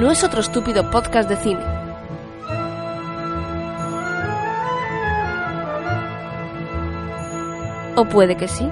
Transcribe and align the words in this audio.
No 0.00 0.10
es 0.10 0.24
otro 0.24 0.40
estúpido 0.40 0.90
podcast 0.90 1.28
de 1.28 1.36
cine. 1.36 1.64
O 7.96 8.04
puede 8.04 8.36
que 8.36 8.48
sí. 8.48 8.68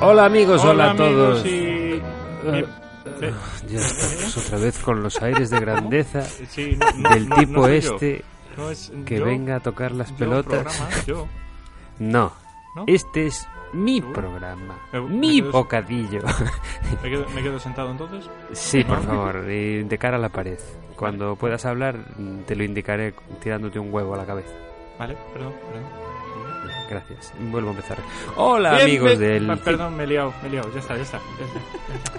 Hola 0.00 0.24
amigos, 0.24 0.64
hola, 0.64 0.90
a 0.92 0.96
todos. 0.96 1.44
y- 1.46 2.00
Eh, 2.44 2.66
eh, 3.20 3.32
ya 3.68 3.78
estamos 3.78 4.36
otra 4.36 4.58
vez 4.58 4.76
con 4.78 5.00
los 5.00 5.22
aires 5.22 5.48
de 5.50 5.60
grandeza 5.60 6.22
Sí, 6.50 6.76
no- 6.76 6.86
no- 6.96 7.10
del 7.10 7.28
no- 7.28 7.36
tipo 7.36 7.52
no 7.52 7.68
este 7.68 8.24
No 8.56 8.68
es 8.70 8.92
que 9.06 9.18
yo, 9.20 9.24
venga 9.26 9.56
a 9.56 9.60
tocar 9.60 9.92
las 9.92 10.10
yo, 10.10 10.16
pelotas. 10.16 10.62
programa, 10.76 10.88
yo. 11.06 11.28
No, 12.00 12.32
¿No? 12.74 12.84
este 12.88 13.26
es 13.28 13.46
mi 13.72 14.00
programa, 14.00 14.78
Me- 14.92 15.00
me 15.00 15.08
mi 15.08 15.40
quedo- 15.40 15.52
bocadillo. 15.52 16.20
¿Me 17.02 17.10
quedo, 17.10 17.26
me 17.34 17.42
quedo 17.42 17.58
sentado 17.58 17.90
entonces? 17.90 18.28
Sí, 18.52 18.84
por 18.84 19.02
favor, 19.02 19.44
y 19.50 19.82
de 19.82 19.98
cara 19.98 20.16
a 20.16 20.20
la 20.20 20.28
pared. 20.28 20.58
Cuando 20.96 21.34
puedas 21.36 21.64
hablar, 21.64 21.96
te 22.46 22.54
lo 22.54 22.64
indicaré 22.64 23.14
tirándote 23.42 23.78
un 23.78 23.92
huevo 23.92 24.14
a 24.14 24.18
la 24.18 24.26
cabeza. 24.26 24.52
Vale, 24.98 25.16
perdón, 25.32 25.52
perdón. 25.70 26.12
Gracias. 26.90 27.32
Vuelvo 27.50 27.68
a 27.68 27.72
empezar. 27.72 27.96
Hola 28.36 28.72
Bien, 28.72 28.82
amigos 28.82 29.18
del... 29.18 29.50
Ah, 29.50 29.56
Perdón, 29.64 29.96
me 29.96 30.04
he 30.04 30.06
liado, 30.06 30.32
me 30.42 30.48
he 30.48 30.50
liado. 30.52 30.70
Ya 30.74 30.80
está, 30.80 30.94
ya 30.96 31.02
está. 31.02 31.18
Ya 31.38 31.44
está, 31.46 31.60
ya 31.88 31.94
está. 31.96 32.12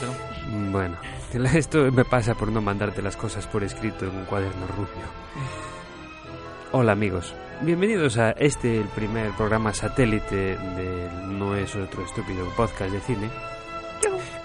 Perdón. 0.00 0.72
Bueno, 0.72 0.96
esto 1.56 1.92
me 1.92 2.04
pasa 2.04 2.34
por 2.34 2.50
no 2.50 2.60
mandarte 2.60 3.00
las 3.02 3.16
cosas 3.16 3.46
por 3.46 3.62
escrito 3.62 4.04
en 4.04 4.16
un 4.16 4.24
cuaderno 4.24 4.66
rubio. 4.66 5.06
Hola 6.72 6.92
amigos, 6.92 7.32
bienvenidos 7.62 8.18
a 8.18 8.32
este, 8.32 8.78
el 8.78 8.88
primer 8.88 9.30
programa 9.32 9.72
satélite 9.72 10.56
del 10.56 11.38
No 11.38 11.54
es 11.56 11.74
otro 11.74 12.04
estúpido 12.04 12.48
podcast 12.56 12.92
de 12.92 13.00
cine, 13.00 13.28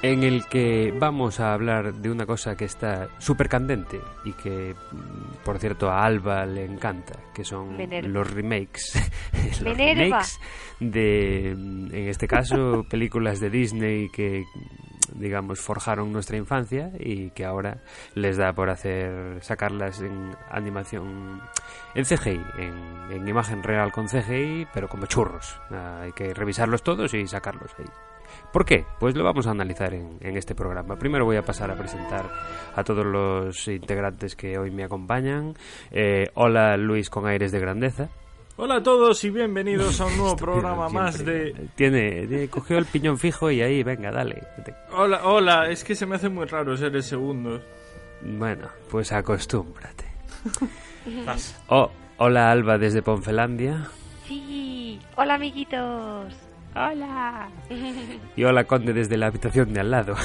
en 0.01 0.23
el 0.23 0.45
que 0.45 0.93
vamos 0.97 1.39
a 1.39 1.53
hablar 1.53 1.93
de 1.93 2.09
una 2.09 2.25
cosa 2.25 2.55
que 2.55 2.65
está 2.65 3.09
súper 3.19 3.49
candente 3.49 3.99
y 4.23 4.33
que, 4.33 4.73
mm, 4.73 5.43
por 5.43 5.59
cierto, 5.59 5.89
a 5.89 6.05
Alba 6.05 6.45
le 6.45 6.65
encanta, 6.65 7.19
que 7.33 7.43
son 7.43 7.77
los 7.77 8.31
remakes. 8.31 9.11
los 9.63 9.77
remakes 9.77 10.39
de, 10.79 11.53
mm, 11.57 11.93
en 11.93 12.07
este 12.07 12.27
caso, 12.27 12.85
películas 12.89 13.39
de 13.39 13.49
Disney 13.49 14.09
que 14.09 14.45
digamos, 15.13 15.59
forjaron 15.59 16.11
nuestra 16.11 16.37
infancia 16.37 16.91
y 16.99 17.31
que 17.31 17.45
ahora 17.45 17.77
les 18.15 18.37
da 18.37 18.53
por 18.53 18.69
hacer, 18.69 19.43
sacarlas 19.43 20.01
en 20.01 20.31
animación, 20.49 21.41
en 21.95 22.05
CGI, 22.05 22.41
en, 22.57 23.11
en 23.11 23.27
imagen 23.27 23.63
real 23.63 23.91
con 23.91 24.07
CGI, 24.07 24.67
pero 24.73 24.87
como 24.87 25.05
churros. 25.05 25.59
Ah, 25.69 26.01
hay 26.03 26.11
que 26.11 26.33
revisarlos 26.33 26.83
todos 26.83 27.13
y 27.13 27.27
sacarlos 27.27 27.71
ahí. 27.77 27.85
¿Por 28.51 28.65
qué? 28.65 28.85
Pues 28.99 29.15
lo 29.15 29.23
vamos 29.23 29.47
a 29.47 29.51
analizar 29.51 29.93
en, 29.93 30.17
en 30.21 30.37
este 30.37 30.55
programa. 30.55 30.97
Primero 30.97 31.25
voy 31.25 31.37
a 31.37 31.43
pasar 31.43 31.71
a 31.71 31.75
presentar 31.75 32.29
a 32.75 32.83
todos 32.83 33.05
los 33.05 33.67
integrantes 33.67 34.35
que 34.35 34.57
hoy 34.57 34.71
me 34.71 34.83
acompañan. 34.83 35.53
Eh, 35.91 36.29
hola 36.33 36.75
Luis 36.77 37.09
con 37.09 37.27
aires 37.27 37.51
de 37.51 37.59
grandeza. 37.59 38.09
Hola 38.57 38.75
a 38.75 38.83
todos 38.83 39.23
y 39.23 39.29
bienvenidos 39.29 39.99
a 40.01 40.05
un 40.05 40.17
nuevo 40.17 40.31
Este 40.33 40.43
programa 40.43 40.89
más 40.89 41.23
de... 41.25 41.53
Tiene, 41.75 42.27
tiene- 42.27 42.47
cogió 42.49 42.77
el 42.77 42.85
piñón 42.85 43.17
fijo 43.17 43.49
y 43.49 43.61
ahí, 43.61 43.81
venga, 43.83 44.11
dale. 44.11 44.43
Hola, 44.93 45.21
hola, 45.25 45.69
es 45.69 45.83
que 45.83 45.95
se 45.95 46.05
me 46.05 46.15
hace 46.15 46.29
muy 46.29 46.45
raro 46.45 46.75
ser 46.77 46.95
el 46.95 47.03
segundo. 47.03 47.61
Bueno, 48.23 48.67
pues 48.89 49.11
acostúmbrate. 49.11 50.05
Oh, 51.67 51.89
hola 52.17 52.51
Alba 52.51 52.77
desde 52.77 53.01
Ponfelandia. 53.01 53.87
Sí. 54.27 54.99
Hola, 55.15 55.33
amiguitos. 55.33 56.31
Hola. 56.75 57.49
Y 58.35 58.43
hola 58.43 58.65
Conde 58.65 58.93
desde 58.93 59.17
la 59.17 59.27
habitación 59.27 59.73
de 59.73 59.79
al 59.79 59.89
lado. 59.89 60.15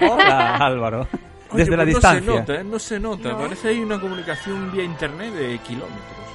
Hola 0.00 0.58
Álvaro. 0.58 1.08
Oye, 1.50 1.64
Desde 1.64 1.76
la 1.76 1.82
pues 1.82 1.94
distancia. 1.96 2.20
No 2.20 2.32
se 2.34 2.38
nota, 2.40 2.54
¿eh? 2.60 2.64
No 2.64 2.78
se 2.78 3.00
nota. 3.00 3.28
No. 3.32 3.38
Parece 3.38 3.68
ahí 3.70 3.80
una 3.80 4.00
comunicación 4.00 4.70
vía 4.70 4.84
internet 4.84 5.34
de 5.34 5.58
kilómetros. 5.58 6.29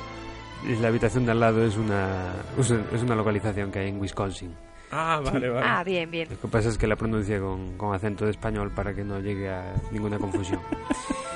Y 0.68 0.76
La 0.78 0.88
habitación 0.88 1.26
de 1.26 1.31
al 1.31 1.40
lado 1.40 1.64
es 1.64 1.78
una, 1.78 2.34
es 2.58 3.02
una 3.03 3.16
localización 3.16 3.72
que 3.72 3.80
hay 3.80 3.90
en 3.90 4.00
Wisconsin. 4.00 4.56
Ah, 4.92 5.22
vale, 5.24 5.50
vale. 5.50 5.66
Ah, 5.68 5.84
bien, 5.84 6.09
bien. 6.09 6.28
Lo 6.30 6.40
que 6.40 6.48
pasa 6.48 6.70
es 6.70 6.78
que 6.78 6.88
la 6.88 6.96
pronuncia 6.96 7.40
con, 7.40 7.78
con 7.78 7.94
acento 7.94 8.26
de 8.26 8.31
español 8.31 8.72
para 8.72 8.94
que 8.94 9.04
no 9.04 9.20
llegue 9.20 9.50
a 9.50 9.74
ninguna 9.92 10.18
confusión. 10.18 10.59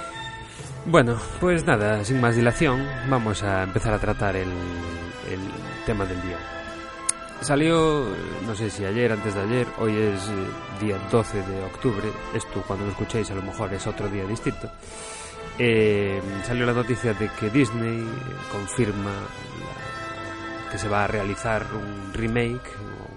bueno, 0.86 1.18
pues 1.40 1.66
nada, 1.66 2.04
sin 2.04 2.22
más 2.22 2.36
dilación, 2.36 2.86
vamos 3.10 3.44
a 3.44 3.64
empezar 3.64 3.94
a 3.94 4.00
tratar 4.00 4.36
el, 4.36 4.48
el 4.48 5.40
tema 5.86 6.06
del 6.06 6.22
día. 6.22 6.38
Salió, 7.42 8.06
no 8.46 8.56
sé 8.56 8.70
si 8.70 8.84
ayer, 8.84 9.12
antes 9.12 9.34
de 9.34 9.42
ayer, 9.42 9.68
hoy 9.80 9.96
es 9.96 10.28
eh, 10.28 10.86
día 10.86 10.98
12 11.10 11.42
de 11.42 11.64
octubre, 11.64 12.10
esto 12.34 12.62
cuando 12.68 12.86
lo 12.86 12.92
escuchéis 12.92 13.32
a 13.32 13.36
lo 13.36 13.42
mejor 13.42 13.74
es 13.74 13.88
otro 13.88 14.10
día 14.10 14.26
distinto. 14.26 14.70
Eh, 15.58 16.22
salió 16.44 16.66
la 16.66 16.74
noticia 16.74 17.14
de 17.14 17.30
que 17.40 17.50
Disney 17.50 18.00
eh, 18.00 18.06
confirma 18.52 19.12
que 20.72 20.78
se 20.78 20.88
va 20.88 21.04
a 21.04 21.08
realizar 21.08 21.66
un 21.74 22.14
remake, 22.14 22.70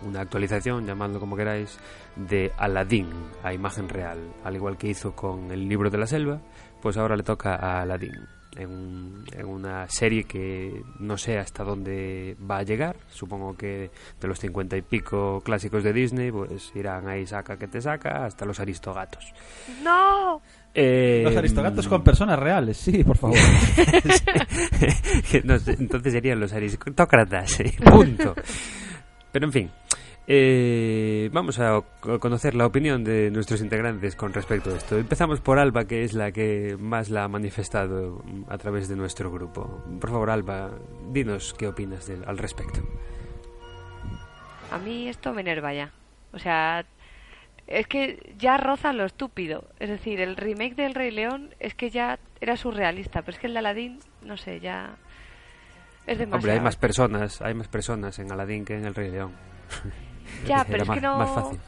una 0.02 0.20
actualización, 0.20 0.86
llamadlo 0.86 1.20
como 1.20 1.36
queráis, 1.36 1.78
de 2.16 2.52
Aladdin 2.56 3.08
a 3.42 3.52
imagen 3.52 3.88
real, 3.88 4.18
al 4.44 4.56
igual 4.56 4.76
que 4.76 4.88
hizo 4.88 5.14
con 5.14 5.50
el 5.50 5.68
libro 5.68 5.90
de 5.90 5.98
la 5.98 6.06
selva, 6.06 6.40
pues 6.80 6.96
ahora 6.96 7.16
le 7.16 7.22
toca 7.22 7.54
a 7.54 7.82
Aladdin. 7.82 8.41
En, 8.56 8.68
un- 8.68 9.24
en 9.32 9.46
una 9.46 9.88
serie 9.88 10.24
que 10.24 10.82
no 10.98 11.16
sé 11.16 11.38
hasta 11.38 11.64
dónde 11.64 12.36
va 12.50 12.58
a 12.58 12.62
llegar, 12.62 12.96
supongo 13.08 13.56
que 13.56 13.90
de 14.20 14.28
los 14.28 14.38
cincuenta 14.38 14.76
y 14.76 14.82
pico 14.82 15.40
clásicos 15.42 15.82
de 15.82 15.92
Disney, 15.94 16.30
pues 16.30 16.70
irán 16.74 17.08
ahí 17.08 17.26
saca 17.26 17.56
que 17.56 17.66
te 17.66 17.80
saca 17.80 18.26
hasta 18.26 18.44
los 18.44 18.60
aristogatos. 18.60 19.32
¡No! 19.82 20.42
Eh, 20.74 21.22
Los 21.24 21.34
aristogatos 21.36 21.88
con 21.88 22.02
personas 22.04 22.38
reales, 22.38 22.76
sí, 22.76 23.02
por 23.04 23.16
favor. 23.16 23.38
No 25.44 25.56
entonces 25.66 26.12
serían 26.12 26.40
los 26.40 26.52
aristócratas, 26.52 27.60
eh, 27.60 27.74
punto. 27.84 28.34
Pero 29.30 29.46
en 29.46 29.52
fin, 29.52 29.70
eh, 30.26 31.28
vamos 31.32 31.58
a 31.58 31.82
co- 32.00 32.18
conocer 32.20 32.54
la 32.54 32.66
opinión 32.66 33.02
de 33.04 33.30
nuestros 33.30 33.60
integrantes 33.60 34.14
con 34.16 34.32
respecto 34.32 34.70
a 34.72 34.76
esto. 34.76 34.96
Empezamos 34.98 35.40
por 35.40 35.58
Alba, 35.58 35.84
que 35.86 36.04
es 36.04 36.14
la 36.14 36.30
que 36.32 36.76
más 36.78 37.10
la 37.10 37.24
ha 37.24 37.28
manifestado 37.28 38.22
a 38.48 38.56
través 38.58 38.88
de 38.88 38.96
nuestro 38.96 39.30
grupo. 39.32 39.82
Por 40.00 40.10
favor, 40.10 40.30
Alba, 40.30 40.70
dinos 41.10 41.54
qué 41.58 41.66
opinas 41.68 42.06
del- 42.06 42.24
al 42.26 42.38
respecto. 42.38 42.80
A 44.70 44.78
mí 44.78 45.08
esto 45.08 45.32
me 45.34 45.40
enerva 45.42 45.74
ya. 45.74 45.90
O 46.32 46.38
sea, 46.38 46.84
es 47.66 47.86
que 47.86 48.34
ya 48.38 48.56
roza 48.56 48.92
lo 48.92 49.04
estúpido. 49.04 49.64
Es 49.80 49.90
decir, 49.90 50.20
el 50.20 50.36
remake 50.36 50.74
del 50.76 50.94
Rey 50.94 51.10
León 51.10 51.54
es 51.60 51.74
que 51.74 51.90
ya 51.90 52.18
era 52.40 52.56
surrealista, 52.56 53.22
pero 53.22 53.34
es 53.34 53.38
que 53.40 53.48
el 53.48 53.52
de 53.54 53.58
Aladdin, 53.58 53.98
no 54.22 54.36
sé, 54.36 54.60
ya 54.60 54.94
es 56.06 56.18
demasiado. 56.18 56.36
Hombre, 56.36 56.52
hay 56.52 56.60
más 56.60 56.76
personas, 56.76 57.42
hay 57.42 57.54
más 57.54 57.68
personas 57.68 58.18
en 58.18 58.32
Aladdin 58.32 58.64
que 58.64 58.76
en 58.78 58.84
el 58.86 58.94
Rey 58.94 59.10
León. 59.10 59.32
Ya, 60.46 60.64
pero 60.64 60.82
es 60.82 60.88
más, 60.88 60.96
que 60.96 61.00
no 61.02 61.18
más 61.18 61.30
fácil. 61.30 61.58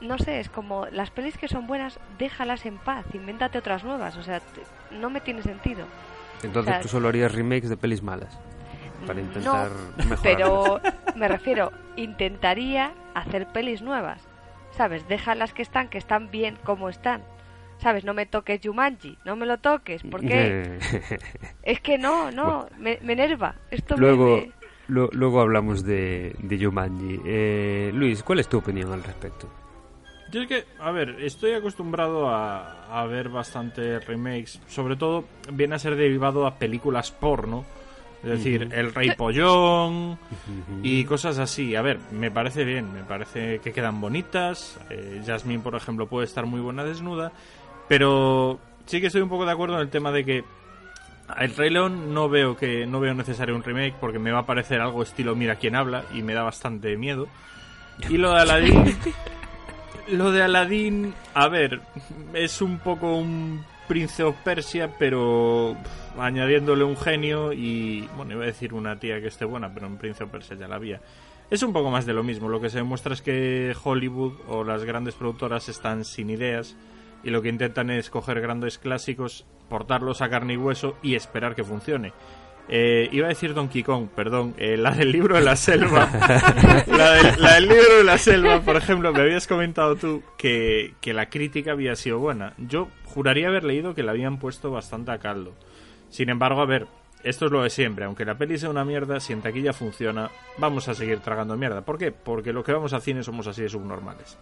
no 0.00 0.18
sé, 0.18 0.40
es 0.40 0.48
como 0.48 0.86
las 0.86 1.10
pelis 1.10 1.36
que 1.38 1.48
son 1.48 1.66
buenas, 1.66 1.98
déjalas 2.18 2.64
en 2.66 2.78
paz, 2.78 3.04
invéntate 3.12 3.58
otras 3.58 3.84
nuevas, 3.84 4.16
o 4.16 4.22
sea, 4.22 4.40
te- 4.40 4.96
no 4.96 5.10
me 5.10 5.20
tiene 5.20 5.42
sentido. 5.42 5.86
Entonces 6.42 6.70
o 6.70 6.74
sea, 6.74 6.80
tú 6.82 6.88
solo 6.88 7.08
harías 7.08 7.32
remakes 7.32 7.68
de 7.68 7.76
pelis 7.76 8.02
malas 8.02 8.38
para 9.06 9.20
intentar 9.20 9.70
no, 9.70 10.16
pero 10.22 10.80
me 11.16 11.28
refiero, 11.28 11.70
intentaría 11.96 12.92
hacer 13.14 13.46
pelis 13.48 13.82
nuevas. 13.82 14.20
¿Sabes? 14.76 15.06
Deja 15.08 15.34
las 15.34 15.52
que 15.52 15.62
están, 15.62 15.88
que 15.88 15.98
están 15.98 16.30
bien 16.30 16.56
como 16.64 16.88
están. 16.88 17.22
¿Sabes? 17.78 18.04
No 18.04 18.14
me 18.14 18.24
toques 18.26 18.60
Jumanji, 18.62 19.18
no 19.24 19.34
me 19.36 19.46
lo 19.46 19.58
toques, 19.58 20.02
porque 20.10 20.78
es 21.62 21.80
que 21.80 21.98
no, 21.98 22.30
no, 22.30 22.68
me, 22.78 22.98
me 23.02 23.14
enerva. 23.14 23.54
Esto 23.70 23.96
me- 23.96 24.00
Luego, 24.02 24.36
me- 24.36 24.52
lu- 24.90 25.08
luego 25.12 25.40
hablamos 25.40 25.84
de, 25.84 26.34
de 26.38 26.64
Jumanji. 26.64 27.20
Eh, 27.24 27.90
Luis, 27.94 28.22
¿cuál 28.22 28.40
es 28.40 28.48
tu 28.48 28.58
opinión 28.58 28.92
al 28.92 29.02
respecto? 29.02 29.48
Yo 30.30 30.42
es 30.42 30.48
que, 30.48 30.64
a 30.78 30.90
ver, 30.92 31.16
estoy 31.20 31.52
acostumbrado 31.52 32.28
a, 32.28 33.00
a 33.00 33.06
ver 33.06 33.28
bastante 33.30 33.98
remakes. 34.00 34.60
Sobre 34.68 34.96
todo, 34.96 35.24
viene 35.52 35.74
a 35.74 35.78
ser 35.78 35.96
derivado 35.96 36.46
a 36.46 36.54
películas 36.56 37.10
porno. 37.10 37.64
Es 38.22 38.28
decir, 38.28 38.68
El 38.70 38.92
Rey 38.94 39.12
Pollón 39.16 40.18
y 40.82 41.04
cosas 41.04 41.38
así. 41.38 41.74
A 41.74 41.80
ver, 41.80 41.98
me 42.12 42.30
parece 42.30 42.64
bien, 42.64 42.92
me 42.92 43.02
parece 43.02 43.60
que 43.60 43.72
quedan 43.72 44.00
bonitas. 44.00 44.78
Eh, 44.90 45.22
Jasmine, 45.26 45.62
por 45.62 45.74
ejemplo, 45.74 46.06
puede 46.06 46.26
estar 46.26 46.44
muy 46.44 46.60
buena 46.60 46.84
desnuda. 46.84 47.32
Pero 47.88 48.60
sí 48.84 49.00
que 49.00 49.06
estoy 49.06 49.22
un 49.22 49.30
poco 49.30 49.46
de 49.46 49.52
acuerdo 49.52 49.76
en 49.76 49.80
el 49.80 49.88
tema 49.88 50.12
de 50.12 50.24
que 50.24 50.44
el 51.38 51.54
Rey 51.56 51.70
León 51.70 52.14
no 52.14 52.28
veo 52.28 52.56
que 52.56 52.86
no 52.86 53.00
veo 53.00 53.14
necesario 53.14 53.54
un 53.54 53.62
remake 53.62 53.94
porque 54.00 54.18
me 54.18 54.32
va 54.32 54.40
a 54.40 54.46
parecer 54.46 54.80
algo 54.80 55.02
estilo 55.02 55.34
Mira 55.36 55.56
quién 55.56 55.76
habla 55.76 56.04
y 56.14 56.22
me 56.22 56.34
da 56.34 56.42
bastante 56.42 56.96
miedo. 56.96 57.28
Y 58.08 58.16
lo 58.16 58.32
de 58.32 58.40
Aladdin 58.40 58.96
lo 60.12 60.32
de 60.32 60.42
Aladdin, 60.42 61.14
a 61.34 61.48
ver, 61.48 61.80
es 62.34 62.60
un 62.62 62.78
poco 62.78 63.16
un 63.16 63.64
Prince 63.88 64.22
of 64.22 64.36
Persia, 64.44 64.94
pero 64.98 65.76
pff, 65.82 66.20
añadiéndole 66.20 66.84
un 66.84 66.96
genio 66.96 67.52
y, 67.52 68.08
bueno, 68.16 68.34
iba 68.34 68.44
a 68.44 68.46
decir 68.46 68.74
una 68.74 68.98
tía 68.98 69.20
que 69.20 69.28
esté 69.28 69.44
buena, 69.44 69.72
pero 69.72 69.86
en 69.86 69.96
Prince 69.96 70.22
of 70.24 70.30
Persia 70.30 70.56
ya 70.56 70.68
la 70.68 70.76
había. 70.76 71.00
Es 71.50 71.62
un 71.62 71.72
poco 71.72 71.90
más 71.90 72.06
de 72.06 72.12
lo 72.12 72.22
mismo, 72.22 72.48
lo 72.48 72.60
que 72.60 72.70
se 72.70 72.78
demuestra 72.78 73.14
es 73.14 73.22
que 73.22 73.74
Hollywood 73.82 74.34
o 74.48 74.62
las 74.62 74.84
grandes 74.84 75.14
productoras 75.14 75.68
están 75.68 76.04
sin 76.04 76.30
ideas 76.30 76.76
y 77.24 77.30
lo 77.30 77.42
que 77.42 77.48
intentan 77.48 77.90
es 77.90 78.10
coger 78.10 78.40
grandes 78.40 78.78
clásicos, 78.78 79.44
portarlos 79.70 80.20
a 80.20 80.28
carne 80.28 80.52
y 80.52 80.56
hueso 80.58 80.96
y 81.02 81.14
esperar 81.14 81.54
que 81.54 81.64
funcione. 81.64 82.12
Eh, 82.68 83.08
iba 83.10 83.26
a 83.26 83.30
decir 83.30 83.54
Donkey 83.54 83.82
Kong, 83.82 84.08
perdón, 84.14 84.54
eh, 84.56 84.76
la 84.76 84.90
del 84.92 85.10
libro 85.10 85.34
de 85.36 85.40
la 85.40 85.56
selva. 85.56 86.08
la, 86.86 87.12
del, 87.14 87.42
la 87.42 87.54
del 87.54 87.68
libro 87.68 87.96
de 87.96 88.04
la 88.04 88.18
selva, 88.18 88.60
por 88.60 88.76
ejemplo, 88.76 89.12
me 89.12 89.22
habías 89.22 89.46
comentado 89.46 89.96
tú 89.96 90.22
que, 90.36 90.94
que 91.00 91.12
la 91.12 91.30
crítica 91.30 91.72
había 91.72 91.96
sido 91.96 92.18
buena. 92.18 92.52
Yo 92.58 92.88
juraría 93.06 93.48
haber 93.48 93.64
leído 93.64 93.94
que 93.94 94.02
la 94.02 94.12
habían 94.12 94.38
puesto 94.38 94.70
bastante 94.70 95.10
a 95.10 95.18
caldo. 95.18 95.54
Sin 96.10 96.28
embargo, 96.28 96.60
a 96.60 96.66
ver, 96.66 96.86
esto 97.24 97.46
es 97.46 97.52
lo 97.52 97.62
de 97.62 97.70
siempre. 97.70 98.04
Aunque 98.04 98.24
la 98.24 98.38
peli 98.38 98.56
sea 98.56 98.70
una 98.70 98.84
mierda, 98.84 99.18
si 99.18 99.32
en 99.32 99.42
taquilla 99.42 99.72
funciona, 99.72 100.30
vamos 100.58 100.88
a 100.88 100.94
seguir 100.94 101.20
tragando 101.20 101.56
mierda. 101.56 101.84
¿Por 101.84 101.98
qué? 101.98 102.12
Porque 102.12 102.52
lo 102.52 102.62
que 102.62 102.72
vamos 102.72 102.92
al 102.92 103.02
cine 103.02 103.22
somos 103.22 103.46
así 103.46 103.62
de 103.62 103.68
subnormales. 103.68 104.38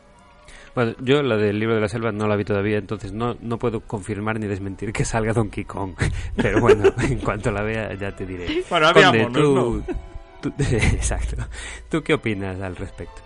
Bueno, 0.78 0.94
yo 1.00 1.24
la 1.24 1.36
del 1.36 1.58
libro 1.58 1.74
de 1.74 1.80
la 1.80 1.88
selva 1.88 2.12
no 2.12 2.28
la 2.28 2.36
vi 2.36 2.44
todavía, 2.44 2.78
entonces 2.78 3.12
no, 3.12 3.36
no 3.40 3.58
puedo 3.58 3.80
confirmar 3.80 4.38
ni 4.38 4.46
desmentir 4.46 4.92
que 4.92 5.04
salga 5.04 5.32
Donkey 5.32 5.64
Kong. 5.64 5.94
Pero 6.36 6.60
bueno, 6.60 6.92
en 7.02 7.18
cuanto 7.18 7.50
la 7.50 7.62
vea 7.62 7.94
ya 7.94 8.14
te 8.14 8.24
diré. 8.24 8.62
Bueno, 8.70 8.92
Conde, 8.92 9.26
tú, 9.32 9.82
¿no? 9.90 9.94
tú- 10.40 10.52
exacto. 10.62 11.42
¿Tú 11.90 12.00
qué 12.04 12.14
opinas 12.14 12.60
al 12.60 12.76
respecto? 12.76 13.22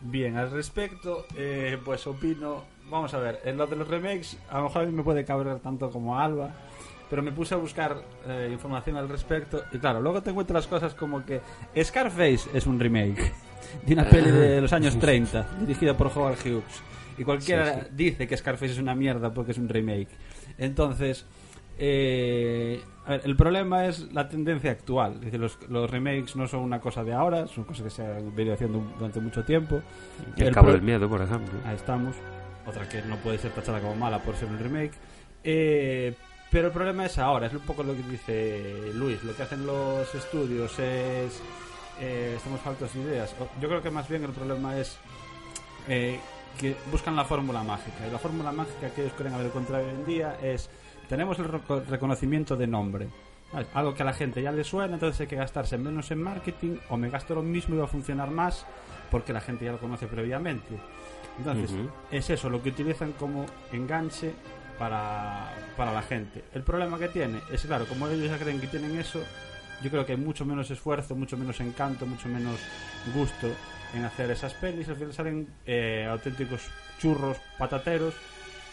Bien, 0.00 0.38
al 0.38 0.50
respecto, 0.52 1.26
eh, 1.36 1.76
pues 1.84 2.06
opino. 2.06 2.64
Vamos 2.88 3.12
a 3.12 3.18
ver, 3.18 3.40
en 3.44 3.58
lo 3.58 3.66
de 3.66 3.76
los 3.76 3.86
remakes, 3.86 4.38
a 4.48 4.56
lo 4.56 4.64
mejor 4.64 4.82
a 4.84 4.86
mí 4.86 4.92
me 4.92 5.02
puede 5.02 5.22
cabrear 5.22 5.58
tanto 5.58 5.90
como 5.90 6.18
a 6.18 6.24
Alba, 6.24 6.50
pero 7.10 7.22
me 7.22 7.30
puse 7.32 7.52
a 7.52 7.58
buscar 7.58 8.02
eh, 8.26 8.48
información 8.50 8.96
al 8.96 9.06
respecto. 9.06 9.64
Y 9.70 9.76
claro, 9.78 10.00
luego 10.00 10.22
te 10.22 10.30
encuentro 10.30 10.54
las 10.54 10.66
cosas 10.66 10.94
como 10.94 11.26
que 11.26 11.42
Scarface 11.84 12.48
es 12.54 12.66
un 12.66 12.80
remake 12.80 13.30
de 13.86 13.94
una 13.94 14.08
peli 14.08 14.30
de 14.30 14.60
los 14.60 14.72
años 14.72 14.98
30, 14.98 15.46
dirigida 15.60 15.96
por 15.96 16.08
Howard 16.08 16.38
Hughes. 16.44 16.82
Y 17.18 17.24
cualquiera 17.24 17.74
Sí, 17.74 17.80
sí. 17.82 17.86
dice 17.94 18.26
que 18.28 18.36
Scarface 18.36 18.72
es 18.72 18.78
una 18.78 18.94
mierda 18.94 19.32
porque 19.32 19.52
es 19.52 19.58
un 19.58 19.68
remake. 19.68 20.08
Entonces, 20.58 21.26
eh, 21.78 22.80
a 23.06 23.10
ver, 23.12 23.22
el 23.24 23.36
problema 23.36 23.86
es 23.86 24.12
la 24.12 24.28
tendencia 24.28 24.70
actual. 24.70 25.14
Es 25.14 25.20
decir, 25.22 25.40
los, 25.40 25.58
los 25.68 25.90
remakes 25.90 26.36
no 26.36 26.46
son 26.46 26.60
una 26.60 26.80
cosa 26.80 27.04
de 27.04 27.12
ahora, 27.12 27.46
son 27.46 27.64
cosas 27.64 27.84
que 27.84 27.90
se 27.90 28.06
han 28.06 28.34
venido 28.34 28.54
haciendo 28.54 28.82
durante 28.98 29.20
mucho 29.20 29.44
tiempo. 29.44 29.80
El, 30.36 30.48
El 30.48 30.54
Cabo 30.54 30.72
del 30.72 30.82
Miedo, 30.82 31.08
por 31.08 31.20
ejemplo. 31.22 31.58
Ahí 31.64 31.76
estamos. 31.76 32.14
Otra 32.66 32.88
que 32.88 33.02
no 33.02 33.16
puede 33.16 33.38
ser 33.38 33.50
tachada 33.52 33.80
como 33.80 33.94
mala 33.96 34.22
por 34.22 34.36
ser 34.36 34.48
un 34.48 34.58
remake. 34.58 34.92
Eh, 35.42 36.14
pero 36.50 36.66
el 36.68 36.72
problema 36.72 37.06
es 37.06 37.16
ahora, 37.18 37.46
es 37.46 37.52
un 37.54 37.60
poco 37.60 37.82
lo 37.82 37.94
que 37.94 38.02
dice 38.02 38.92
Luis. 38.94 39.22
Lo 39.24 39.34
que 39.34 39.42
hacen 39.42 39.66
los 39.66 40.14
estudios 40.14 40.78
es. 40.78 41.40
Eh, 42.00 42.34
estamos 42.36 42.60
faltos 42.60 42.92
de 42.94 43.00
ideas. 43.00 43.34
Yo 43.60 43.68
creo 43.68 43.82
que 43.82 43.90
más 43.90 44.08
bien 44.08 44.24
el 44.24 44.30
problema 44.30 44.76
es 44.78 44.98
eh, 45.88 46.18
que 46.58 46.76
buscan 46.90 47.14
la 47.16 47.24
fórmula 47.24 47.62
mágica. 47.62 48.06
Y 48.06 48.10
la 48.10 48.18
fórmula 48.18 48.52
mágica 48.52 48.90
que 48.90 49.02
ellos 49.02 49.12
quieren 49.14 49.34
haber 49.34 49.46
encontrado 49.46 49.84
hoy 49.84 49.90
en 49.90 50.04
día 50.04 50.36
es: 50.42 50.68
tenemos 51.08 51.38
el 51.38 51.46
reco- 51.48 51.84
reconocimiento 51.86 52.56
de 52.56 52.66
nombre. 52.66 53.08
Algo 53.74 53.94
que 53.94 54.02
a 54.02 54.06
la 54.06 54.12
gente 54.12 54.40
ya 54.40 54.52
le 54.52 54.62
suena, 54.62 54.94
entonces 54.94 55.22
hay 55.22 55.26
que 55.26 55.34
gastarse 55.34 55.76
menos 55.76 56.10
en 56.12 56.22
marketing 56.22 56.76
o 56.88 56.96
me 56.96 57.10
gasto 57.10 57.34
lo 57.34 57.42
mismo 57.42 57.74
y 57.74 57.78
va 57.78 57.84
a 57.84 57.88
funcionar 57.88 58.30
más 58.30 58.64
porque 59.10 59.32
la 59.32 59.40
gente 59.40 59.64
ya 59.64 59.72
lo 59.72 59.78
conoce 59.78 60.06
previamente. 60.06 60.78
Entonces, 61.36 61.70
es 62.12 62.30
eso 62.30 62.48
lo 62.48 62.62
que 62.62 62.68
utilizan 62.68 63.10
como 63.12 63.46
enganche 63.72 64.32
para, 64.78 65.52
para 65.76 65.92
la 65.92 66.00
gente. 66.02 66.44
El 66.54 66.62
problema 66.62 66.96
que 66.96 67.08
tiene 67.08 67.40
es, 67.50 67.62
claro, 67.62 67.86
como 67.86 68.06
ellos 68.06 68.30
ya 68.30 68.38
creen 68.38 68.60
que 68.60 68.68
tienen 68.68 68.96
eso, 68.96 69.18
yo 69.82 69.90
creo 69.90 70.04
que 70.06 70.12
hay 70.12 70.18
mucho 70.18 70.44
menos 70.44 70.70
esfuerzo, 70.70 71.14
mucho 71.14 71.36
menos 71.36 71.58
encanto, 71.60 72.06
mucho 72.06 72.28
menos 72.28 72.58
gusto 73.14 73.48
en 73.94 74.04
hacer 74.04 74.30
esas 74.30 74.54
pelis. 74.54 74.88
Al 74.88 74.96
final 74.96 75.12
salen 75.12 75.48
eh, 75.66 76.06
auténticos 76.08 76.62
churros 76.98 77.38
patateros, 77.58 78.14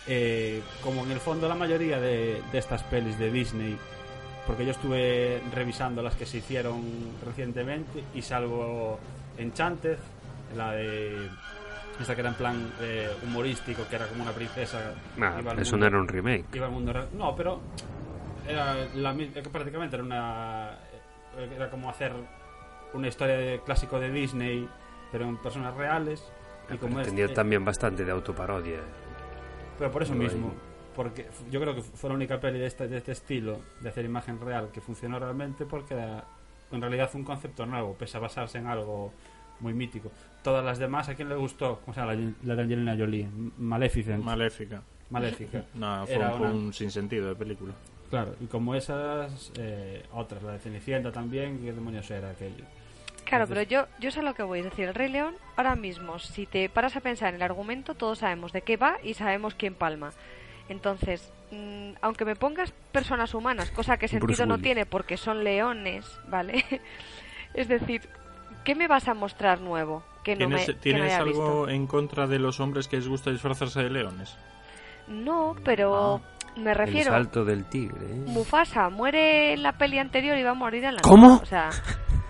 eh, 0.07 0.61
como 0.83 1.03
en 1.05 1.11
el 1.11 1.19
fondo 1.19 1.47
la 1.47 1.55
mayoría 1.55 1.99
de, 1.99 2.41
de 2.51 2.57
estas 2.57 2.83
pelis 2.83 3.17
de 3.17 3.31
Disney. 3.31 3.77
Porque 4.45 4.63
yo 4.65 4.71
estuve 4.71 5.41
revisando 5.53 6.01
las 6.01 6.15
que 6.15 6.25
se 6.25 6.37
hicieron 6.37 6.81
recientemente 7.25 8.03
y 8.15 8.21
salvo 8.21 8.97
Enchanted, 9.37 9.97
la 10.55 10.71
de 10.71 11.27
esta 11.99 12.13
que 12.15 12.21
era 12.21 12.29
en 12.29 12.35
plan 12.35 12.71
eh, 12.79 13.09
humorístico, 13.25 13.83
que 13.89 13.95
era 13.97 14.07
como 14.07 14.23
una 14.23 14.31
princesa. 14.31 14.93
Ah, 15.19 15.37
iba 15.41 15.51
al 15.51 15.59
eso 15.59 15.71
mundo- 15.71 15.77
no 15.77 15.85
era 15.87 15.99
un 15.99 16.07
remake. 16.07 16.45
iba 16.53 16.65
al 16.67 16.71
mundo 16.71 16.93
real. 16.93 17.09
No, 17.17 17.35
pero 17.35 17.59
era 18.47 18.85
la 18.95 19.13
prácticamente 19.51 19.95
era 19.97 20.03
una 20.05 20.77
era 21.37 21.69
como 21.69 21.89
hacer 21.89 22.13
una 22.93 23.07
historia 23.07 23.37
de 23.37 23.59
clásico 23.65 23.99
de 23.99 24.11
Disney, 24.11 24.67
pero 25.11 25.25
en 25.25 25.37
personas 25.37 25.75
reales. 25.75 26.23
Y 26.73 26.77
como 26.77 27.01
Tenía 27.01 27.25
eh, 27.25 27.29
también 27.29 27.63
bastante 27.63 28.03
de 28.03 28.11
autoparodia. 28.11 28.79
pero 29.77 29.91
por 29.91 30.03
eso 30.03 30.13
mismo, 30.13 30.47
hay. 30.49 30.57
porque 30.95 31.27
yo 31.49 31.61
creo 31.61 31.75
que 31.75 31.81
fue 31.81 32.09
la 32.09 32.15
única 32.15 32.39
peli 32.39 32.59
de 32.59 32.65
este, 32.67 32.87
de 32.87 32.97
este 32.97 33.11
estilo, 33.13 33.59
de 33.81 33.89
hacer 33.89 34.03
imagen 34.05 34.39
real, 34.41 34.69
que 34.73 34.81
funcionó 34.81 35.17
realmente 35.19 35.65
porque 35.65 35.93
era 35.93 36.25
en 36.71 36.81
realidad 36.81 37.09
un 37.13 37.23
concepto 37.23 37.65
nuevo, 37.65 37.93
pese 37.93 38.17
a 38.17 38.19
basarse 38.19 38.57
en 38.57 38.67
algo 38.67 39.13
muy 39.61 39.73
mítico. 39.73 40.11
Todas 40.43 40.63
las 40.65 40.77
demás, 40.77 41.07
¿a 41.09 41.15
quién 41.15 41.29
le 41.29 41.35
gustó? 41.35 41.79
¿Cómo 41.85 41.93
se 41.93 42.01
llama? 42.01 42.13
La, 42.15 42.31
la 42.43 42.55
de 42.55 42.61
Angelina 42.63 42.95
Jolie, 42.97 43.27
Maleficent. 43.57 44.23
Maléfica. 44.23 44.81
Maléfica. 45.09 45.63
No, 45.75 46.05
fue 46.05 46.15
Era 46.15 46.33
un, 46.35 46.41
una- 46.41 46.51
un 46.51 46.73
sinsentido 46.73 47.29
de 47.29 47.35
película. 47.35 47.73
Claro, 48.09 48.35
y 48.39 48.45
como 48.45 48.73
esas, 48.75 49.51
eh, 49.57 50.03
otras, 50.13 50.41
la 50.43 50.53
de 50.53 50.59
Cenicienta 50.59 51.11
también, 51.11 51.59
¿qué 51.59 51.73
demonios 51.73 52.09
era 52.09 52.29
aquello? 52.29 52.63
Claro, 53.25 53.43
Entonces- 53.43 53.67
pero 53.67 53.85
yo, 53.85 53.87
yo 53.99 54.11
sé 54.11 54.21
a 54.21 54.23
lo 54.23 54.33
que 54.33 54.43
voy. 54.43 54.59
Es 54.59 54.65
decir, 54.65 54.87
el 54.87 54.93
Rey 54.93 55.09
León, 55.11 55.35
ahora 55.57 55.75
mismo, 55.75 56.17
si 56.19 56.45
te 56.45 56.69
paras 56.69 56.95
a 56.95 57.01
pensar 57.01 57.29
en 57.29 57.35
el 57.35 57.41
argumento, 57.41 57.93
todos 57.95 58.19
sabemos 58.19 58.53
de 58.53 58.61
qué 58.61 58.77
va 58.77 58.97
y 59.03 59.15
sabemos 59.15 59.53
quién 59.55 59.73
palma. 59.73 60.13
Entonces, 60.69 61.29
mm, 61.51 61.91
aunque 62.01 62.23
me 62.23 62.35
pongas 62.37 62.71
personas 62.93 63.33
humanas, 63.33 63.71
cosa 63.71 63.97
que 63.97 64.07
sentido 64.07 64.45
no 64.45 64.59
tiene 64.59 64.85
porque 64.85 65.17
son 65.17 65.43
leones, 65.43 66.05
¿vale? 66.29 66.63
es 67.53 67.67
decir, 67.67 68.01
¿qué 68.63 68.75
me 68.75 68.87
vas 68.87 69.09
a 69.09 69.13
mostrar 69.13 69.59
nuevo 69.59 70.03
que 70.23 70.35
no, 70.35 70.47
me, 70.47 70.55
¿Tienes, 70.55 70.65
que 70.65 70.73
no 70.73 70.79
¿tienes 70.79 71.03
haya 71.03 71.17
algo 71.17 71.65
visto? 71.65 71.69
en 71.69 71.87
contra 71.87 72.27
de 72.27 72.39
los 72.39 72.59
hombres 72.61 72.87
que 72.87 72.95
les 72.97 73.07
gusta 73.09 73.31
disfrazarse 73.31 73.83
de 73.83 73.89
leones? 73.89 74.37
No, 75.07 75.55
pero 75.63 76.21
me 76.57 76.71
El 76.71 76.77
refiero... 76.77 77.11
salto 77.11 77.43
del 77.45 77.65
tigre. 77.65 78.05
¿eh? 78.05 78.23
Mufasa 78.27 78.89
muere 78.89 79.53
en 79.53 79.63
la 79.63 79.73
peli 79.77 79.99
anterior 79.99 80.37
y 80.37 80.43
va 80.43 80.51
a 80.51 80.55
morir 80.55 80.83
en 80.85 80.95
la 80.95 81.01
¿Cómo? 81.01 81.27
nueva, 81.27 81.41
O 81.43 81.45
sea, 81.45 81.69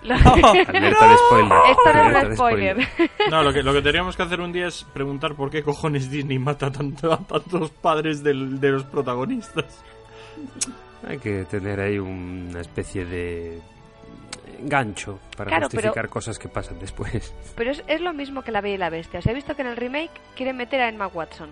lo- 0.02 0.14
Alerta 0.68 0.72
de 1.08 1.16
spoiler. 1.16 1.58
esto 1.70 1.92
no 1.94 2.18
es 2.18 2.24
un 2.28 2.34
spoiler. 2.34 2.88
No, 3.30 3.42
lo 3.42 3.52
que, 3.52 3.62
lo 3.62 3.72
que 3.72 3.82
tendríamos 3.82 4.16
que 4.16 4.22
hacer 4.22 4.40
un 4.40 4.52
día 4.52 4.66
es 4.68 4.84
preguntar 4.92 5.34
por 5.34 5.50
qué 5.50 5.62
cojones 5.62 6.10
Disney 6.10 6.38
mata 6.38 6.70
tanto, 6.70 7.12
a 7.12 7.18
tantos 7.18 7.70
padres 7.70 8.22
del- 8.22 8.60
de 8.60 8.70
los 8.70 8.84
protagonistas. 8.84 9.82
Hay 11.06 11.18
que 11.18 11.44
tener 11.44 11.80
ahí 11.80 11.98
una 11.98 12.60
especie 12.60 13.04
de 13.04 13.60
gancho 14.60 15.20
para 15.36 15.48
Claro, 15.50 15.64
justificar 15.66 15.94
pero- 15.94 16.10
cosas 16.10 16.38
que 16.38 16.48
pasan 16.48 16.78
después. 16.80 17.32
Pero 17.56 17.70
es, 17.70 17.82
es 17.86 18.00
lo 18.00 18.12
mismo 18.12 18.42
que 18.42 18.50
La 18.52 18.60
Bella 18.60 18.74
y 18.74 18.78
la 18.78 18.90
Bestia. 18.90 19.22
Se 19.22 19.30
ha 19.30 19.34
visto 19.34 19.54
que 19.54 19.62
en 19.62 19.68
el 19.68 19.76
remake 19.76 20.10
quieren 20.36 20.56
meter 20.56 20.80
a 20.80 20.88
Emma 20.88 21.06
Watson. 21.06 21.50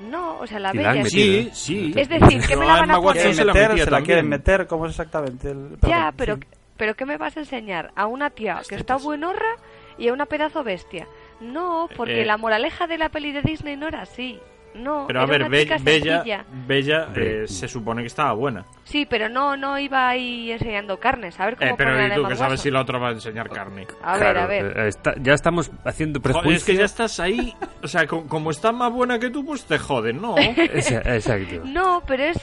No, 0.00 0.38
o 0.38 0.46
sea, 0.46 0.58
La 0.60 0.72
Bella... 0.72 0.92
metido. 0.94 1.08
Sí, 1.10 1.50
sí. 1.52 1.92
Es 1.96 2.08
decir, 2.08 2.40
¿qué 2.46 2.56
me 2.56 2.66
la 2.66 2.80
van 2.80 2.90
a 2.92 3.00
poner? 3.00 3.34
se 3.34 3.44
la 3.44 3.52
metía 3.52 3.86
la 3.86 4.02
quieren 4.02 4.28
meter, 4.28 4.66
¿cómo 4.66 4.86
es 4.86 4.90
exactamente 4.92 5.50
el...? 5.50 5.76
Ya, 5.86 6.12
pero, 6.16 6.36
sí. 6.36 6.42
pero 6.76 6.94
¿qué 6.94 7.04
me 7.04 7.16
vas 7.16 7.36
a 7.36 7.40
enseñar? 7.40 7.90
A 7.96 8.06
una 8.06 8.30
tía 8.30 8.60
que 8.68 8.76
está 8.76 8.96
buenorra 8.96 9.56
y 9.98 10.08
a 10.08 10.12
una 10.12 10.26
pedazo 10.26 10.62
bestia. 10.62 11.06
No, 11.40 11.88
porque 11.96 12.22
Eh. 12.22 12.24
la 12.26 12.36
moraleja 12.36 12.86
de 12.86 12.98
la 12.98 13.08
peli 13.08 13.32
de 13.32 13.42
Disney 13.42 13.76
no 13.76 13.88
era 13.88 14.02
así. 14.02 14.38
No, 14.78 15.04
Pero 15.06 15.20
a 15.20 15.26
ver, 15.26 15.42
una 15.42 15.48
Be- 15.50 15.62
chica 15.64 15.76
Bella, 15.82 16.14
sencilla. 16.16 16.44
Bella 16.66 17.08
eh, 17.16 17.44
se 17.46 17.68
supone 17.68 18.02
que 18.02 18.06
estaba 18.06 18.32
buena. 18.32 18.64
Sí, 18.84 19.06
pero 19.08 19.28
no, 19.28 19.56
no 19.56 19.78
iba 19.78 20.08
ahí 20.08 20.50
enseñando 20.52 20.98
carnes. 20.98 21.38
A 21.40 21.46
ver 21.46 21.56
cómo 21.56 21.70
Eh, 21.70 21.74
pero 21.76 22.06
¿y 22.06 22.10
tú 22.14 22.26
que 22.28 22.36
sabes 22.36 22.60
si 22.60 22.70
la 22.70 22.80
otra 22.80 22.98
va 22.98 23.08
a 23.08 23.12
enseñar 23.12 23.50
carne? 23.50 23.86
A 24.02 24.12
ver, 24.12 24.20
Claro, 24.20 24.40
a 24.40 24.46
ver. 24.46 24.78
eh, 24.78 24.88
está- 24.88 25.14
ya 25.20 25.34
estamos 25.34 25.70
haciendo 25.84 26.20
prejuicios. 26.20 26.56
es 26.56 26.64
que 26.64 26.76
ya 26.76 26.84
estás 26.84 27.20
ahí. 27.20 27.54
O 27.82 27.88
sea, 27.88 28.06
co- 28.06 28.26
como 28.26 28.50
está 28.50 28.72
más 28.72 28.92
buena 28.92 29.18
que 29.18 29.30
tú, 29.30 29.44
pues 29.44 29.64
te 29.64 29.78
joden, 29.78 30.20
¿no? 30.22 30.34
Exacto. 30.38 31.62
No, 31.64 32.02
pero 32.06 32.24
es... 32.24 32.38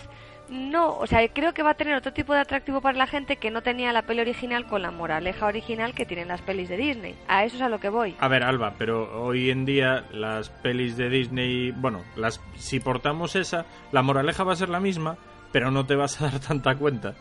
No, 0.50 0.98
o 0.98 1.08
sea, 1.08 1.28
creo 1.30 1.54
que 1.54 1.64
va 1.64 1.72
a 1.72 1.74
tener 1.74 1.96
otro 1.96 2.14
tipo 2.14 2.34
de 2.34 2.40
atractivo 2.40 2.82
para 2.82 2.98
la 2.98 3.08
gente 3.08 3.38
que 3.38 3.52
no 3.52 3.62
tenía 3.62 3.92
la 3.92 4.04
peli 4.04 4.22
original 4.22 4.66
con 4.66 4.82
la 4.82 4.92
moraleja 4.92 5.48
original 5.48 5.94
que 5.94 6.06
tienen 6.06 6.28
las 6.28 6.42
pelis 6.42 6.70
de 6.70 6.78
Disney. 6.78 7.16
A 7.28 7.46
eso 7.46 7.56
es 7.56 7.62
a 7.62 7.70
lo 7.70 7.80
que 7.80 7.90
voy. 7.90 8.16
A 8.20 8.28
ver, 8.28 8.44
Alba, 8.44 8.76
pero 8.78 9.24
hoy 9.24 9.50
en 9.50 9.66
día 9.66 10.06
las 10.12 10.50
pelis 10.50 10.98
de 10.98 11.10
Disney, 11.10 11.72
bueno, 11.72 12.04
las 12.16 12.40
si 12.58 12.80
portamos 12.80 13.36
esa, 13.36 13.66
la 13.92 14.02
moraleja 14.02 14.44
va 14.44 14.54
a 14.54 14.58
ser 14.58 14.70
la 14.70 14.80
misma, 14.80 15.18
pero 15.52 15.72
no 15.72 15.86
te 15.86 15.96
vas 15.96 16.22
a 16.22 16.26
dar 16.30 16.40
tanta 16.40 16.76
cuenta 16.76 17.16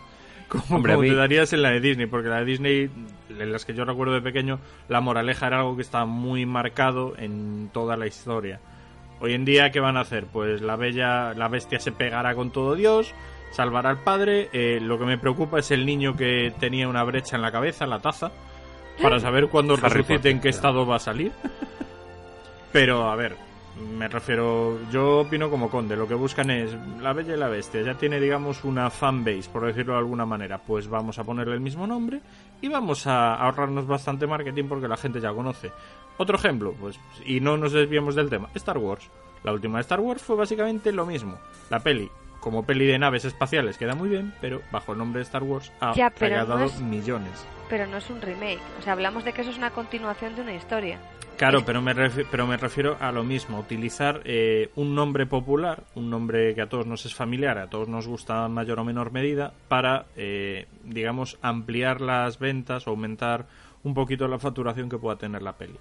como, 0.48 0.76
Hombre, 0.76 0.96
te 0.96 1.14
darías 1.14 1.52
en 1.52 1.62
la 1.62 1.70
de 1.70 1.80
Disney, 1.80 2.06
porque 2.06 2.28
la 2.28 2.40
de 2.40 2.44
Disney, 2.44 2.90
en 3.30 3.52
las 3.52 3.64
que 3.64 3.74
yo 3.74 3.84
recuerdo 3.84 4.14
de 4.14 4.20
pequeño, 4.20 4.60
la 4.88 5.00
moraleja 5.00 5.46
era 5.46 5.60
algo 5.60 5.76
que 5.76 5.82
estaba 5.82 6.04
muy 6.04 6.46
marcado 6.46 7.14
en 7.16 7.70
toda 7.72 7.96
la 7.96 8.06
historia. 8.06 8.60
Hoy 9.24 9.32
en 9.32 9.46
día, 9.46 9.70
¿qué 9.70 9.80
van 9.80 9.96
a 9.96 10.00
hacer? 10.00 10.26
Pues 10.26 10.60
la 10.60 10.76
bella, 10.76 11.32
la 11.32 11.48
bestia 11.48 11.80
se 11.80 11.92
pegará 11.92 12.34
con 12.34 12.50
todo 12.50 12.74
Dios, 12.74 13.14
salvará 13.52 13.88
al 13.88 14.00
padre. 14.00 14.50
eh, 14.52 14.80
lo 14.82 14.98
que 14.98 15.06
me 15.06 15.16
preocupa 15.16 15.60
es 15.60 15.70
el 15.70 15.86
niño 15.86 16.14
que 16.14 16.52
tenía 16.60 16.88
una 16.88 17.02
brecha 17.04 17.36
en 17.36 17.40
la 17.40 17.50
cabeza, 17.50 17.86
la 17.86 18.00
taza, 18.00 18.32
para 19.00 19.18
saber 19.18 19.48
cuándo 19.48 19.76
resucite 19.76 20.28
en 20.28 20.42
qué 20.42 20.50
estado 20.50 20.86
va 20.86 20.96
a 20.96 20.98
salir. 20.98 21.32
Pero, 22.70 23.10
a 23.10 23.16
ver, 23.16 23.34
me 23.96 24.08
refiero, 24.08 24.78
yo 24.92 25.20
opino 25.20 25.48
como 25.48 25.70
Conde, 25.70 25.96
lo 25.96 26.06
que 26.06 26.14
buscan 26.14 26.50
es 26.50 26.76
la 27.00 27.14
Bella 27.14 27.34
y 27.34 27.38
la 27.38 27.48
Bestia, 27.48 27.80
ya 27.80 27.94
tiene, 27.94 28.20
digamos, 28.20 28.62
una 28.62 28.90
fanbase, 28.90 29.48
por 29.50 29.64
decirlo 29.64 29.94
de 29.94 30.00
alguna 30.00 30.26
manera, 30.26 30.58
pues 30.58 30.86
vamos 30.86 31.18
a 31.18 31.24
ponerle 31.24 31.54
el 31.54 31.60
mismo 31.60 31.86
nombre 31.86 32.20
y 32.60 32.68
vamos 32.68 33.06
a 33.06 33.36
ahorrarnos 33.36 33.86
bastante 33.86 34.26
marketing 34.26 34.64
porque 34.68 34.86
la 34.86 34.98
gente 34.98 35.18
ya 35.18 35.32
conoce. 35.32 35.72
Otro 36.16 36.37
ejemplo, 36.37 36.75
pues, 36.80 36.99
y 37.25 37.40
no 37.40 37.56
nos 37.56 37.73
desviemos 37.73 38.14
del 38.14 38.30
tema, 38.30 38.49
Star 38.54 38.78
Wars. 38.78 39.09
La 39.42 39.52
última 39.52 39.78
de 39.78 39.83
Star 39.83 40.00
Wars 40.00 40.23
fue 40.23 40.37
básicamente 40.37 40.92
lo 40.92 41.04
mismo. 41.06 41.38
La 41.71 41.80
peli, 41.80 42.09
como 42.40 42.64
peli 42.64 42.87
de 42.87 42.99
naves 42.99 43.25
espaciales, 43.25 43.76
queda 43.78 43.94
muy 43.94 44.09
bien, 44.09 44.33
pero 44.40 44.62
bajo 44.71 44.92
el 44.92 44.99
nombre 44.99 45.18
de 45.18 45.25
Star 45.25 45.42
Wars 45.42 45.73
ha 45.80 45.92
Ya, 45.94 46.11
no 46.44 46.64
es- 46.64 46.80
millones. 46.80 47.47
Pero 47.68 47.87
no 47.87 47.97
es 47.97 48.09
un 48.11 48.21
remake. 48.21 48.61
O 48.78 48.83
sea, 48.83 48.92
hablamos 48.92 49.25
de 49.25 49.33
que 49.33 49.40
eso 49.40 49.50
es 49.50 49.59
una 49.59 49.71
continuación 49.71 50.35
de 50.37 50.42
una 50.42 50.54
historia. 50.54 50.99
Claro, 51.37 51.59
Es- 51.59 51.64
pero 51.64 51.83
me, 51.83 51.94
refi- 51.97 52.26
pero 52.30 52.47
me 52.47 52.56
refiero 52.56 52.97
a 53.00 53.11
lo 53.11 53.25
mismo, 53.25 53.59
utilizar 53.59 54.21
eh, 54.25 54.71
un 54.76 54.94
nombre 54.94 55.26
popular, 55.26 55.83
un 55.97 56.09
nombre 56.11 56.54
que 56.54 56.62
a 56.62 56.68
todos 56.68 56.87
nos 56.87 57.04
es 57.06 57.14
familiar, 57.14 57.59
a 57.59 57.68
todos 57.68 57.88
nos 57.88 58.06
gusta 58.06 58.47
en 58.47 58.52
mayor 58.52 58.78
o 58.78 58.85
menor 58.85 59.11
medida, 59.11 59.52
para, 59.68 60.06
eh, 60.14 60.68
digamos, 60.85 61.37
ampliar 61.42 62.00
las 62.00 62.38
ventas, 62.38 62.87
aumentar 62.87 63.47
un 63.83 63.94
poquito 63.94 64.28
la 64.28 64.38
facturación 64.38 64.88
que 64.88 64.97
pueda 64.99 65.16
tener 65.16 65.42
la 65.42 65.54
peli. 65.54 65.75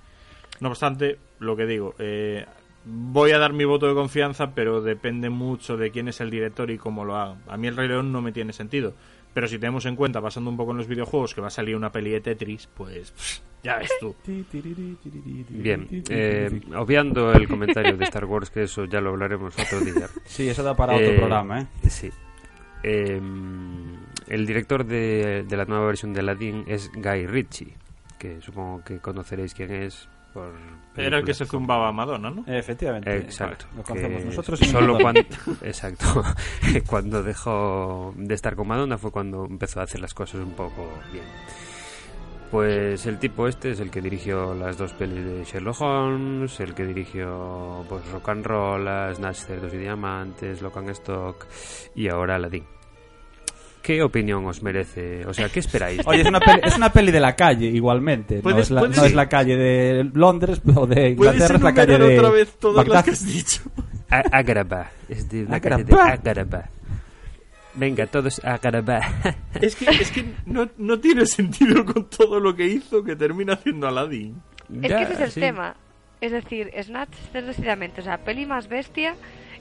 No 0.59 0.69
obstante, 0.69 1.17
lo 1.39 1.55
que 1.55 1.65
digo, 1.65 1.95
eh, 1.99 2.45
voy 2.85 3.31
a 3.31 3.37
dar 3.39 3.53
mi 3.53 3.65
voto 3.65 3.87
de 3.87 3.93
confianza, 3.93 4.53
pero 4.53 4.81
depende 4.81 5.29
mucho 5.29 5.77
de 5.77 5.91
quién 5.91 6.07
es 6.07 6.21
el 6.21 6.29
director 6.29 6.69
y 6.71 6.77
cómo 6.77 7.03
lo 7.05 7.15
hagan. 7.17 7.39
A 7.47 7.57
mí 7.57 7.67
el 7.67 7.75
Rey 7.75 7.87
León 7.87 8.11
no 8.11 8.21
me 8.21 8.31
tiene 8.31 8.53
sentido. 8.53 8.93
Pero 9.33 9.47
si 9.47 9.57
tenemos 9.57 9.85
en 9.87 9.95
cuenta, 9.95 10.19
basando 10.19 10.51
un 10.51 10.57
poco 10.57 10.71
en 10.71 10.77
los 10.77 10.87
videojuegos, 10.87 11.33
que 11.33 11.41
va 11.41 11.47
a 11.47 11.49
salir 11.49 11.75
una 11.75 11.91
peli 11.91 12.11
de 12.11 12.21
Tetris, 12.21 12.67
pues 12.71 13.09
pff, 13.11 13.39
ya 13.63 13.77
ves 13.79 13.91
tú. 13.99 14.15
Bien, 15.49 15.87
eh, 16.09 16.61
obviando 16.75 17.31
el 17.33 17.47
comentario 17.47 17.97
de 17.97 18.03
Star 18.05 18.25
Wars, 18.25 18.51
que 18.51 18.63
eso 18.63 18.85
ya 18.85 19.01
lo 19.01 19.09
hablaremos 19.09 19.57
otro 19.57 19.79
día. 19.79 20.07
Sí, 20.25 20.47
eso 20.49 20.61
da 20.61 20.75
para 20.75 20.93
otro 20.93 21.07
Eh, 21.07 21.17
programa, 21.17 21.61
¿eh? 21.61 21.67
Sí. 21.89 22.11
Eh, 22.83 23.19
el 24.27 24.45
director 24.45 24.85
de, 24.85 25.43
de 25.47 25.57
la 25.57 25.65
nueva 25.65 25.87
versión 25.87 26.13
de 26.13 26.19
Aladdin 26.19 26.65
es 26.67 26.91
Guy 26.93 27.25
Ritchie, 27.25 27.73
que 28.19 28.39
supongo 28.41 28.83
que 28.83 28.99
conoceréis 28.99 29.53
quién 29.55 29.71
es 29.71 30.07
por... 30.33 30.51
Era 30.95 31.19
el 31.19 31.25
que 31.25 31.33
se 31.33 31.45
zumbaba 31.45 31.89
a 31.89 31.91
Madonna, 31.91 32.29
¿no? 32.29 32.43
Efectivamente. 32.45 33.15
Exacto. 33.15 33.65
Lo 33.75 33.83
conocemos 33.83 34.19
que 34.21 34.25
nosotros 34.25 34.61
y 34.61 34.65
solo 34.65 34.97
cuando, 34.99 35.21
exacto. 35.61 36.23
cuando 36.87 37.23
dejó 37.23 38.13
de 38.15 38.33
estar 38.35 38.55
con 38.55 38.67
Madonna 38.67 38.97
fue 38.97 39.11
cuando 39.11 39.45
empezó 39.45 39.79
a 39.79 39.83
hacer 39.83 40.01
las 40.01 40.13
cosas 40.13 40.41
un 40.41 40.51
poco 40.51 40.87
bien. 41.11 41.25
Pues 42.51 43.07
el 43.07 43.17
tipo 43.17 43.47
este 43.47 43.71
es 43.71 43.79
el 43.79 43.89
que 43.89 43.99
dirigió 43.99 44.53
las 44.53 44.77
dos 44.77 44.93
pelis 44.93 45.25
de 45.25 45.43
Sherlock 45.43 45.81
Holmes, 45.81 46.59
el 46.59 46.75
que 46.75 46.85
dirigió 46.85 47.83
pues 47.89 48.07
Rock 48.11 48.29
and 48.29 48.45
Roll, 48.45 49.15
Snatch 49.15 49.37
Cerdos 49.37 49.73
y 49.73 49.77
Diamantes, 49.77 50.61
Lock 50.61 50.77
and 50.77 50.89
Stock 50.91 51.47
y 51.95 52.09
ahora 52.09 52.35
Aladdin. 52.35 52.63
¿Qué 53.83 54.01
opinión 54.01 54.45
os 54.47 54.63
merece? 54.63 55.25
O 55.27 55.33
sea, 55.33 55.49
¿qué 55.49 55.59
esperáis? 55.59 55.99
Oye, 56.05 56.21
es 56.21 56.27
una, 56.27 56.39
peli, 56.39 56.61
es 56.63 56.75
una 56.77 56.91
peli 56.91 57.11
de 57.11 57.19
la 57.19 57.35
calle, 57.35 57.67
igualmente. 57.67 58.39
No, 58.43 58.57
es 58.57 58.71
la, 58.71 58.81
no 58.81 59.03
es 59.05 59.13
la 59.13 59.27
calle 59.29 59.57
de 59.57 60.09
Londres 60.13 60.61
o 60.75 60.87
de 60.87 61.13
¿Puedes 61.15 61.33
Inglaterra, 61.35 61.55
es 61.57 61.61
la 61.61 61.73
calle 61.73 61.97
de 61.99 62.17
otra 62.17 62.29
vez 62.31 62.57
todas 62.57 62.77
Bagdad. 62.77 62.93
las 62.93 63.03
que 63.03 63.11
has 63.11 63.25
dicho? 63.27 63.61
A- 64.09 64.37
Agrabah. 64.37 64.89
Es 65.09 65.29
de 65.29 65.43
una 65.43 65.59
calle 65.59 65.83
de. 65.83 66.63
Venga, 67.75 68.05
todos 68.07 68.39
a 68.45 68.53
Agrabah. 68.55 69.01
Es 69.61 69.75
que, 69.75 69.85
es 69.89 70.11
que 70.11 70.25
no, 70.45 70.69
no 70.77 70.99
tiene 70.99 71.25
sentido 71.25 71.83
con 71.85 72.09
todo 72.09 72.39
lo 72.39 72.55
que 72.55 72.65
hizo 72.67 73.03
que 73.03 73.15
termina 73.15 73.53
haciendo 73.53 73.87
Aladdin. 73.87 74.41
Es 74.81 74.89
Ya, 74.89 74.97
que 74.97 75.03
ese 75.03 75.13
es 75.13 75.19
el 75.21 75.31
sí. 75.31 75.39
tema. 75.39 75.75
Es 76.21 76.31
decir, 76.31 76.71
Snatch, 76.81 77.13
cerdos 77.33 77.59
y 77.59 77.63
diamantes, 77.63 77.99
o 77.99 78.03
sea, 78.03 78.17
peli 78.19 78.45
más 78.45 78.69
bestia 78.69 79.15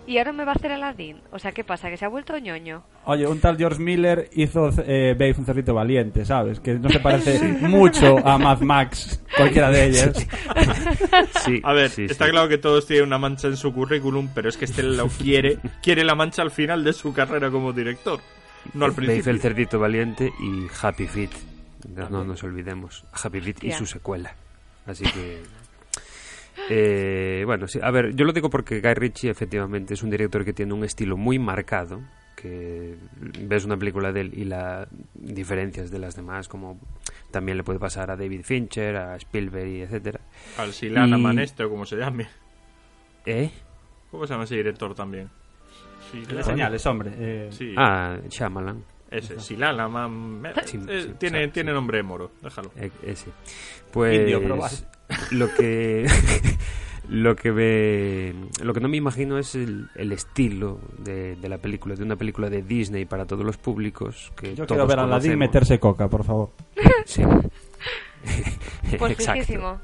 y 0.06 0.18
ahora 0.18 0.32
me 0.32 0.44
va 0.44 0.52
a 0.52 0.54
hacer 0.54 0.72
Aladdin. 0.72 1.20
O 1.30 1.38
sea, 1.38 1.52
¿qué 1.52 1.64
pasa? 1.64 1.88
¿Que 1.90 1.96
se 1.96 2.04
ha 2.04 2.08
vuelto 2.08 2.36
ñoño? 2.38 2.82
Oye, 3.04 3.26
un 3.26 3.40
tal 3.40 3.56
George 3.56 3.80
Miller 3.80 4.28
hizo 4.34 4.70
eh, 4.86 5.14
Babe 5.18 5.34
un 5.38 5.44
cerdito 5.44 5.74
valiente, 5.74 6.24
¿sabes? 6.24 6.60
Que 6.60 6.74
no 6.74 6.88
se 6.88 7.00
parece 7.00 7.38
mucho 7.60 8.18
a 8.26 8.38
Mad 8.38 8.60
Max, 8.60 9.22
cualquiera 9.36 9.70
de 9.70 9.86
ellas. 9.86 10.26
Sí, 11.44 11.60
A 11.64 11.72
ver, 11.72 11.90
sí, 11.90 12.04
está 12.04 12.26
sí. 12.26 12.30
claro 12.30 12.48
que 12.48 12.58
todos 12.58 12.86
tienen 12.86 13.06
una 13.06 13.18
mancha 13.18 13.48
en 13.48 13.56
su 13.56 13.72
currículum, 13.72 14.28
pero 14.34 14.48
es 14.48 14.56
que 14.56 14.64
este 14.64 14.82
lo 14.82 15.08
quiere, 15.08 15.58
quiere 15.82 16.04
la 16.04 16.14
mancha 16.14 16.42
al 16.42 16.50
final 16.50 16.84
de 16.84 16.92
su 16.92 17.12
carrera 17.12 17.50
como 17.50 17.72
director, 17.72 18.20
no 18.74 18.84
al 18.84 18.92
principio. 18.92 19.32
el 19.32 19.40
cerdito 19.40 19.78
valiente 19.80 20.32
y 20.40 20.66
Happy 20.80 21.06
Feet. 21.06 21.30
No, 21.96 22.08
no 22.08 22.24
nos 22.24 22.42
olvidemos. 22.44 23.04
Happy 23.12 23.40
Feet 23.40 23.64
y 23.64 23.72
su 23.72 23.86
secuela. 23.86 24.34
Así 24.86 25.04
que. 25.04 25.42
Eh, 26.70 27.42
bueno, 27.46 27.66
sí, 27.66 27.78
a 27.82 27.90
ver, 27.90 28.14
yo 28.14 28.24
lo 28.24 28.32
digo 28.32 28.48
porque 28.50 28.80
Guy 28.80 28.94
Ritchie 28.94 29.30
efectivamente 29.30 29.94
es 29.94 30.02
un 30.02 30.10
director 30.10 30.44
que 30.44 30.52
tiene 30.52 30.72
un 30.74 30.84
estilo 30.84 31.16
muy 31.16 31.38
marcado. 31.38 32.00
Que 32.36 32.96
ves 33.42 33.64
una 33.64 33.76
película 33.76 34.10
de 34.10 34.22
él 34.22 34.32
y 34.34 34.44
las 34.44 34.88
diferencias 35.14 35.90
de 35.92 35.98
las 36.00 36.16
demás, 36.16 36.48
como 36.48 36.80
también 37.30 37.56
le 37.56 37.62
puede 37.62 37.78
pasar 37.78 38.10
a 38.10 38.16
David 38.16 38.40
Fincher, 38.42 38.96
a 38.96 39.16
Spielberg 39.16 39.68
y 39.68 39.82
etcétera. 39.82 40.18
Al 40.58 40.72
Silana 40.72 41.18
Y- 41.18 41.20
Maneste 41.22 41.62
o 41.62 41.70
como 41.70 41.84
se 41.86 41.96
llame. 41.96 42.26
¿Eh? 43.26 43.50
¿Cómo 44.10 44.26
se 44.26 44.32
llama 44.32 44.44
ese 44.44 44.56
director 44.56 44.92
también? 44.94 45.28
Silana. 46.10 46.42
señales, 46.42 46.84
hombre. 46.86 47.12
eh, 47.16 47.48
Sí, 47.52 47.74
Ah, 47.76 48.16
Shyamalan. 48.28 48.82
ese, 49.10 49.38
Silana 49.38 49.86
Man... 49.88 50.42
Sí, 50.64 50.80
eh, 50.88 51.02
sí, 51.06 51.14
tiene, 51.18 51.46
tiene 51.48 51.72
nombre 51.72 51.98
de 51.98 52.02
moro, 52.02 52.32
déjalo. 52.42 52.72
Ese. 53.04 53.30
Pues 53.92 54.18
Indio, 54.18 54.40
pero 54.42 54.56
vale. 54.56 54.74
Lo 55.30 55.52
que 55.54 56.06
lo 57.08 57.36
que 57.36 57.52
me, 57.52 58.64
lo 58.64 58.72
que 58.72 58.80
no 58.80 58.88
me 58.88 58.96
imagino 58.96 59.38
es 59.38 59.54
el, 59.54 59.88
el 59.96 60.12
estilo 60.12 60.78
de, 60.98 61.36
de 61.36 61.48
la 61.48 61.58
película, 61.58 61.94
de 61.94 62.02
una 62.04 62.16
película 62.16 62.48
de 62.48 62.62
Disney 62.62 63.04
para 63.04 63.26
todos 63.26 63.44
los 63.44 63.56
públicos 63.56 64.32
que 64.36 64.48
Yo 64.54 64.66
todos 64.66 64.68
quiero 64.68 64.86
ver 64.86 64.98
a 65.00 65.02
Aladdin 65.04 65.38
meterse 65.38 65.78
coca, 65.78 66.08
por 66.08 66.24
favor. 66.24 66.50
Sí. 67.04 67.22
Pues 68.98 69.16
fijísimo. 69.16 69.80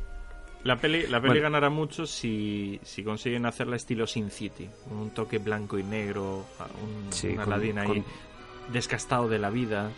La 0.64 0.76
peli, 0.76 1.06
la 1.06 1.20
peli 1.20 1.35
Bueno. 1.35 1.42
ganará 1.44 1.70
mucho 1.70 2.06
si, 2.06 2.78
si 2.82 3.02
consiguen 3.02 3.47
hacerla 3.47 3.76
estilo 3.76 4.06
Sin 4.06 4.30
City, 4.30 4.68
con 4.88 4.99
un 4.99 5.11
toque 5.11 5.38
blanco 5.38 5.78
y 5.78 5.82
negro, 5.85 6.44
un, 6.82 7.12
Sí, 7.12 7.28
un 7.28 7.37
con- 7.37 7.44
Aladdin 7.52 7.78
ahí 7.78 7.87
con- 7.88 8.04
descastado 8.73 9.28
de 9.28 9.38
la 9.38 9.50
vida, 9.50 9.90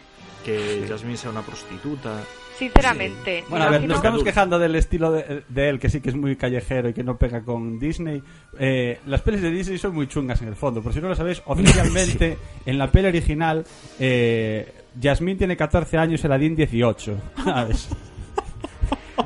que 0.45 0.85
Jasmine 0.89 1.17
sea 1.17 1.31
una 1.31 1.43
prostituta. 1.43 2.23
Sinceramente, 2.61 3.43
Bueno, 3.49 3.65
a 3.65 3.71
ver, 3.71 3.89
nos 3.89 3.97
estamos 3.97 4.23
quejando 4.23 4.59
del 4.59 4.77
estilo 4.77 5.11
de, 5.13 5.45
de 5.49 5.69
él, 5.71 5.81
que 5.81 5.89
sí 5.89 6.03
que 6.03 6.11
es 6.11 6.15
muy 6.15 6.37
callejero 6.37 6.91
y 6.91 6.93
que 6.93 7.03
no 7.03 7.17
pega 7.17 7.41
con 7.41 7.79
Disney. 7.79 8.23
Eh, 8.59 9.01
las 9.07 9.23
pelis 9.23 9.41
de 9.41 9.51
Disney 9.51 9.79
son 9.79 9.95
muy 9.95 10.07
chungas 10.09 10.43
en 10.43 10.49
el 10.49 10.57
fondo. 10.57 10.83
Por 10.83 10.93
si 10.93 11.01
no 11.01 11.09
lo 11.09 11.15
sabéis, 11.17 11.41
oficialmente 11.47 12.37
en 12.67 12.77
la 12.77 12.89
peli 12.93 13.09
original, 13.09 13.65
eh, 13.99 14.71
Jasmine 15.03 15.39
tiene 15.39 15.57
14 15.57 15.97
años 15.97 16.23
y 16.23 16.27
Aladdin 16.27 16.55
18. 16.55 17.17
¿Sabes? 17.43 17.89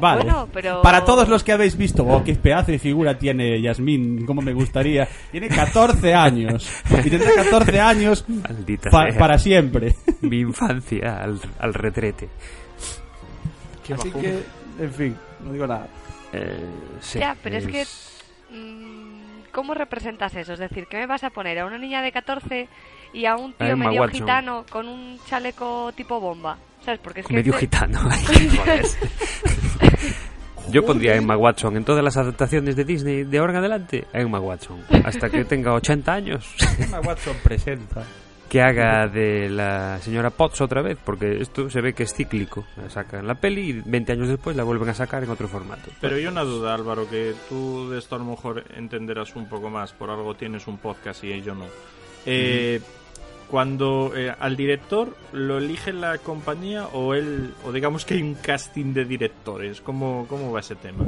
Vale. 0.00 0.22
Bueno, 0.24 0.48
pero- 0.52 0.82
Para 0.82 1.04
todos 1.04 1.28
los 1.28 1.42
que 1.42 1.52
habéis 1.52 1.76
visto, 1.76 2.04
oh, 2.04 2.22
qué 2.22 2.34
pedazo 2.36 2.70
de 2.72 2.78
figura 2.78 3.18
tiene 3.18 3.60
Jasmine, 3.62 4.24
cómo 4.26 4.42
me 4.42 4.52
gustaría. 4.52 5.08
Tiene 5.32 5.48
14 5.48 6.14
años. 6.14 6.68
Y 7.04 7.10
tendrá 7.10 7.32
14 7.34 7.80
años 7.80 8.24
pa- 8.90 9.10
sea. 9.10 9.18
para 9.18 9.38
siempre. 9.38 9.94
mi 10.20 10.38
infancia 10.40 11.18
al, 11.22 11.40
al 11.58 11.74
retrete. 11.74 12.28
Así 13.92 14.10
que, 14.10 14.42
en 14.80 14.92
fin, 14.92 15.16
no 15.44 15.52
digo 15.52 15.66
nada. 15.66 15.86
Eh, 16.32 16.64
sí, 17.00 17.18
Ya, 17.18 17.36
pero 17.42 17.56
es 17.58 17.66
que 17.66 17.82
es- 17.82 18.22
mm, 18.50 19.50
¿cómo 19.52 19.74
representas 19.74 20.34
eso? 20.34 20.54
Es 20.54 20.58
decir, 20.58 20.86
¿qué 20.88 20.96
me 20.98 21.06
vas 21.06 21.24
a 21.24 21.30
poner 21.30 21.58
a 21.58 21.66
una 21.66 21.78
niña 21.78 22.02
de 22.02 22.12
14 22.12 22.68
y 23.12 23.26
a 23.26 23.36
un 23.36 23.52
tío 23.52 23.66
Emma 23.68 23.86
medio 23.86 24.00
Watson. 24.02 24.20
gitano 24.20 24.64
con 24.70 24.88
un 24.88 25.18
chaleco 25.28 25.92
tipo 25.92 26.18
bomba? 26.20 26.56
¿Sabes? 26.84 27.00
Porque 27.00 27.20
es 27.20 27.26
que 27.26 27.34
Medio 27.34 27.52
este- 27.54 27.66
gitano. 27.66 28.00
Yo 30.70 30.84
pondría 30.84 31.12
a 31.12 31.16
Emma 31.16 31.36
Watson 31.36 31.76
en 31.76 31.84
todas 31.84 32.02
las 32.02 32.16
adaptaciones 32.16 32.74
de 32.74 32.84
Disney 32.84 33.24
de 33.24 33.38
ahora 33.38 33.52
en 33.52 33.58
adelante. 33.58 34.06
A 34.12 34.20
Emma 34.20 34.40
Watson. 34.40 34.82
Hasta 35.04 35.28
que 35.28 35.44
tenga 35.44 35.72
80 35.74 36.12
años. 36.12 36.54
Emma 36.78 37.00
Watson 37.00 37.36
presenta. 37.42 38.02
Que 38.48 38.60
haga 38.60 39.08
de 39.08 39.48
la 39.48 39.98
señora 40.00 40.30
Potts 40.30 40.60
otra 40.60 40.82
vez. 40.82 40.98
Porque 41.04 41.40
esto 41.40 41.68
se 41.70 41.80
ve 41.80 41.92
que 41.92 42.04
es 42.04 42.14
cíclico. 42.14 42.64
La 42.76 42.90
sacan 42.90 43.26
la 43.26 43.34
peli 43.34 43.70
y 43.70 43.72
20 43.84 44.12
años 44.12 44.28
después 44.28 44.56
la 44.56 44.64
vuelven 44.64 44.88
a 44.88 44.94
sacar 44.94 45.24
en 45.24 45.30
otro 45.30 45.48
formato. 45.48 45.90
Pero 46.00 46.16
hay 46.16 46.26
una 46.26 46.42
duda, 46.42 46.74
Álvaro, 46.74 47.08
que 47.08 47.34
tú 47.48 47.90
de 47.90 47.98
esto 47.98 48.16
a 48.16 48.18
lo 48.18 48.24
mejor 48.24 48.64
entenderás 48.76 49.34
un 49.36 49.48
poco 49.48 49.70
más. 49.70 49.92
Por 49.92 50.10
algo 50.10 50.34
tienes 50.34 50.66
un 50.66 50.78
podcast 50.78 51.24
y 51.24 51.42
yo 51.42 51.54
no. 51.54 51.66
Eh, 52.26 52.80
Cuando 53.50 54.12
eh, 54.16 54.34
al 54.38 54.56
director 54.56 55.14
lo 55.32 55.58
elige 55.58 55.92
la 55.92 56.18
compañía 56.18 56.86
o 56.88 57.14
él, 57.14 57.54
o 57.64 57.72
digamos 57.72 58.04
que 58.04 58.14
hay 58.14 58.22
un 58.22 58.34
casting 58.34 58.94
de 58.94 59.04
directores, 59.04 59.80
¿cómo, 59.80 60.26
cómo 60.28 60.50
va 60.50 60.60
ese 60.60 60.74
tema? 60.74 61.04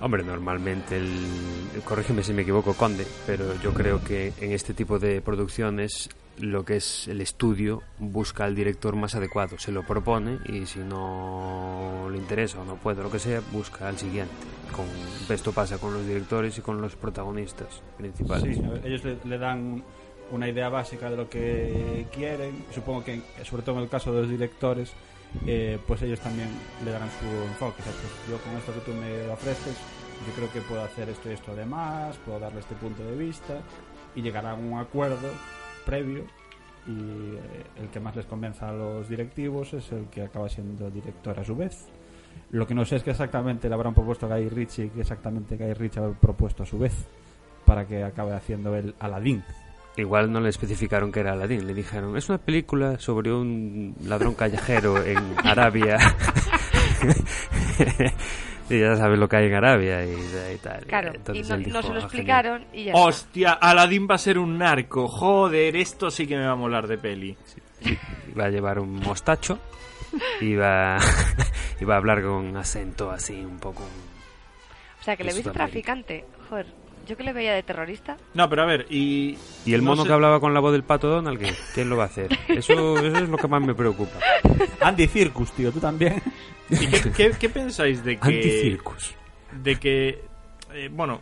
Hombre, 0.00 0.22
normalmente, 0.22 0.96
el, 0.96 1.82
corrígeme 1.84 2.22
si 2.22 2.32
me 2.32 2.42
equivoco, 2.42 2.74
Conde, 2.74 3.06
pero 3.26 3.60
yo 3.60 3.74
creo 3.74 4.02
que 4.02 4.32
en 4.40 4.52
este 4.52 4.72
tipo 4.72 4.98
de 4.98 5.20
producciones 5.20 6.08
lo 6.40 6.64
que 6.64 6.76
es 6.76 7.08
el 7.08 7.20
estudio 7.20 7.82
busca 7.98 8.44
al 8.44 8.54
director 8.54 8.96
más 8.96 9.14
adecuado, 9.14 9.58
se 9.58 9.72
lo 9.72 9.84
propone 9.84 10.38
y 10.46 10.66
si 10.66 10.80
no 10.80 12.08
le 12.10 12.18
interesa 12.18 12.60
o 12.60 12.64
no 12.64 12.76
puede, 12.76 13.02
lo 13.02 13.10
que 13.10 13.18
sea, 13.18 13.40
busca 13.52 13.88
al 13.88 13.98
siguiente. 13.98 14.32
Con, 14.74 14.86
esto 15.34 15.52
pasa 15.52 15.78
con 15.78 15.94
los 15.94 16.06
directores 16.06 16.58
y 16.58 16.60
con 16.60 16.80
los 16.80 16.96
protagonistas 16.96 17.82
principales. 17.96 18.56
Sí, 18.56 18.62
ellos 18.84 19.02
le, 19.24 19.38
dan 19.38 19.82
una 20.30 20.48
idea 20.48 20.68
básica 20.68 21.10
de 21.10 21.16
lo 21.16 21.28
que 21.28 22.06
quieren. 22.12 22.64
Supongo 22.72 23.04
que, 23.04 23.20
sobre 23.44 23.62
todo 23.62 23.76
en 23.76 23.82
el 23.82 23.88
caso 23.88 24.12
de 24.12 24.22
los 24.22 24.30
directores, 24.30 24.92
eh, 25.46 25.78
pues 25.86 26.02
ellos 26.02 26.20
también 26.20 26.48
le 26.84 26.90
darán 26.90 27.08
su 27.18 27.26
enfoque. 27.48 27.82
Pues 27.82 27.96
yo 28.30 28.38
con 28.38 28.56
esto 28.56 28.72
que 28.74 28.80
tú 28.80 28.92
me 28.92 29.28
ofreces, 29.30 29.76
yo 30.26 30.32
creo 30.34 30.52
que 30.52 30.60
puedo 30.60 30.82
hacer 30.82 31.08
esto 31.08 31.30
y 31.30 31.32
esto 31.32 31.52
además, 31.52 32.16
puedo 32.24 32.38
darle 32.38 32.60
este 32.60 32.74
punto 32.74 33.02
de 33.02 33.16
vista 33.16 33.60
y 34.14 34.22
llegar 34.22 34.46
a 34.46 34.54
un 34.54 34.78
acuerdo 34.78 35.30
previo 35.88 36.24
y 36.86 36.92
eh, 36.92 37.64
el 37.80 37.88
que 37.88 37.98
más 37.98 38.14
les 38.14 38.26
convenza 38.26 38.68
a 38.68 38.72
los 38.72 39.08
directivos 39.08 39.72
es 39.72 39.90
el 39.90 40.04
que 40.06 40.22
acaba 40.22 40.48
siendo 40.48 40.90
director 40.90 41.40
a 41.40 41.44
su 41.44 41.56
vez. 41.56 41.88
Lo 42.50 42.66
que 42.66 42.74
no 42.74 42.84
sé 42.84 42.96
es 42.96 43.02
que 43.02 43.10
exactamente 43.10 43.68
le 43.68 43.74
habrán 43.74 43.94
propuesto 43.94 44.26
a 44.26 44.36
Guy 44.36 44.50
Ritchie 44.50 44.84
y 44.84 44.90
que 44.90 45.00
exactamente 45.00 45.56
Guy 45.56 45.72
Ritchie 45.72 46.00
habrá 46.00 46.18
propuesto 46.18 46.62
a 46.62 46.66
su 46.66 46.78
vez 46.78 46.92
para 47.64 47.86
que 47.86 48.04
acabe 48.04 48.34
haciendo 48.34 48.76
el 48.76 48.94
Aladdin. 48.98 49.42
Igual 49.96 50.30
no 50.30 50.40
le 50.40 50.50
especificaron 50.50 51.10
que 51.10 51.20
era 51.20 51.32
Aladdin, 51.32 51.66
le 51.66 51.74
dijeron, 51.74 52.16
es 52.16 52.28
una 52.28 52.38
película 52.38 52.98
sobre 52.98 53.32
un 53.32 53.96
ladrón 54.04 54.34
callejero 54.34 55.02
en 55.02 55.18
Arabia. 55.44 55.98
y 58.70 58.80
ya 58.80 58.96
sabes 58.96 59.18
lo 59.18 59.28
que 59.28 59.36
hay 59.36 59.46
en 59.46 59.54
Arabia 59.54 60.04
y, 60.04 60.10
y 60.54 60.58
tal. 60.58 60.84
Claro, 60.86 61.12
Entonces 61.14 61.46
y 61.46 61.48
no, 61.48 61.54
él 61.56 61.64
dijo, 61.64 61.76
no 61.76 61.82
se 61.82 61.88
lo 61.88 61.94
"Ah, 61.94 61.98
explicaron 62.00 62.64
y 62.72 62.84
ya. 62.84 62.92
Hostia, 62.94 63.52
Aladdin 63.52 64.06
va 64.10 64.14
a 64.16 64.18
ser 64.18 64.38
un 64.38 64.58
narco. 64.58 65.08
Joder, 65.08 65.76
esto 65.76 66.10
sí 66.10 66.26
que 66.26 66.36
me 66.36 66.46
va 66.46 66.52
a 66.52 66.56
molar 66.56 66.86
de 66.86 66.98
peli. 66.98 67.36
genial". 67.80 67.98
Va 68.38 68.44
a 68.44 68.50
llevar 68.50 68.78
un 68.78 68.92
mostacho 68.94 69.58
y 70.40 70.54
va, 70.54 70.98
y 71.80 71.84
va 71.84 71.94
a 71.94 71.96
hablar 71.98 72.22
con 72.22 72.56
acento 72.56 73.10
así 73.10 73.34
un 73.44 73.58
poco... 73.58 73.82
O 75.00 75.02
sea, 75.04 75.16
que 75.16 75.24
le 75.24 75.30
Sudamérica. 75.32 75.52
traficante. 75.64 76.24
Joder, 76.50 76.66
yo 77.08 77.16
que 77.16 77.24
le 77.24 77.32
veía 77.32 77.54
de 77.54 77.62
terrorista. 77.64 78.16
No, 78.34 78.48
pero 78.48 78.62
a 78.62 78.66
ver, 78.66 78.86
y... 78.90 79.36
¿Y 79.66 79.74
el 79.74 79.82
no 79.82 79.90
mono 79.90 80.02
sé- 80.02 80.08
que 80.08 80.14
hablaba 80.14 80.38
con 80.38 80.54
la 80.54 80.60
voz 80.60 80.72
del 80.72 80.84
pato 80.84 81.08
Donald 81.08 81.38
qué? 81.40 81.52
¿Quién 81.74 81.88
lo 81.90 81.96
va 81.96 82.04
a 82.04 82.06
hacer? 82.06 82.28
Eso, 82.48 82.98
eso 82.98 83.18
es 83.18 83.28
lo 83.28 83.36
que 83.36 83.48
más 83.48 83.62
me 83.62 83.74
preocupa. 83.74 84.18
Andy 84.80 85.06
Circus, 85.08 85.50
tío, 85.52 85.72
tú 85.72 85.80
también. 85.80 86.22
¿Y 86.70 86.86
qué, 86.86 87.10
qué- 87.16 87.32
qué 87.40 87.48
pensáis 87.48 88.04
de 88.04 88.18
que... 88.18 88.26
Anticircus. 88.28 89.14
de 89.64 89.76
que 89.76 90.22
eh, 90.74 90.88
bueno 90.92 91.20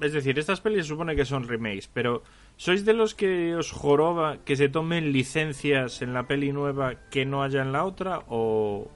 es 0.00 0.12
decir 0.12 0.38
estas 0.38 0.60
pelis 0.60 0.82
se 0.84 0.88
supone 0.90 1.14
que 1.16 1.24
son 1.24 1.46
remakes 1.48 1.88
pero 1.92 2.22
sois 2.56 2.84
de 2.84 2.92
los 2.94 3.14
que 3.14 3.54
os 3.56 3.70
joroba 3.72 4.38
que 4.44 4.54
se 4.56 4.68
tomen 4.68 5.12
licencias 5.12 6.02
en 6.02 6.12
la 6.14 6.24
peli 6.26 6.52
nueva 6.52 6.94
que 7.10 7.24
no 7.24 7.42
haya 7.44 7.62
en 7.62 7.70
la 7.72 7.84
otra 7.84 8.20
o 8.28 8.88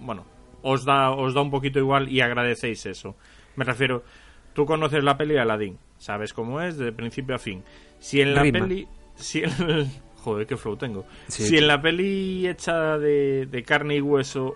bueno 0.00 0.24
os 0.62 0.84
da 0.84 1.10
os 1.10 1.32
da 1.34 1.40
un 1.42 1.50
poquito 1.50 1.78
igual 1.78 2.08
y 2.10 2.20
agradecéis 2.20 2.84
eso 2.86 3.16
me 3.56 3.64
refiero 3.64 4.04
tú 4.52 4.64
conoces 4.66 5.02
la 5.04 5.16
peli 5.16 5.34
de 5.34 5.40
Aladdin 5.40 5.78
sabes 5.98 6.32
cómo 6.32 6.60
es 6.60 6.76
de 6.78 6.92
principio 6.92 7.34
a 7.34 7.38
fin 7.38 7.62
si 7.98 8.20
en 8.20 8.34
la 8.34 8.42
Rima. 8.42 8.60
peli 8.60 8.86
si 9.14 9.40
en, 9.42 9.50
joder 10.16 10.46
qué 10.46 10.56
flow 10.56 10.76
tengo 10.76 11.04
Sí. 11.28 11.44
si 11.44 11.58
en 11.58 11.66
la 11.68 11.80
peli 11.80 12.46
hecha 12.48 12.98
de, 12.98 13.46
de 13.46 13.62
carne 13.62 13.96
y 13.96 14.00
hueso 14.00 14.54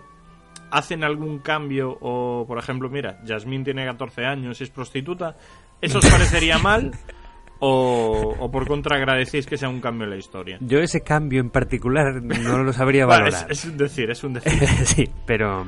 hacen 0.71 1.03
algún 1.03 1.39
cambio 1.39 1.97
o 2.01 2.45
por 2.47 2.57
ejemplo 2.59 2.89
mira 2.89 3.19
Yasmín 3.23 3.63
tiene 3.63 3.85
14 3.85 4.25
años 4.25 4.59
y 4.59 4.63
es 4.65 4.69
prostituta 4.69 5.35
eso 5.81 5.99
os 5.99 6.05
parecería 6.09 6.57
mal 6.57 6.91
o, 7.59 8.35
o 8.39 8.51
por 8.51 8.67
contra 8.67 8.97
agradecéis 8.97 9.47
que 9.47 9.57
sea 9.57 9.69
un 9.69 9.81
cambio 9.81 10.03
en 10.03 10.11
la 10.11 10.17
historia 10.17 10.57
Yo 10.61 10.79
ese 10.79 11.01
cambio 11.01 11.39
en 11.41 11.49
particular 11.49 12.21
no 12.21 12.63
lo 12.63 12.71
sabría 12.73 13.03
es, 13.03 13.07
valorar. 13.07 13.47
es 13.51 13.65
un 13.65 13.77
decir 13.77 14.11
es 14.11 14.23
un 14.23 14.33
decir 14.33 14.67
sí, 14.85 15.09
pero, 15.25 15.65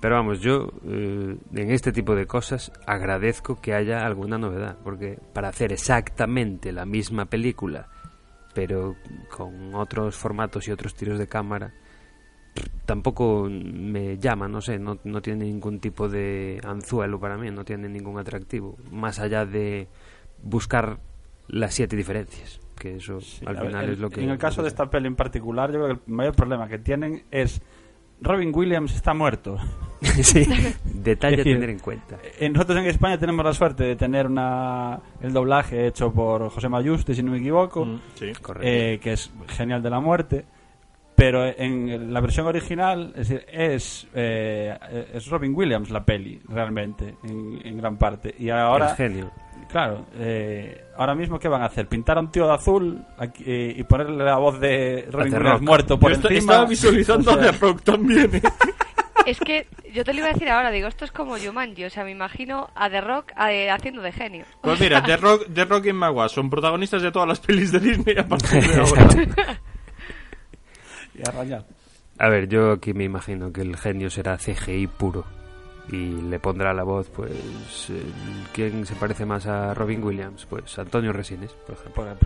pero 0.00 0.16
vamos, 0.16 0.40
yo 0.40 0.72
eh, 0.86 1.36
en 1.54 1.70
este 1.70 1.92
tipo 1.92 2.14
de 2.14 2.26
cosas 2.26 2.72
agradezco 2.86 3.60
que 3.60 3.74
haya 3.74 4.06
alguna 4.06 4.38
novedad, 4.38 4.78
porque 4.82 5.18
para 5.34 5.48
hacer 5.48 5.72
exactamente 5.72 6.72
la 6.72 6.86
misma 6.86 7.26
película, 7.26 7.88
pero 8.54 8.96
con 9.30 9.74
otros 9.74 10.16
formatos 10.16 10.66
y 10.68 10.72
otros 10.72 10.94
tiros 10.94 11.18
de 11.18 11.28
cámara, 11.28 11.74
tampoco 12.86 13.46
me 13.50 14.16
llama, 14.18 14.48
no 14.48 14.62
sé, 14.62 14.78
no, 14.78 14.98
no 15.04 15.20
tiene 15.20 15.44
ningún 15.44 15.80
tipo 15.80 16.08
de 16.08 16.60
anzuelo 16.64 17.20
para 17.20 17.36
mí, 17.36 17.50
no 17.50 17.64
tiene 17.64 17.88
ningún 17.88 18.18
atractivo, 18.18 18.76
más 18.90 19.18
allá 19.20 19.44
de 19.44 19.86
buscar 20.42 20.98
las 21.46 21.74
siete 21.74 21.94
diferencias, 21.94 22.58
que 22.78 22.96
eso 22.96 23.18
al 23.44 23.54
ver, 23.54 23.66
final 23.66 23.90
es 23.90 23.98
lo 23.98 24.08
que... 24.08 24.22
En 24.22 24.30
el 24.30 24.38
caso 24.38 24.62
de 24.62 24.68
esta 24.68 24.88
peli 24.88 25.08
en 25.08 25.16
particular, 25.16 25.70
yo 25.70 25.78
creo 25.78 25.96
que 25.96 26.02
el 26.06 26.14
mayor 26.14 26.34
problema 26.34 26.68
que 26.68 26.78
tienen 26.78 27.24
es 27.30 27.60
Robin 28.22 28.52
Williams 28.54 28.94
está 28.94 29.14
muerto. 29.14 29.58
sí, 30.22 30.46
detalle 30.84 31.40
a 31.40 31.44
tener 31.44 31.70
en 31.70 31.78
cuenta. 31.78 32.18
Nosotros 32.50 32.78
en 32.78 32.86
España 32.86 33.18
tenemos 33.18 33.44
la 33.44 33.52
suerte 33.52 33.84
de 33.84 33.96
tener 33.96 34.26
una 34.26 34.98
el 35.20 35.32
doblaje 35.32 35.86
hecho 35.86 36.12
por 36.12 36.48
José 36.50 36.68
Mayuste, 36.68 37.14
si 37.14 37.22
no 37.22 37.32
me 37.32 37.38
equivoco, 37.38 37.84
Mm, 37.84 38.00
sí. 38.14 38.32
Correcto. 38.40 38.66
eh, 38.68 38.98
que 39.02 39.12
es 39.12 39.30
genial 39.48 39.82
de 39.82 39.90
la 39.90 40.00
muerte. 40.00 40.44
Pero 41.14 41.44
en 41.44 42.14
la 42.14 42.20
versión 42.22 42.46
original 42.46 43.12
es, 43.14 43.28
decir, 43.28 43.44
es, 43.52 44.06
eh, 44.14 44.74
es 45.12 45.26
Robin 45.28 45.54
Williams 45.54 45.90
la 45.90 46.02
peli, 46.02 46.40
realmente, 46.48 47.16
en, 47.24 47.60
en 47.62 47.76
gran 47.76 47.98
parte. 47.98 48.34
Y 48.38 48.48
ahora, 48.48 48.90
El 48.92 48.96
genio. 48.96 49.30
Claro, 49.72 50.06
eh, 50.18 50.84
ahora 50.96 51.14
mismo, 51.14 51.38
¿qué 51.38 51.48
van 51.48 51.62
a 51.62 51.66
hacer? 51.66 51.86
¿Pintar 51.86 52.18
a 52.18 52.20
un 52.20 52.30
tío 52.30 52.46
de 52.46 52.54
azul 52.54 52.98
aquí, 53.18 53.42
eh, 53.46 53.74
y 53.76 53.82
ponerle 53.84 54.24
la 54.24 54.36
voz 54.38 54.60
de 54.60 55.06
Robin 55.10 55.34
Williams 55.34 55.62
muerto 55.62 55.98
por 55.98 56.10
Yo 56.12 56.16
encima? 56.16 56.38
estaba 56.38 56.64
visualizando 56.66 57.30
O 57.32 57.34
sea, 57.38 57.48
a 57.48 57.52
The 57.52 57.58
Rock 57.58 57.82
también 57.82 58.34
¿eh? 58.36 58.42
Es 59.26 59.38
que 59.38 59.66
yo 59.92 60.02
te 60.02 60.12
lo 60.14 60.20
iba 60.20 60.28
a 60.30 60.32
decir 60.32 60.48
ahora, 60.48 60.70
digo, 60.70 60.88
esto 60.88 61.04
es 61.04 61.12
como 61.12 61.36
Jumanji, 61.38 61.84
o 61.84 61.90
sea, 61.90 62.04
me 62.04 62.10
imagino 62.10 62.70
a 62.74 62.88
The 62.88 63.00
Rock 63.02 63.32
eh, 63.50 63.70
haciendo 63.70 64.00
de 64.02 64.12
genio. 64.12 64.44
pues 64.62 64.80
mira 64.80 65.02
The 65.02 65.16
Rock, 65.18 65.46
The 65.52 65.64
Rock 65.66 65.86
y 65.86 65.92
Magua 65.92 66.28
son 66.28 66.48
protagonistas 66.48 67.02
de 67.02 67.12
todas 67.12 67.28
las 67.28 67.38
pelis 67.40 67.70
de 67.70 67.80
Disney 67.80 68.16
a 68.18 68.26
partir 68.26 68.66
de 68.66 68.76
ahora 68.80 69.08
y 71.14 71.28
a 71.28 71.30
rayar. 71.32 71.64
A 72.18 72.28
ver, 72.28 72.48
yo 72.48 72.72
aquí 72.72 72.92
me 72.94 73.04
imagino 73.04 73.52
que 73.52 73.60
el 73.62 73.76
genio 73.76 74.10
será 74.10 74.36
CGI 74.36 74.86
puro. 74.86 75.24
Y 75.88 76.20
le 76.22 76.38
pondrá 76.38 76.72
la 76.72 76.84
voz, 76.84 77.08
pues. 77.08 77.90
el- 77.90 78.12
¿Quién 78.52 78.86
se 78.86 78.94
parece 78.94 79.26
más 79.26 79.46
a 79.46 79.74
Robin 79.74 80.02
Williams? 80.04 80.46
Pues 80.46 80.78
Antonio 80.78 81.12
Resines, 81.12 81.50
por 81.52 81.74
ejemplo. 81.76 82.04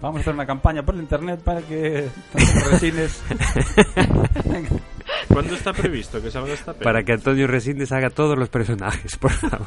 Vamos 0.00 0.18
a 0.18 0.20
hacer 0.20 0.34
una 0.34 0.46
campaña 0.46 0.84
por 0.84 0.94
internet 0.94 1.40
para 1.42 1.62
que 1.62 2.08
resines 2.70 3.22
¿cuándo 5.28 5.54
está 5.54 5.72
previsto 5.72 6.22
que 6.22 6.30
salga 6.30 6.52
esta 6.52 6.72
peli? 6.72 6.84
Para 6.84 7.02
que 7.02 7.12
Antonio 7.12 7.46
Resines 7.46 7.92
haga 7.92 8.10
todos 8.10 8.38
los 8.38 8.48
personajes, 8.48 9.16
por 9.16 9.30
favor. 9.32 9.66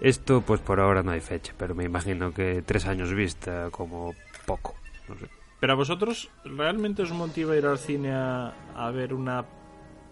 Esto, 0.00 0.42
pues 0.42 0.60
por 0.60 0.80
ahora 0.80 1.02
no 1.02 1.12
hay 1.12 1.20
fecha, 1.20 1.52
pero 1.56 1.74
me 1.74 1.84
imagino 1.84 2.32
que 2.32 2.62
tres 2.62 2.86
años 2.86 3.12
vista 3.12 3.68
como 3.70 4.14
poco. 4.46 4.74
No 5.08 5.16
sé. 5.16 5.26
Pero 5.60 5.72
a 5.72 5.76
vosotros, 5.76 6.28
¿realmente 6.44 7.02
os 7.02 7.12
motiva 7.12 7.56
ir 7.56 7.66
al 7.66 7.78
cine 7.78 8.12
a, 8.12 8.52
a 8.76 8.90
ver 8.90 9.14
una 9.14 9.44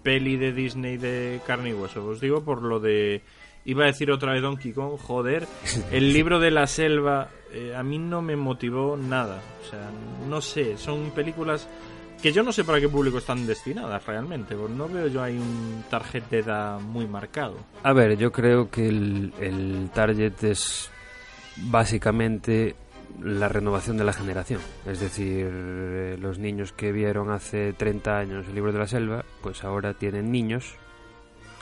peli 0.02 0.36
de 0.36 0.52
Disney 0.52 0.96
de 0.96 1.40
carne 1.46 1.70
y 1.70 1.74
hueso? 1.74 2.04
Os 2.06 2.20
digo 2.20 2.42
por 2.42 2.62
lo 2.62 2.80
de... 2.80 3.22
Iba 3.64 3.84
a 3.84 3.86
decir 3.86 4.10
otra 4.10 4.32
vez 4.32 4.42
Donkey 4.42 4.72
Kong, 4.72 4.98
joder. 4.98 5.46
El 5.92 6.12
libro 6.12 6.40
de 6.40 6.50
la 6.50 6.66
selva 6.66 7.28
eh, 7.52 7.74
a 7.76 7.82
mí 7.82 7.98
no 7.98 8.22
me 8.22 8.36
motivó 8.36 8.96
nada. 8.96 9.40
O 9.64 9.70
sea, 9.70 9.90
no 10.28 10.40
sé, 10.40 10.76
son 10.76 11.10
películas 11.10 11.68
que 12.22 12.32
yo 12.32 12.42
no 12.42 12.52
sé 12.52 12.62
para 12.62 12.80
qué 12.80 12.88
público 12.88 13.18
están 13.18 13.46
destinadas 13.46 14.06
realmente, 14.06 14.54
porque 14.54 14.74
no 14.74 14.88
veo 14.88 15.08
yo 15.08 15.22
ahí 15.22 15.36
un 15.36 15.84
target 15.90 16.22
de 16.30 16.38
edad 16.38 16.80
muy 16.80 17.06
marcado. 17.06 17.56
A 17.82 17.92
ver, 17.92 18.16
yo 18.16 18.30
creo 18.30 18.70
que 18.70 18.88
el, 18.88 19.32
el 19.40 19.90
target 19.92 20.44
es 20.44 20.90
básicamente 21.56 22.76
la 23.20 23.48
renovación 23.48 23.96
de 23.96 24.05
la 24.05 24.12
generación. 24.12 24.61
Es 24.87 25.01
decir, 25.01 25.48
eh, 25.53 26.16
los 26.20 26.38
niños 26.38 26.72
que 26.72 26.92
vieron 26.92 27.31
hace 27.31 27.72
30 27.72 28.18
años 28.18 28.46
el 28.48 28.55
libro 28.55 28.72
de 28.72 28.79
la 28.79 28.87
selva, 28.87 29.25
pues 29.42 29.64
ahora 29.64 29.94
tienen 29.94 30.31
niños 30.33 30.77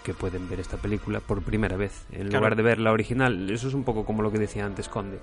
que 0.05 0.15
pueden 0.15 0.49
ver 0.49 0.61
esta 0.61 0.79
película 0.79 1.21
por 1.21 1.43
primera 1.43 1.77
vez. 1.77 2.07
En 2.13 2.29
Claro. 2.29 2.39
lugar 2.39 2.57
de 2.57 2.63
ver 2.63 2.79
la 2.79 2.93
original, 2.93 3.51
eso 3.51 3.69
es 3.69 3.75
un 3.75 3.85
poco 3.85 4.05
como 4.07 4.23
lo 4.23 4.33
que 4.33 4.39
decía 4.39 4.65
antes 4.65 4.89
Conde. 4.89 5.19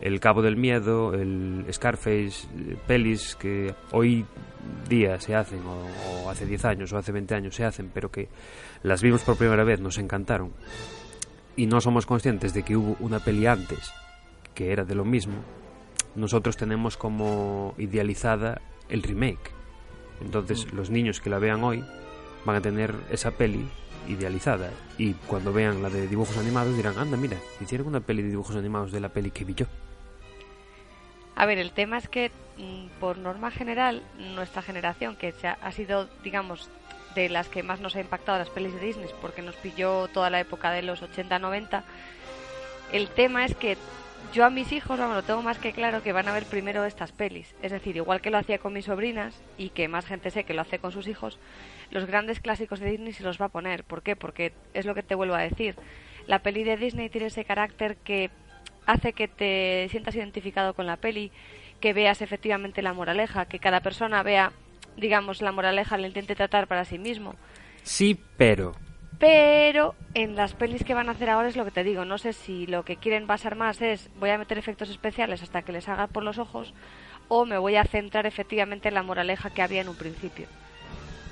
El 0.00 0.20
Cabo 0.20 0.42
del 0.42 0.56
Miedo, 0.56 1.14
el 1.14 1.64
Scarface, 1.72 2.46
eh, 2.56 2.76
pelis 2.86 3.34
que 3.36 3.74
hoy 3.90 4.24
día 4.88 5.18
se 5.20 5.34
hacen, 5.34 5.60
o, 5.66 5.86
o 6.24 6.30
hace 6.30 6.46
10 6.46 6.64
años 6.64 6.92
o 6.92 6.98
hace 6.98 7.10
20 7.10 7.34
años 7.34 7.54
se 7.56 7.64
hacen, 7.64 7.90
pero 7.92 8.10
que 8.10 8.28
las 8.84 9.02
vimos 9.02 9.22
por 9.22 9.36
primera 9.36 9.64
vez, 9.64 9.80
nos 9.80 9.98
encantaron. 9.98 10.52
Y 11.56 11.66
no 11.66 11.80
somos 11.80 12.06
conscientes 12.06 12.54
de 12.54 12.62
que 12.62 12.76
hubo 12.76 12.96
una 13.00 13.18
peli 13.18 13.46
antes 13.46 13.92
que 14.54 14.72
era 14.72 14.84
de 14.84 14.94
lo 14.94 15.04
mismo. 15.04 15.34
Nosotros 16.14 16.56
tenemos 16.56 16.96
como 16.96 17.74
idealizada 17.78 18.60
el 18.88 19.02
remake. 19.02 19.50
Entonces, 20.20 20.72
los 20.72 20.90
niños 20.90 21.20
que 21.20 21.30
la 21.30 21.38
vean 21.38 21.64
hoy 21.64 21.84
van 22.44 22.56
a 22.56 22.60
tener 22.60 22.94
esa 23.10 23.32
peli 23.32 23.68
idealizada 24.08 24.70
y 24.98 25.14
cuando 25.14 25.52
vean 25.52 25.82
la 25.82 25.88
de 25.88 26.08
dibujos 26.08 26.36
animados 26.36 26.76
dirán, 26.76 26.98
anda, 26.98 27.16
mira, 27.16 27.36
hicieron 27.60 27.86
una 27.88 28.00
peli 28.00 28.22
de 28.22 28.30
dibujos 28.30 28.56
animados 28.56 28.92
de 28.92 29.00
la 29.00 29.08
peli 29.08 29.30
que 29.30 29.44
vi 29.44 29.54
yo. 29.54 29.66
A 31.34 31.46
ver, 31.46 31.58
el 31.58 31.72
tema 31.72 31.98
es 31.98 32.08
que, 32.08 32.30
mm, 32.58 33.00
por 33.00 33.18
norma 33.18 33.50
general, 33.50 34.02
nuestra 34.34 34.62
generación, 34.62 35.16
que 35.16 35.34
ha 35.42 35.72
sido, 35.72 36.08
digamos, 36.22 36.68
de 37.14 37.28
las 37.28 37.48
que 37.48 37.62
más 37.62 37.80
nos 37.80 37.96
ha 37.96 38.00
impactado 38.00 38.38
las 38.38 38.50
pelis 38.50 38.74
de 38.74 38.80
Disney, 38.80 39.08
porque 39.20 39.42
nos 39.42 39.54
pilló 39.56 40.08
toda 40.08 40.30
la 40.30 40.40
época 40.40 40.70
de 40.70 40.82
los 40.82 41.02
80-90, 41.02 41.84
el 42.92 43.08
tema 43.08 43.44
es 43.44 43.54
que 43.54 43.76
yo 44.32 44.44
a 44.44 44.50
mis 44.50 44.72
hijos, 44.72 44.98
vamos, 44.98 45.16
lo 45.16 45.22
tengo 45.22 45.42
más 45.42 45.58
que 45.58 45.72
claro 45.72 46.02
que 46.02 46.12
van 46.12 46.28
a 46.28 46.32
ver 46.32 46.44
primero 46.44 46.84
estas 46.84 47.12
pelis. 47.12 47.54
Es 47.62 47.72
decir, 47.72 47.96
igual 47.96 48.20
que 48.20 48.30
lo 48.30 48.38
hacía 48.38 48.58
con 48.58 48.72
mis 48.72 48.86
sobrinas 48.86 49.40
y 49.58 49.70
que 49.70 49.88
más 49.88 50.06
gente 50.06 50.30
sé 50.30 50.44
que 50.44 50.54
lo 50.54 50.62
hace 50.62 50.78
con 50.78 50.92
sus 50.92 51.06
hijos, 51.06 51.38
los 51.90 52.06
grandes 52.06 52.40
clásicos 52.40 52.80
de 52.80 52.90
Disney 52.90 53.12
se 53.12 53.24
los 53.24 53.40
va 53.40 53.46
a 53.46 53.50
poner. 53.50 53.84
¿Por 53.84 54.02
qué? 54.02 54.16
Porque 54.16 54.52
es 54.72 54.86
lo 54.86 54.94
que 54.94 55.02
te 55.02 55.14
vuelvo 55.14 55.34
a 55.34 55.42
decir. 55.42 55.76
La 56.26 56.38
peli 56.38 56.64
de 56.64 56.76
Disney 56.76 57.10
tiene 57.10 57.26
ese 57.26 57.44
carácter 57.44 57.96
que 57.96 58.30
hace 58.86 59.12
que 59.12 59.28
te 59.28 59.88
sientas 59.90 60.14
identificado 60.14 60.74
con 60.74 60.86
la 60.86 60.96
peli, 60.96 61.30
que 61.80 61.92
veas 61.92 62.22
efectivamente 62.22 62.82
la 62.82 62.92
moraleja, 62.92 63.46
que 63.46 63.58
cada 63.58 63.80
persona 63.80 64.22
vea, 64.22 64.52
digamos, 64.96 65.42
la 65.42 65.52
moraleja, 65.52 65.98
la 65.98 66.06
intente 66.06 66.34
tratar 66.34 66.68
para 66.68 66.84
sí 66.84 66.98
mismo. 66.98 67.34
Sí, 67.82 68.18
pero 68.36 68.72
Pero 69.22 69.94
en 70.14 70.34
las 70.34 70.52
pelis 70.52 70.82
que 70.82 70.94
van 70.94 71.08
a 71.08 71.12
hacer 71.12 71.30
ahora 71.30 71.46
es 71.46 71.54
lo 71.54 71.64
que 71.64 71.70
te 71.70 71.84
digo. 71.84 72.04
No 72.04 72.18
sé 72.18 72.32
si 72.32 72.66
lo 72.66 72.84
que 72.84 72.96
quieren 72.96 73.28
basar 73.28 73.54
más 73.54 73.80
es 73.80 74.10
voy 74.18 74.30
a 74.30 74.36
meter 74.36 74.58
efectos 74.58 74.90
especiales 74.90 75.44
hasta 75.44 75.62
que 75.62 75.70
les 75.70 75.88
haga 75.88 76.08
por 76.08 76.24
los 76.24 76.38
ojos 76.38 76.74
o 77.28 77.44
me 77.46 77.56
voy 77.56 77.76
a 77.76 77.84
centrar 77.84 78.26
efectivamente 78.26 78.88
en 78.88 78.94
la 78.94 79.04
moraleja 79.04 79.50
que 79.50 79.62
había 79.62 79.80
en 79.82 79.88
un 79.88 79.94
principio. 79.94 80.46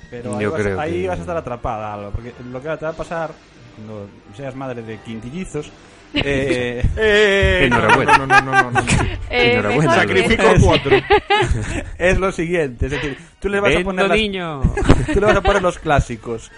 Pero 0.09 0.37
ahí, 0.37 0.41
Yo 0.43 0.51
vas, 0.51 0.61
creo 0.61 0.79
ahí 0.79 1.01
que- 1.01 1.07
vas 1.09 1.17
a 1.17 1.21
estar 1.21 1.35
atrapada, 1.35 1.93
Alba, 1.93 2.11
porque 2.11 2.31
lo 2.49 2.61
que 2.61 2.69
te 2.77 2.85
va 2.85 2.91
a 2.91 2.95
pasar 2.95 3.31
cuando 3.75 4.07
seas 4.37 4.55
madre 4.55 4.81
de 4.83 4.97
quintillizos 4.99 5.69
eh, 6.13 6.81
Eh, 6.95 7.63
Enhorabuena. 7.65 8.17
No, 8.19 8.25
no, 8.25 8.41
no, 8.41 8.51
no, 8.63 8.71
no. 8.71 8.79
Eh, 9.29 9.51
Enhorabuena, 9.53 9.95
Sacrifico 9.95 10.43
cuatro. 10.63 10.97
es 11.97 12.17
lo 12.17 12.31
siguiente, 12.31 12.85
es 12.85 12.91
decir, 12.93 13.17
tú 13.41 13.49
le 13.49 13.59
vas 13.59 13.71
a 13.71 13.75
¡Vendo 13.75 13.85
poner 13.89 14.07
las- 14.07 14.17
niño! 14.17 14.61
tú 15.13 15.19
le 15.19 15.25
vas 15.25 15.35
a 15.35 15.41
poner 15.41 15.61
los 15.61 15.77
clásicos 15.77 16.49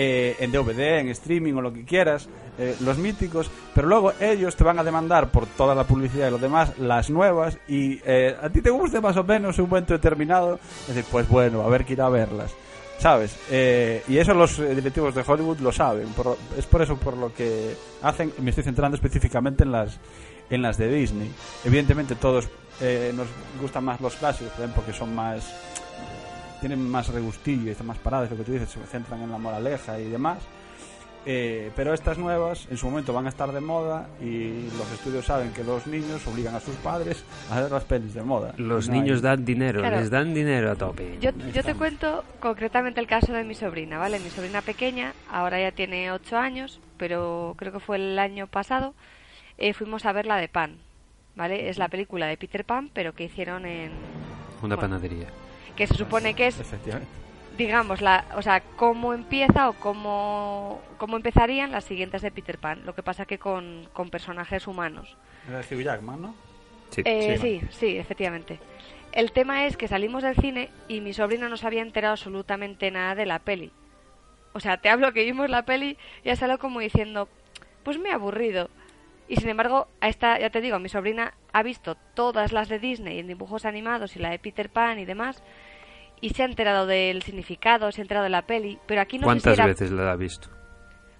eh, 0.00 0.36
en 0.38 0.52
DVD, 0.52 1.00
en 1.00 1.08
streaming 1.08 1.54
o 1.54 1.60
lo 1.60 1.72
que 1.72 1.84
quieras, 1.84 2.28
eh, 2.56 2.76
los 2.84 2.98
míticos, 2.98 3.50
pero 3.74 3.88
luego 3.88 4.12
ellos 4.20 4.54
te 4.54 4.62
van 4.62 4.78
a 4.78 4.84
demandar 4.84 5.30
por 5.32 5.46
toda 5.46 5.74
la 5.74 5.82
publicidad 5.84 6.28
y 6.28 6.30
lo 6.30 6.38
demás, 6.38 6.78
las 6.78 7.10
nuevas, 7.10 7.58
y 7.66 7.98
eh, 8.06 8.36
a 8.40 8.48
ti 8.48 8.60
te 8.62 8.70
guste 8.70 9.00
más 9.00 9.16
o 9.16 9.24
menos 9.24 9.58
en 9.58 9.64
un 9.64 9.70
momento 9.70 9.94
determinado, 9.94 10.60
pues 11.10 11.28
bueno, 11.28 11.62
a 11.62 11.68
ver 11.68 11.84
que 11.84 11.94
ir 11.94 12.00
a 12.02 12.08
verlas. 12.08 12.52
¿Sabes? 13.00 13.36
Eh, 13.50 14.02
y 14.08 14.18
eso 14.18 14.34
los 14.34 14.58
eh, 14.58 14.74
directivos 14.74 15.14
de 15.14 15.22
Hollywood 15.26 15.58
lo 15.60 15.70
saben. 15.72 16.08
por- 16.08 16.36
es 16.56 16.66
por 16.66 16.82
eso 16.82 16.96
por 16.96 17.16
lo 17.16 17.32
que 17.32 17.74
hacen. 18.02 18.32
Me 18.40 18.50
estoy 18.50 18.64
centrando 18.64 18.96
específicamente 18.96 19.62
en 19.64 19.70
las 19.70 19.98
en 20.50 20.62
las 20.62 20.78
de 20.78 20.88
Disney. 20.92 21.30
Evidentemente 21.64 22.16
todos 22.16 22.48
eh, 22.80 23.12
nos 23.14 23.28
gustan 23.60 23.84
más 23.84 24.00
los 24.00 24.16
clásicos, 24.16 24.52
porque 24.74 24.92
son 24.92 25.14
más 25.14 25.44
tienen 26.60 26.88
más 26.88 27.08
regustillo 27.08 27.64
y 27.68 27.70
están 27.70 27.86
más 27.86 27.98
paradas, 27.98 28.30
lo 28.30 28.36
que 28.36 28.44
tú 28.44 28.52
dices, 28.52 28.68
se 28.70 28.80
centran 28.86 29.22
en 29.22 29.30
la 29.30 29.38
moraleja 29.38 29.98
y 29.98 30.08
demás. 30.08 30.38
Eh, 31.30 31.70
pero 31.76 31.92
estas 31.92 32.16
nuevas 32.16 32.66
en 32.70 32.78
su 32.78 32.86
momento 32.88 33.12
van 33.12 33.26
a 33.26 33.28
estar 33.28 33.52
de 33.52 33.60
moda 33.60 34.06
y 34.20 34.62
los 34.78 34.90
estudios 34.92 35.26
saben 35.26 35.52
que 35.52 35.62
los 35.62 35.86
niños 35.86 36.26
obligan 36.26 36.54
a 36.54 36.60
sus 36.60 36.74
padres 36.76 37.22
a 37.50 37.60
ver 37.60 37.70
las 37.70 37.84
pelis 37.84 38.14
de 38.14 38.22
moda. 38.22 38.54
Los 38.56 38.88
No 38.88 38.94
hay- 38.94 39.00
niños 39.00 39.20
dan 39.20 39.44
dinero, 39.44 39.80
Claro. 39.80 39.96
les 39.98 40.08
dan 40.10 40.32
dinero 40.32 40.70
a 40.70 40.76
tope. 40.76 41.18
Yo, 41.20 41.30
yo 41.52 41.62
te 41.62 41.74
cuento 41.74 42.24
concretamente 42.40 43.00
el 43.00 43.06
caso 43.06 43.32
de 43.34 43.44
mi 43.44 43.54
sobrina, 43.54 43.98
¿vale? 43.98 44.20
Mi 44.20 44.30
sobrina 44.30 44.62
pequeña, 44.62 45.12
ahora 45.30 45.60
ya 45.60 45.72
tiene 45.72 46.10
8 46.12 46.38
años, 46.38 46.80
pero 46.96 47.54
creo 47.58 47.72
que 47.72 47.80
fue 47.80 47.96
el 47.96 48.18
año 48.18 48.46
pasado, 48.46 48.94
eh, 49.58 49.74
fuimos 49.74 50.06
a 50.06 50.12
ver 50.12 50.24
la 50.24 50.36
de 50.36 50.48
Pan, 50.48 50.76
¿vale? 51.36 51.68
Es 51.68 51.76
la 51.76 51.88
película 51.88 52.26
de 52.26 52.38
Peter 52.38 52.64
Pan, 52.64 52.90
pero 52.94 53.12
que 53.12 53.24
hicieron 53.24 53.66
en... 53.66 53.90
Una 54.62 54.76
bueno, 54.76 54.80
panadería. 54.80 55.26
Que 55.78 55.86
se 55.86 55.94
supone 55.94 56.34
que 56.34 56.48
es, 56.48 56.56
digamos, 57.56 58.00
la, 58.02 58.24
o 58.36 58.42
sea, 58.42 58.60
cómo 58.76 59.14
empieza 59.14 59.68
o 59.68 59.72
cómo, 59.74 60.80
cómo 60.98 61.16
empezarían 61.16 61.70
las 61.72 61.84
siguientes 61.84 62.20
de 62.22 62.30
Peter 62.30 62.58
Pan. 62.58 62.82
Lo 62.84 62.94
que 62.94 63.02
pasa 63.02 63.24
que 63.26 63.38
con, 63.38 63.88
con 63.92 64.10
personajes 64.10 64.66
humanos. 64.66 65.16
Era 65.48 65.60
Hugh 65.60 65.82
Jackman, 65.82 66.20
¿no? 66.20 66.34
Sí. 66.90 67.02
Eh, 67.04 67.38
Sí. 67.40 67.60
sí, 67.60 67.66
sí, 67.70 67.96
efectivamente. 67.96 68.58
El 69.12 69.32
tema 69.32 69.64
es 69.66 69.76
que 69.76 69.88
salimos 69.88 70.22
del 70.22 70.36
cine 70.36 70.68
y 70.86 71.00
mi 71.00 71.12
sobrina 71.14 71.48
no 71.48 71.56
se 71.56 71.66
había 71.66 71.82
enterado 71.82 72.12
absolutamente 72.12 72.90
nada 72.90 73.14
de 73.14 73.26
la 73.26 73.38
peli. 73.38 73.72
O 74.52 74.60
sea, 74.60 74.78
te 74.78 74.88
hablo 74.90 75.12
que 75.12 75.24
vimos 75.24 75.48
la 75.48 75.62
peli 75.64 75.96
y 76.22 76.26
ya 76.26 76.36
salió 76.36 76.58
como 76.58 76.80
diciendo, 76.80 77.28
pues 77.84 77.98
me 77.98 78.10
he 78.10 78.12
aburrido. 78.12 78.68
Y 79.28 79.36
sin 79.36 79.48
embargo, 79.50 79.88
a 80.00 80.08
esta, 80.08 80.38
ya 80.38 80.50
te 80.50 80.60
digo, 80.60 80.78
mi 80.78 80.88
sobrina 80.88 81.34
ha 81.52 81.62
visto 81.62 81.96
todas 82.14 82.52
las 82.52 82.68
de 82.68 82.78
Disney 82.78 83.18
en 83.18 83.28
dibujos 83.28 83.64
animados 83.64 84.16
y 84.16 84.18
la 84.18 84.30
de 84.30 84.38
Peter 84.38 84.70
Pan 84.70 84.98
y 84.98 85.04
demás, 85.04 85.42
y 86.20 86.30
se 86.30 86.42
ha 86.42 86.46
enterado 86.46 86.86
del 86.86 87.22
significado, 87.22 87.90
se 87.92 88.00
ha 88.00 88.02
enterado 88.02 88.24
de 88.24 88.30
la 88.30 88.42
peli, 88.42 88.78
pero 88.86 89.00
aquí 89.00 89.18
no 89.18 89.26
sé 89.28 89.34
si 89.34 89.40
¿Cuántas 89.42 89.54
era... 89.58 89.66
veces 89.66 89.90
la 89.90 90.12
ha 90.12 90.16
visto? 90.16 90.48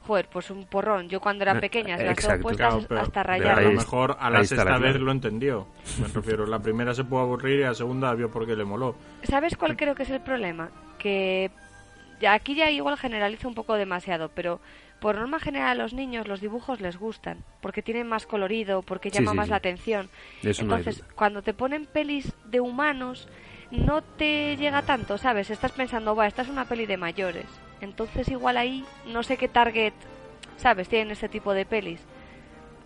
Joder, 0.06 0.26
pues 0.32 0.50
un 0.50 0.64
porrón. 0.64 1.08
Yo 1.10 1.20
cuando 1.20 1.42
era 1.44 1.52
Eh, 1.58 1.60
pequeña, 1.60 1.96
eh, 1.96 2.06
las 2.06 2.38
puestas 2.40 2.86
Claro, 2.86 3.02
hasta 3.02 3.20
a 3.20 3.22
rayar. 3.24 3.58
ahí 3.58 3.64
lo 3.66 3.72
mejor 3.72 4.16
a 4.18 4.30
la 4.30 4.42
sexta 4.42 4.78
vez 4.78 4.96
lo 4.96 5.12
entendió. 5.12 5.66
Me 6.00 6.08
refiero, 6.08 6.46
la 6.46 6.58
primera 6.60 6.94
se 6.94 7.04
pudo 7.04 7.20
aburrir 7.20 7.60
y 7.60 7.62
la 7.64 7.74
segunda 7.74 8.14
vio 8.14 8.30
porque 8.30 8.56
le 8.56 8.64
moló. 8.64 8.94
¿Sabes 9.24 9.54
cuál 9.56 9.76
creo 9.76 9.94
que 9.94 10.04
es 10.04 10.10
el 10.10 10.20
problema? 10.22 10.70
Que 10.98 11.50
aquí 12.26 12.54
ya 12.54 12.70
igual 12.70 12.96
generalizo 12.96 13.48
un 13.48 13.54
poco 13.54 13.74
demasiado, 13.74 14.30
pero 14.34 14.60
por 14.98 15.16
norma 15.16 15.38
general 15.40 15.78
a 15.78 15.82
los 15.82 15.92
niños 15.92 16.26
los 16.26 16.40
dibujos 16.40 16.80
les 16.80 16.96
gustan, 16.96 17.44
porque 17.60 17.82
tienen 17.82 18.08
más 18.08 18.24
colorido, 18.26 18.80
porque 18.80 19.10
llama 19.10 19.32
sí, 19.32 19.36
más 19.36 19.46
sí. 19.46 19.50
la 19.50 19.56
atención. 19.56 20.08
Eso 20.42 20.62
Entonces, 20.62 21.04
cuando 21.14 21.42
te 21.42 21.52
ponen 21.52 21.84
pelis 21.84 22.32
de 22.46 22.60
humanos, 22.60 23.28
no 23.70 24.02
te 24.02 24.56
llega 24.56 24.82
tanto, 24.82 25.18
¿sabes? 25.18 25.50
Estás 25.50 25.72
pensando, 25.72 26.14
va, 26.16 26.26
esta 26.26 26.42
es 26.42 26.48
una 26.48 26.64
peli 26.64 26.86
de 26.86 26.96
mayores. 26.96 27.46
Entonces 27.80 28.28
igual 28.28 28.56
ahí 28.56 28.84
no 29.06 29.22
sé 29.22 29.36
qué 29.36 29.48
target, 29.48 29.92
¿sabes? 30.56 30.88
Tienen 30.88 31.10
este 31.10 31.28
tipo 31.28 31.52
de 31.54 31.64
pelis. 31.66 32.00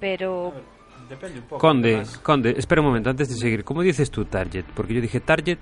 Pero 0.01 0.53
Depende 1.09 1.39
un 1.41 1.45
poco. 1.47 1.59
Conde, 1.61 1.89
además. 1.97 2.19
Conde, 2.19 2.55
espera 2.57 2.81
un 2.81 2.89
momento 2.89 3.11
antes 3.11 3.29
de 3.29 3.35
seguir. 3.37 3.65
¿Cómo 3.65 3.83
dices 3.83 4.11
tú 4.11 4.25
target? 4.25 4.65
Porque 4.75 4.95
yo 4.95 5.01
dije 5.01 5.21
target, 5.21 5.59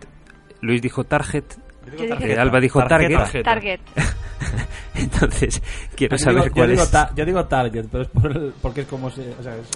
Luis 0.60 0.80
dijo 0.82 1.04
target, 1.04 1.44
Yo 1.86 1.92
Yo 1.92 1.96
dije- 1.96 2.08
tarjeta. 2.08 2.32
eh, 2.34 2.38
Alba 2.38 2.60
dijo 2.60 2.84
target. 2.86 3.16
Tarjeta. 3.16 3.50
target. 3.54 3.80
entonces 4.94 5.62
quiero 5.96 6.16
Yo 6.16 6.24
saber 6.24 6.42
digo- 6.44 6.54
cuál 6.54 6.66
yo 6.68 6.70
digo 6.72 6.82
es. 6.82 6.90
ta- 6.90 7.10
yo 7.14 7.24
digo 7.24 7.44
target, 7.46 7.86
pero 7.90 8.02
es 8.04 8.08
por 8.10 8.30
el- 8.36 8.52
porque 8.60 8.80
es 8.82 8.86
como 8.86 9.10
se. 9.10 9.30
O 9.38 9.42
sea, 9.42 9.56
es- 9.56 9.68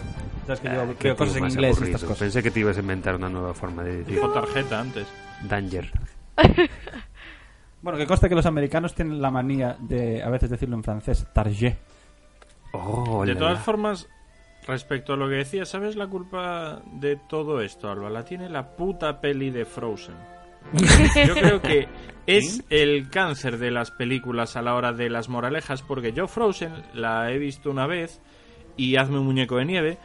sabes 0.47 0.61
que 0.61 0.69
yo 1.09 1.13
Ah, 1.13 1.17
cosas 1.17 1.37
en 1.37 1.45
inglés 1.45 1.71
y 1.71 1.75
aburrido. 1.77 1.85
estas 1.97 2.03
cosas. 2.05 2.19
Pensé 2.19 2.43
que 2.43 2.51
te 2.51 2.61
ibas 2.61 2.77
a 2.77 2.81
inventar 2.81 3.15
una 3.17 3.29
nueva 3.29 3.55
forma 3.55 3.83
de 3.83 3.97
decir 3.99 4.15
Dijo 4.17 4.29
tarjeta 4.33 4.81
antes. 4.81 5.07
Danger. 5.43 5.91
Bueno, 7.85 7.99
que 7.99 8.07
consta 8.07 8.31
que 8.31 8.35
los 8.35 8.47
americanos 8.47 8.95
tienen 8.95 9.21
la 9.21 9.31
manía 9.31 9.77
de 9.79 10.23
a 10.23 10.31
veces 10.31 10.49
decirlo 10.49 10.75
en 10.75 10.83
francés, 10.83 11.27
target. 11.35 11.75
Oh, 12.73 13.27
De 13.27 13.37
todas 13.37 13.63
formas, 13.63 14.09
respecto 14.67 15.13
a 15.13 15.17
lo 15.17 15.29
que 15.29 15.35
decía, 15.35 15.67
¿sabes 15.67 15.95
la 15.95 16.07
culpa 16.07 16.81
de 16.93 17.17
todo 17.17 17.61
esto, 17.61 17.91
Alba? 17.91 18.09
La 18.09 18.25
tiene 18.25 18.49
la 18.49 18.75
puta 18.75 19.21
peli 19.21 19.51
de 19.51 19.67
Frozen. 19.67 20.15
Yo 21.27 21.35
creo 21.35 21.61
que 21.61 21.87
es 22.27 22.65
el 22.71 23.11
cáncer 23.11 23.59
de 23.59 23.71
las 23.71 23.91
películas 23.91 24.57
a 24.57 24.63
la 24.63 24.77
hora 24.77 24.95
de 24.95 25.11
las 25.11 25.29
moralejas, 25.29 25.83
porque 25.83 26.15
yo 26.15 26.27
Frozen 26.27 26.73
la 26.95 27.31
he 27.31 27.39
visto 27.39 27.71
una 27.71 27.87
vez 27.87 28.19
y 28.79 28.97
hazme 28.97 29.19
un 29.19 29.27
muñeco 29.27 29.59
de 29.59 29.67
nieve, 29.67 29.99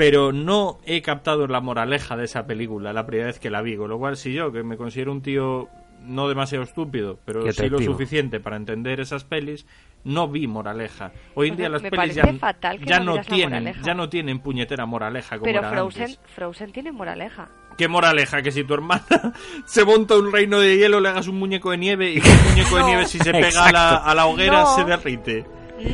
pero 0.00 0.32
no 0.32 0.78
he 0.86 1.02
captado 1.02 1.46
la 1.46 1.60
moraleja 1.60 2.16
de 2.16 2.24
esa 2.24 2.46
película 2.46 2.94
la 2.94 3.04
primera 3.04 3.26
vez 3.26 3.38
que 3.38 3.50
la 3.50 3.60
vi, 3.60 3.76
con 3.76 3.90
lo 3.90 3.98
cual 3.98 4.16
si 4.16 4.32
yo, 4.32 4.50
que 4.50 4.62
me 4.62 4.78
considero 4.78 5.12
un 5.12 5.20
tío 5.20 5.68
no 6.02 6.26
demasiado 6.26 6.64
estúpido, 6.64 7.18
pero 7.26 7.52
sí 7.52 7.68
lo 7.68 7.78
suficiente 7.80 8.40
para 8.40 8.56
entender 8.56 8.98
esas 9.00 9.24
pelis, 9.24 9.66
no 10.02 10.26
vi 10.26 10.46
moraleja. 10.46 11.12
Hoy 11.34 11.48
en 11.48 11.56
día 11.58 11.68
las 11.68 11.82
me 11.82 11.90
pelis 11.90 12.14
ya, 12.14 12.32
fatal 12.32 12.78
que 12.78 12.86
ya 12.86 12.98
no 13.00 13.20
tienen, 13.20 13.50
moraleja. 13.64 13.82
ya 13.82 13.92
no 13.92 14.08
tienen 14.08 14.38
puñetera 14.38 14.86
moraleja 14.86 15.36
como 15.36 15.44
Pero 15.44 15.58
era 15.58 15.70
Frozen, 15.70 16.02
antes. 16.04 16.20
Frozen 16.34 16.72
tiene 16.72 16.92
moraleja. 16.92 17.50
¿Qué 17.76 17.86
moraleja? 17.86 18.40
Que 18.40 18.52
si 18.52 18.64
tu 18.64 18.72
hermana 18.72 19.04
se 19.66 19.84
monta 19.84 20.16
un 20.16 20.32
reino 20.32 20.60
de 20.60 20.78
hielo, 20.78 21.00
le 21.00 21.10
hagas 21.10 21.28
un 21.28 21.38
muñeco 21.38 21.72
de 21.72 21.76
nieve 21.76 22.10
y 22.12 22.22
que 22.22 22.32
el 22.32 22.38
muñeco 22.48 22.76
de 22.76 22.80
No. 22.80 22.88
nieve 22.88 23.04
si 23.04 23.18
se 23.18 23.32
pega 23.32 23.66
a 23.66 23.70
la, 23.72 23.96
a 23.96 24.14
la 24.14 24.24
hoguera 24.24 24.62
No. 24.62 24.74
se 24.76 24.84
derrite. 24.84 25.44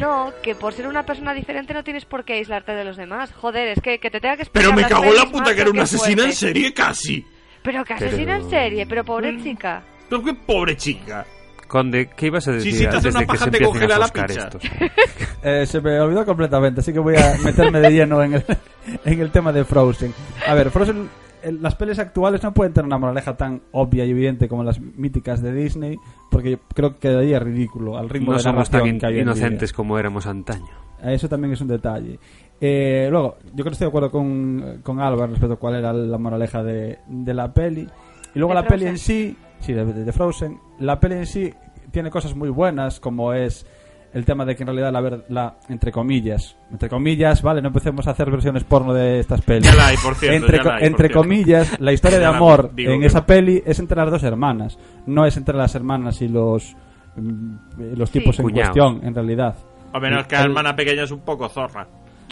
No, 0.01 0.33
que 0.42 0.55
por 0.55 0.72
ser 0.72 0.87
una 0.87 1.05
persona 1.05 1.33
diferente 1.35 1.72
no 1.75 1.85
tienes 1.85 2.05
por 2.05 2.25
qué 2.25 2.35
aislarte 2.35 2.72
de 2.72 2.85
los 2.85 2.96
demás. 2.96 3.33
Joder, 3.33 3.68
es 3.68 3.81
que, 3.81 3.99
que 3.99 4.11
te 4.11 4.20
tenga 4.20 4.37
que 4.37 4.42
explicar 4.42 4.75
Pero 4.75 4.77
me 4.77 5.09
en 5.11 5.14
la 5.16 5.27
puta 5.31 5.55
que 5.55 5.61
era 5.61 5.70
una 5.70 5.83
asesina 5.83 6.25
en 6.25 6.33
serie 6.33 6.72
casi. 6.75 7.25
Pero 7.62 7.85
que 7.85 7.94
Pero- 7.94 8.07
asesina 8.09 8.37
en 8.37 8.51
serie, 8.51 8.87
pero 8.87 9.05
pobre 9.05 9.33
Mm. 9.33 9.42
chica. 9.42 9.83
Pero 10.09 10.22
qué 10.25 10.35
pobre 10.35 10.77
chica. 10.77 11.27
Conde, 11.66 12.09
¿qué 12.16 12.27
ibas 12.27 12.46
a 12.46 12.53
decir 12.53 12.72
si 12.72 12.83
te 12.83 12.88
hace 12.88 12.96
antes 13.09 13.14
una 13.16 13.27
paja, 13.27 13.44
se 13.46 13.51
te 13.51 13.64
congela 13.64 13.96
a 13.96 13.99
la 13.99 14.09
pizza. 14.09 14.49
Eh, 15.42 15.64
se 15.66 15.81
me 15.81 15.99
olvidó 16.01 16.25
completamente, 16.25 16.81
así 16.81 16.92
que 16.92 16.99
voy 16.99 17.14
a 17.16 17.37
meterme 17.44 17.79
de 17.81 17.90
lleno 17.90 18.20
en 18.22 18.35
el, 18.35 18.44
en 19.05 19.20
el 19.20 19.31
tema 19.31 19.53
de 19.53 19.64
Frozen. 19.64 20.12
A 20.46 20.55
ver, 20.55 20.70
Frozen, 20.70 21.09
el- 21.47 21.63
las 21.63 21.75
pelis 21.75 21.99
actuales 21.99 22.43
no 22.43 22.53
pueden 22.53 22.73
tener 22.73 22.87
una 22.87 22.99
moraleja 22.99 23.37
tan 23.37 23.63
obvia 23.73 24.05
y 24.05 24.11
evidente 24.11 24.49
como 24.49 24.65
las 24.65 24.81
míticas 24.81 25.41
de 25.43 25.53
Disney, 25.53 25.97
porque 26.31 26.51
yo 26.53 26.59
creo 26.75 26.95
que 26.95 27.01
quedaría 27.01 27.39
ridículo 27.39 27.97
al 27.97 28.09
ritmo 28.09 28.33
No 28.33 28.37
de 28.39 28.43
somos 28.43 28.69
tan 28.71 28.99
que 28.99 29.19
inocentes 29.21 29.73
como 29.73 29.99
éramos 29.99 30.27
antaño. 30.27 30.67
Eso 31.03 31.29
también 31.29 31.53
es 31.53 31.61
un 31.61 31.69
detalle. 31.69 32.19
Eh, 32.61 33.09
luego, 33.11 33.37
yo 33.45 33.53
creo 33.53 33.65
que 33.67 33.73
estoy 33.73 33.85
de 33.87 33.89
acuerdo 33.91 34.11
con, 34.11 34.81
con 34.83 34.99
Álvaro 35.01 35.27
respecto 35.29 35.55
a 35.55 35.59
cuál 35.59 35.75
era 35.77 35.93
la 35.93 36.19
moraleja 36.19 36.63
de, 36.63 36.99
de 37.07 37.35
la 37.35 37.53
peli. 37.53 37.87
Y 38.35 38.39
luego 38.39 38.55
De 38.55 38.61
la 38.63 38.67
peli 38.67 38.87
en 38.87 38.99
sí, 38.99 39.37
sí, 39.61 39.73
de, 39.75 39.85
de 39.85 40.13
Frozen, 40.13 40.59
la 40.81 40.99
peli 40.99 41.17
en 41.17 41.27
sí 41.27 41.53
tiene 41.91 42.11
cosas 42.11 42.35
muy 42.35 42.49
buenas, 42.49 42.99
como 43.01 43.33
es 43.35 43.67
el 44.16 44.24
tema 44.24 44.44
de 44.44 44.57
que 44.57 44.62
en 44.62 44.66
realidad 44.68 44.90
la, 44.92 45.00
ver- 45.00 45.24
la 45.29 45.55
entre 45.68 45.92
comillas, 45.92 46.57
entre 46.72 46.88
comillas, 46.88 47.42
vale, 47.42 47.61
no 47.61 47.68
empecemos 47.68 48.07
a 48.09 48.12
hacer 48.12 48.31
versiones 48.31 48.64
porno 48.64 48.94
de 48.94 49.20
estas 49.20 49.42
pelis. 49.42 49.64
Ya 49.70 49.74
la 49.76 49.88
hay, 49.88 49.96
por 49.98 50.14
cierto. 50.14 50.37
entre 50.38 50.57
ya 50.59 50.64
la 50.64 50.74
hay, 50.74 50.79
por 50.81 50.87
entre 50.88 51.09
cierto. 51.09 51.18
comillas, 51.22 51.81
la 51.81 51.92
historia 51.92 52.18
de 52.18 52.24
amor 52.24 52.70
digo 52.74 52.92
en 52.92 53.00
que 53.00 53.07
esa 53.07 53.20
no. 53.20 53.26
peli 53.26 53.62
es 53.66 53.79
entre 53.79 53.96
las 53.96 54.11
dos 54.11 54.22
hermanas, 54.22 54.79
no 55.07 55.26
es 55.26 55.37
entre 55.37 55.55
las 55.57 55.74
hermanas 55.74 56.22
y 56.22 56.29
los 56.29 56.74
mm, 57.16 57.55
los 57.96 58.11
Sí. 58.11 58.18
tipos 58.20 58.38
en 58.38 58.44
Cuñados. 58.44 58.70
cuestión, 58.76 59.07
en 59.07 59.14
realidad. 59.14 59.55
A 59.92 60.00
menos 60.00 60.26
que 60.26 60.35
la 60.37 60.42
hermana 60.42 60.74
pequeña 60.74 61.05
es 61.05 61.11
un 61.11 61.20
poco 61.20 61.48
zorra. 61.48 61.87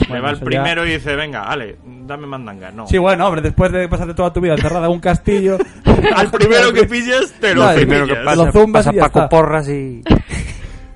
Bueno, 0.09 0.15
Le 0.17 0.21
va 0.23 0.31
el 0.31 0.39
ya- 0.41 0.45
primero 0.45 0.85
y 0.87 0.91
dice, 0.91 1.15
venga, 1.15 1.45
Ale, 1.45 1.77
dame 2.07 2.27
mandanga. 2.27 2.71
No. 2.73 2.87
Sí, 2.87 2.99
bueno, 2.99 3.27
hombre, 3.29 3.43
después 3.43 3.71
de 3.71 3.89
pasarte 3.89 4.13
toda 4.15 4.33
tu 4.33 4.41
vida 4.41 4.55
encerrada 4.55 4.87
en 4.87 4.93
un 4.93 4.99
castillo. 5.01 5.57
Al 6.17 6.31
primero 6.33 6.73
que 6.73 6.85
pilles, 6.85 7.33
te 7.41 7.55
lo 7.55 7.61
Claro, 7.61 7.77
Primero 7.77 8.07
que 8.07 8.15
pillas. 8.17 8.37
Lo 8.37 8.45
pasa, 8.47 8.53
zumbas 8.53 8.85
pasa 8.87 8.97
y 8.97 9.01
Paco 9.01 9.19
está. 9.21 9.29
Porras 9.29 9.69
y... 9.69 10.03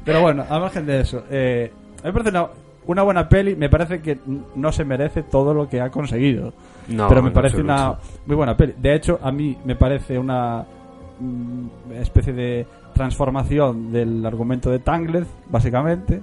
Pero 0.09 0.23
bueno, 0.23 0.44
al 0.49 0.61
margen 0.61 0.87
de 0.87 1.01
eso, 1.01 1.23
eh, 1.31 1.71
a 2.03 2.07
mí 2.07 2.07
me 2.07 2.12
parece 2.12 2.31
una, 2.31 2.47
una 2.87 3.03
buena 3.03 3.29
peli. 3.29 3.55
Me 3.57 3.68
parece 3.68 4.01
que 4.01 4.18
no 4.55 4.73
se 4.73 4.85
merece 4.85 5.23
todo 5.23 5.53
lo 5.53 5.68
que 5.68 5.83
ha 5.83 5.90
conseguido. 5.90 6.55
No, 6.88 7.09
pero 7.09 7.23
me 7.23 7.31
parece 7.31 7.61
una 7.61 7.94
muy 8.25 8.35
buena 8.35 8.57
peli. 8.57 8.75
De 8.79 8.94
hecho, 8.94 9.18
a 9.23 9.31
mí 9.31 9.59
me 9.66 9.77
parece 9.77 10.18
una 10.18 10.64
mm, 11.21 11.92
especie 12.01 12.33
de 12.33 12.66
transformación 12.94 13.92
del 13.92 14.25
argumento 14.25 14.71
de 14.71 14.79
Tangled, 14.79 15.25
básicamente. 15.51 16.23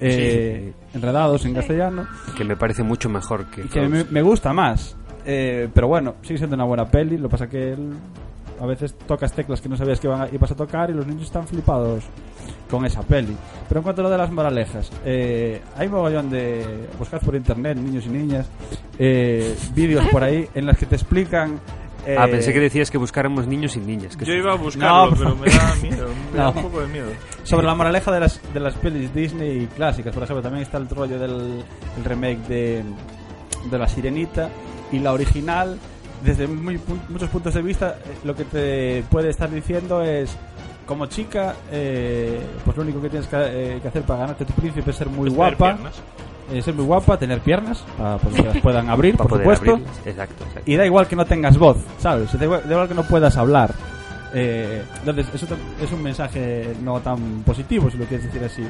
Eh, 0.00 0.72
Enredados 0.92 1.46
en 1.46 1.54
castellano. 1.54 2.06
Que 2.36 2.44
me 2.44 2.56
parece 2.56 2.82
mucho 2.82 3.08
mejor 3.08 3.46
que... 3.46 3.62
y 3.62 3.68
que 3.68 3.88
me, 3.88 4.20
gusta 4.22 4.52
más. 4.52 4.96
Eh, 5.24 5.68
pero 5.72 5.88
bueno, 5.88 6.16
sigue 6.20 6.36
siendo 6.36 6.56
una 6.56 6.64
buena 6.64 6.84
peli. 6.84 7.16
Lo 7.16 7.28
que 7.28 7.32
pasa 7.32 7.48
que 7.48 7.72
él- 7.72 7.94
a 8.60 8.66
veces 8.66 8.94
tocas 9.06 9.32
teclas 9.32 9.60
que 9.60 9.68
no 9.68 9.76
sabías 9.76 10.00
que 10.00 10.08
ibas 10.32 10.50
a 10.50 10.54
tocar 10.56 10.90
y 10.90 10.94
los 10.94 11.06
niños 11.06 11.24
están 11.24 11.46
flipados 11.46 12.04
con 12.70 12.84
esa 12.84 13.02
peli. 13.02 13.36
Pero 13.68 13.80
en 13.80 13.84
cuanto 13.84 14.00
a 14.02 14.04
lo 14.04 14.10
de 14.10 14.18
las 14.18 14.30
moralejas, 14.30 14.90
eh, 15.04 15.60
hay 15.76 15.88
mogollón 15.88 16.30
de. 16.30 16.88
Buscad 16.98 17.20
por 17.20 17.34
internet, 17.34 17.76
niños 17.78 18.04
y 18.06 18.08
niñas, 18.10 18.46
eh, 18.98 19.54
vídeos 19.74 20.06
por 20.08 20.22
ahí 20.24 20.48
en 20.54 20.66
las 20.66 20.76
que 20.78 20.86
te 20.86 20.94
explican. 20.96 21.60
eh, 22.06 22.16
Ah, 22.18 22.26
pensé 22.26 22.52
que 22.52 22.60
decías 22.60 22.90
que 22.90 22.98
buscáramos 22.98 23.46
niños 23.46 23.76
y 23.76 23.80
niñas. 23.80 24.16
que 24.16 24.24
Yo 24.26 24.34
iba 24.34 24.52
a 24.52 24.56
buscarlo, 24.56 25.10
No, 25.10 25.16
pero 25.16 25.36
me 25.36 25.48
da 25.50 25.74
miedo. 25.82 26.08
Me 26.32 26.38
da 26.38 26.44
No. 26.44 26.50
un 26.52 26.62
poco 26.62 26.80
de 26.80 26.86
miedo. 26.88 27.06
Sobre 27.44 27.66
la 27.66 27.74
moraleja 27.74 28.12
de 28.12 28.20
las, 28.20 28.40
de 28.52 28.60
las 28.60 28.74
pelis 28.74 29.14
Disney 29.14 29.66
clásicas, 29.74 30.12
por 30.14 30.22
ejemplo, 30.22 30.42
también 30.42 30.62
está 30.62 30.78
el 30.78 30.88
rollo 30.88 31.18
del 31.18 31.64
el 31.96 32.04
remake 32.04 32.46
de, 32.48 32.84
de 33.70 33.78
La 33.78 33.88
Sirenita 33.88 34.48
y 34.92 34.98
la 34.98 35.12
original, 35.12 35.78
desde 36.24 36.46
muy 36.46 36.76
pu- 36.76 36.98
muchos 37.08 37.28
puntos 37.28 37.54
de 37.54 37.62
vista, 37.62 37.96
eh, 38.04 38.16
lo 38.24 38.34
que 38.34 38.44
te 38.44 39.04
puede 39.10 39.30
estar 39.30 39.50
diciendo 39.50 40.02
es, 40.02 40.36
como 40.86 41.06
chica, 41.06 41.54
eh, 41.70 42.40
pues 42.64 42.76
lo 42.76 42.82
único 42.82 43.00
que 43.00 43.08
tienes 43.10 43.28
que, 43.28 43.36
eh, 43.40 43.78
que 43.80 43.88
hacer 43.88 44.02
para 44.02 44.20
ganarte 44.20 44.44
tu 44.44 44.52
príncipe 44.54 44.90
es 44.90 44.96
ser 44.96 45.08
muy 45.08 45.30
guapa, 45.30 45.72
eh, 46.52 46.62
ser 46.62 46.74
muy 46.74 46.84
guapa, 46.84 47.16
tener 47.18 47.40
piernas, 47.40 47.84
para 47.96 48.18
pues, 48.18 48.34
que 48.34 48.42
las 48.42 48.56
puedan 48.62 48.90
abrir, 48.90 49.16
por 49.28 49.28
supuesto. 49.38 49.64
Exacto, 50.06 50.44
exacto. 50.44 50.70
Y 50.70 50.76
da 50.76 50.84
igual 50.86 51.06
que 51.06 51.16
no 51.16 51.24
tengas 51.24 51.56
voz, 51.58 51.78
¿sabes? 51.98 52.36
Da 52.38 52.44
igual, 52.44 52.62
da 52.66 52.72
igual 52.72 52.88
que 52.88 52.94
no 52.94 53.02
puedas 53.04 53.36
hablar. 53.36 53.72
Eh, 54.34 54.82
entonces, 54.98 55.26
eso 55.32 55.46
es 55.80 55.92
un 55.92 56.02
mensaje 56.02 56.74
no 56.82 57.00
tan 57.00 57.42
positivo, 57.44 57.88
si 57.90 57.96
lo 57.98 58.04
quieres 58.04 58.26
decir 58.26 58.44
así. 58.44 58.62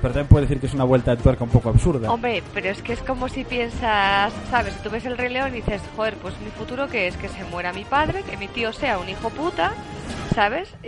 Pero 0.00 0.14
también 0.14 0.28
puede 0.28 0.46
decir 0.46 0.60
que 0.60 0.66
es 0.66 0.74
una 0.74 0.84
vuelta 0.84 1.16
de 1.16 1.22
tuerca 1.22 1.44
un 1.44 1.50
poco 1.50 1.70
absurda. 1.70 2.10
Hombre, 2.12 2.42
pero 2.54 2.68
es 2.70 2.80
que 2.82 2.92
es 2.92 3.00
como 3.00 3.28
si 3.28 3.44
piensas, 3.44 4.32
¿sabes? 4.50 4.72
Si 4.74 4.80
tú 4.82 4.90
ves 4.90 5.04
el 5.06 5.18
Rey 5.18 5.32
León 5.32 5.52
y 5.52 5.56
dices, 5.56 5.82
joder, 5.96 6.14
pues 6.14 6.34
mi 6.40 6.50
futuro 6.50 6.86
que 6.88 7.06
es 7.08 7.16
que 7.16 7.28
se 7.28 7.42
muera 7.44 7.72
mi 7.72 7.84
padre, 7.84 8.22
que 8.22 8.36
mi 8.36 8.46
tío 8.48 8.72
sea 8.72 8.98
un 8.98 9.08
hijo 9.08 9.28
puta, 9.30 9.72
¿sabes? 10.34 10.72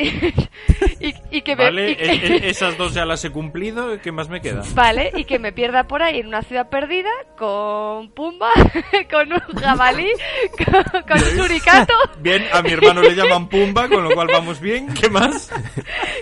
y, 1.00 1.14
y 1.30 1.42
que 1.42 1.56
me... 1.56 1.64
Vale, 1.64 1.90
y 1.92 1.96
que- 1.96 2.04
e- 2.12 2.36
e- 2.46 2.50
esas 2.50 2.76
dos 2.78 2.94
ya 2.94 3.04
las 3.04 3.24
he 3.24 3.30
cumplido. 3.30 4.00
¿Qué 4.00 4.12
más 4.12 4.28
me 4.28 4.40
queda? 4.40 4.62
Vale, 4.74 5.10
y 5.16 5.24
que 5.24 5.38
me 5.38 5.52
pierda 5.52 5.84
por 5.88 6.02
ahí 6.02 6.20
en 6.20 6.28
una 6.28 6.42
ciudad 6.42 6.68
perdida 6.68 7.10
con 7.36 8.10
Pumba, 8.12 8.50
con 9.10 9.32
un 9.32 9.40
jabalí, 9.62 10.08
con, 10.64 11.02
con 11.02 11.18
un 11.18 11.42
suricato, 11.42 11.94
Bien, 12.20 12.44
a 12.52 12.62
mi 12.62 12.70
hermano 12.70 13.02
le 13.02 13.14
llaman 13.14 13.48
Pumba, 13.48 13.88
con 13.88 14.04
lo 14.04 14.10
cual 14.14 14.28
vamos 14.32 14.60
bien. 14.60 14.92
¿Qué 14.94 15.08
más? 15.08 15.50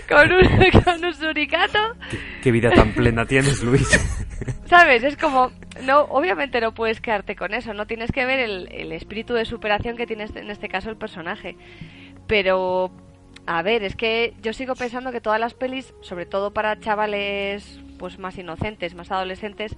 con 0.07 0.31
un, 0.31 0.83
con 0.83 1.05
un 1.05 1.13
suricato, 1.13 1.79
¿Qué 2.41 2.51
vida 2.51 2.71
tan 2.79 2.93
plena 2.93 3.25
tienes, 3.25 3.61
Luis? 3.63 3.87
¿sabes? 4.69 5.03
Es 5.03 5.17
como, 5.17 5.51
no, 5.83 6.01
obviamente 6.03 6.61
no 6.61 6.73
puedes 6.73 7.01
quedarte 7.01 7.35
con 7.35 7.53
eso, 7.53 7.73
no 7.73 7.87
tienes 7.87 8.11
que 8.11 8.25
ver 8.25 8.39
el, 8.39 8.69
el 8.71 8.91
espíritu 8.91 9.33
de 9.33 9.45
superación 9.45 9.97
que 9.97 10.07
tiene 10.07 10.27
en 10.33 10.49
este 10.49 10.69
caso 10.69 10.89
el 10.89 10.95
personaje. 10.95 11.57
Pero, 12.27 12.91
a 13.47 13.61
ver, 13.63 13.83
es 13.83 13.95
que 13.95 14.33
yo 14.41 14.53
sigo 14.53 14.75
pensando 14.75 15.11
que 15.11 15.21
todas 15.21 15.39
las 15.39 15.55
pelis, 15.55 15.93
sobre 16.01 16.25
todo 16.25 16.53
para 16.53 16.79
chavales 16.79 17.79
pues 17.97 18.17
más 18.19 18.37
inocentes, 18.37 18.95
más 18.95 19.11
adolescentes, 19.11 19.75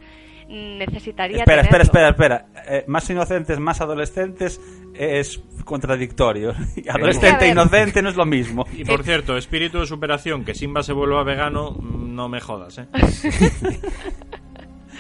necesitaría 0.52 1.40
Espera, 1.40 1.62
espera, 1.62 1.84
tenerlo. 1.84 2.10
espera, 2.10 2.46
espera. 2.46 2.78
Eh, 2.78 2.84
más 2.88 3.10
inocentes, 3.10 3.60
más 3.60 3.82
adolescentes 3.82 4.60
es 4.94 5.42
contradictorio. 5.66 6.54
Es 6.76 6.90
Adolescente 6.90 7.46
e 7.46 7.50
inocente 7.50 8.02
no 8.02 8.10
es 8.10 8.16
lo 8.16 8.26
mismo. 8.26 8.66
Y 8.74 8.84
por 8.84 9.04
cierto, 9.04 9.38
espíritu 9.38 9.80
de 9.80 9.88
superación, 9.88 10.44
que 10.44 10.54
Simba 10.54 10.84
se 10.84 10.94
vuelva 10.94 11.24
vegano, 11.24 11.78
no 11.82 12.28
me 12.28 12.42
jodas, 12.42 12.80
¿eh? 12.80 12.88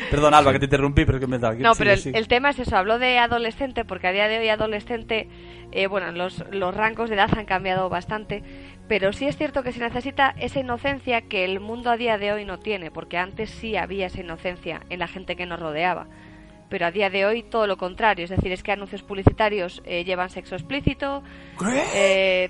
Perdón, 0.09 0.33
Alba, 0.33 0.51
que 0.53 0.59
te 0.59 0.65
interrumpí, 0.65 1.05
pero 1.05 1.19
que 1.19 1.27
me 1.27 1.37
da. 1.37 1.53
No, 1.53 1.73
pero 1.75 1.91
el, 1.91 2.15
el 2.15 2.27
tema 2.27 2.49
es 2.49 2.59
eso. 2.59 2.75
Hablo 2.75 2.97
de 2.97 3.19
adolescente 3.19 3.85
porque 3.85 4.07
a 4.07 4.11
día 4.11 4.27
de 4.27 4.39
hoy 4.39 4.49
adolescente, 4.49 5.27
eh, 5.71 5.87
bueno, 5.87 6.11
los, 6.11 6.43
los 6.51 6.73
rangos 6.73 7.09
de 7.09 7.15
edad 7.15 7.29
han 7.37 7.45
cambiado 7.45 7.87
bastante, 7.89 8.43
pero 8.91 9.13
sí 9.13 9.25
es 9.25 9.37
cierto 9.37 9.63
que 9.63 9.71
se 9.71 9.79
necesita 9.79 10.35
esa 10.37 10.59
inocencia 10.59 11.21
que 11.21 11.45
el 11.45 11.61
mundo 11.61 11.91
a 11.91 11.95
día 11.95 12.17
de 12.17 12.33
hoy 12.33 12.43
no 12.43 12.59
tiene, 12.59 12.91
porque 12.91 13.17
antes 13.17 13.49
sí 13.49 13.77
había 13.77 14.07
esa 14.07 14.19
inocencia 14.19 14.81
en 14.89 14.99
la 14.99 15.07
gente 15.07 15.37
que 15.37 15.45
nos 15.45 15.61
rodeaba. 15.61 16.07
Pero 16.67 16.87
a 16.87 16.91
día 16.91 17.09
de 17.09 17.25
hoy 17.25 17.41
todo 17.41 17.67
lo 17.67 17.77
contrario, 17.77 18.25
es 18.25 18.29
decir, 18.31 18.51
es 18.51 18.63
que 18.63 18.73
anuncios 18.73 19.01
publicitarios 19.01 19.81
eh, 19.85 20.03
llevan 20.03 20.29
sexo 20.29 20.55
explícito, 20.55 21.23
eh, 21.95 22.49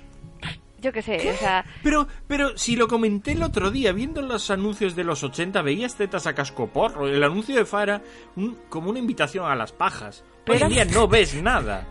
yo 0.80 0.90
qué 0.92 1.02
sé, 1.02 1.30
o 1.30 1.36
sea, 1.36 1.64
Pero, 1.84 2.08
pero 2.26 2.58
si 2.58 2.74
lo 2.74 2.88
comenté 2.88 3.32
el 3.32 3.44
otro 3.44 3.70
día, 3.70 3.92
viendo 3.92 4.20
los 4.20 4.50
anuncios 4.50 4.96
de 4.96 5.04
los 5.04 5.22
80, 5.22 5.62
veías 5.62 5.94
tetas 5.94 6.26
a 6.26 6.34
cascoporro. 6.34 7.06
El 7.06 7.22
anuncio 7.22 7.54
de 7.54 7.64
Fara 7.64 8.02
un- 8.34 8.58
como 8.68 8.90
una 8.90 8.98
invitación 8.98 9.46
a 9.48 9.54
las 9.54 9.70
pajas. 9.70 10.24
Hoy 10.48 10.56
Pero- 10.58 10.66
en 10.66 10.72
día 10.72 10.84
no 10.86 11.06
ves 11.06 11.40
nada. 11.40 11.84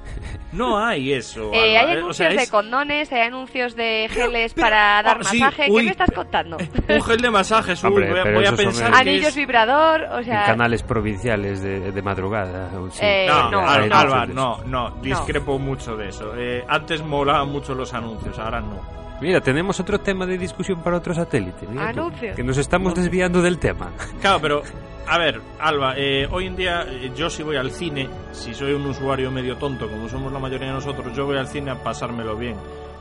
No 0.51 0.77
hay 0.85 1.13
eso. 1.13 1.51
eh, 1.53 1.77
hay 1.77 1.91
anuncios 1.97 2.09
o 2.09 2.13
sea, 2.13 2.29
de 2.29 2.35
es 2.43 2.51
condones, 2.51 3.09
hay 3.13 3.21
anuncios 3.21 3.75
de 3.77 4.09
geles 4.11 4.53
pero- 4.53 4.65
para 4.65 5.01
dar 5.01 5.19
oh, 5.21 5.23
sí, 5.23 5.39
masaje, 5.39 5.65
¿qué 5.67 5.71
uy. 5.71 5.85
me 5.85 5.91
estás 5.91 6.11
contando? 6.13 6.57
un 6.57 7.01
gel 7.03 7.17
de 7.21 7.31
masajes. 7.31 7.81
uy, 7.83 7.87
Hombre, 7.87 8.23
voy 8.23 8.33
voy 8.33 8.45
a 8.45 8.51
pensar 8.53 8.91
que 8.91 8.97
Anillos 8.97 9.29
es- 9.29 9.35
vibrador, 9.37 10.01
o 10.03 10.17
En 10.19 10.25
sea... 10.25 10.45
canales 10.45 10.83
provinciales 10.83 11.61
de, 11.61 11.91
de 11.93 12.01
madrugada. 12.01 12.69
sí. 12.91 12.99
Eh, 13.01 13.25
No, 13.29 13.49
no, 13.49 13.61
no. 13.61 13.69
Alba, 13.69 14.25
no, 14.25 14.57
no, 14.65 14.89
discrepo 15.01 15.57
mucho 15.57 15.95
de 15.95 16.09
eso. 16.09 16.33
Eh, 16.35 16.65
antes 16.67 17.01
molaban 17.01 17.47
mucho 17.49 17.73
los 17.73 17.93
anuncios, 17.93 18.37
ahora 18.37 18.59
no. 18.59 18.81
Mira, 19.21 19.39
tenemos 19.39 19.79
otro 19.79 19.99
tema 19.99 20.25
de 20.25 20.37
discusión 20.37 20.81
para 20.83 20.97
otro 20.97 21.13
satélite. 21.13 21.67
mira 21.67 21.93
tú, 21.93 21.99
Anuncios. 22.01 22.35
que 22.35 22.43
nos 22.43 22.57
estamos 22.57 22.93
desviando 22.95 23.41
del 23.41 23.59
tema. 23.59 23.91
Claro, 24.19 24.39
pero 24.41 24.61
a 25.07 25.17
ver, 25.17 25.41
Alba, 25.59 25.95
eh, 25.97 26.27
hoy 26.31 26.45
en 26.45 26.55
día 26.55 26.85
eh, 26.87 27.11
yo 27.15 27.29
si 27.29 27.43
voy 27.43 27.57
al 27.57 27.71
cine, 27.71 28.09
si 28.31 28.53
soy 28.53 28.73
un 28.73 28.85
usuario 28.85 29.31
medio 29.31 29.57
tonto, 29.57 29.89
como 29.89 30.07
somos 30.07 30.31
la 30.31 30.39
mayoría 30.39 30.67
de 30.67 30.73
nosotros, 30.73 31.15
yo 31.15 31.25
voy 31.25 31.37
al 31.37 31.47
cine 31.47 31.71
a 31.71 31.83
pasármelo 31.83 32.35
bien. 32.35 32.55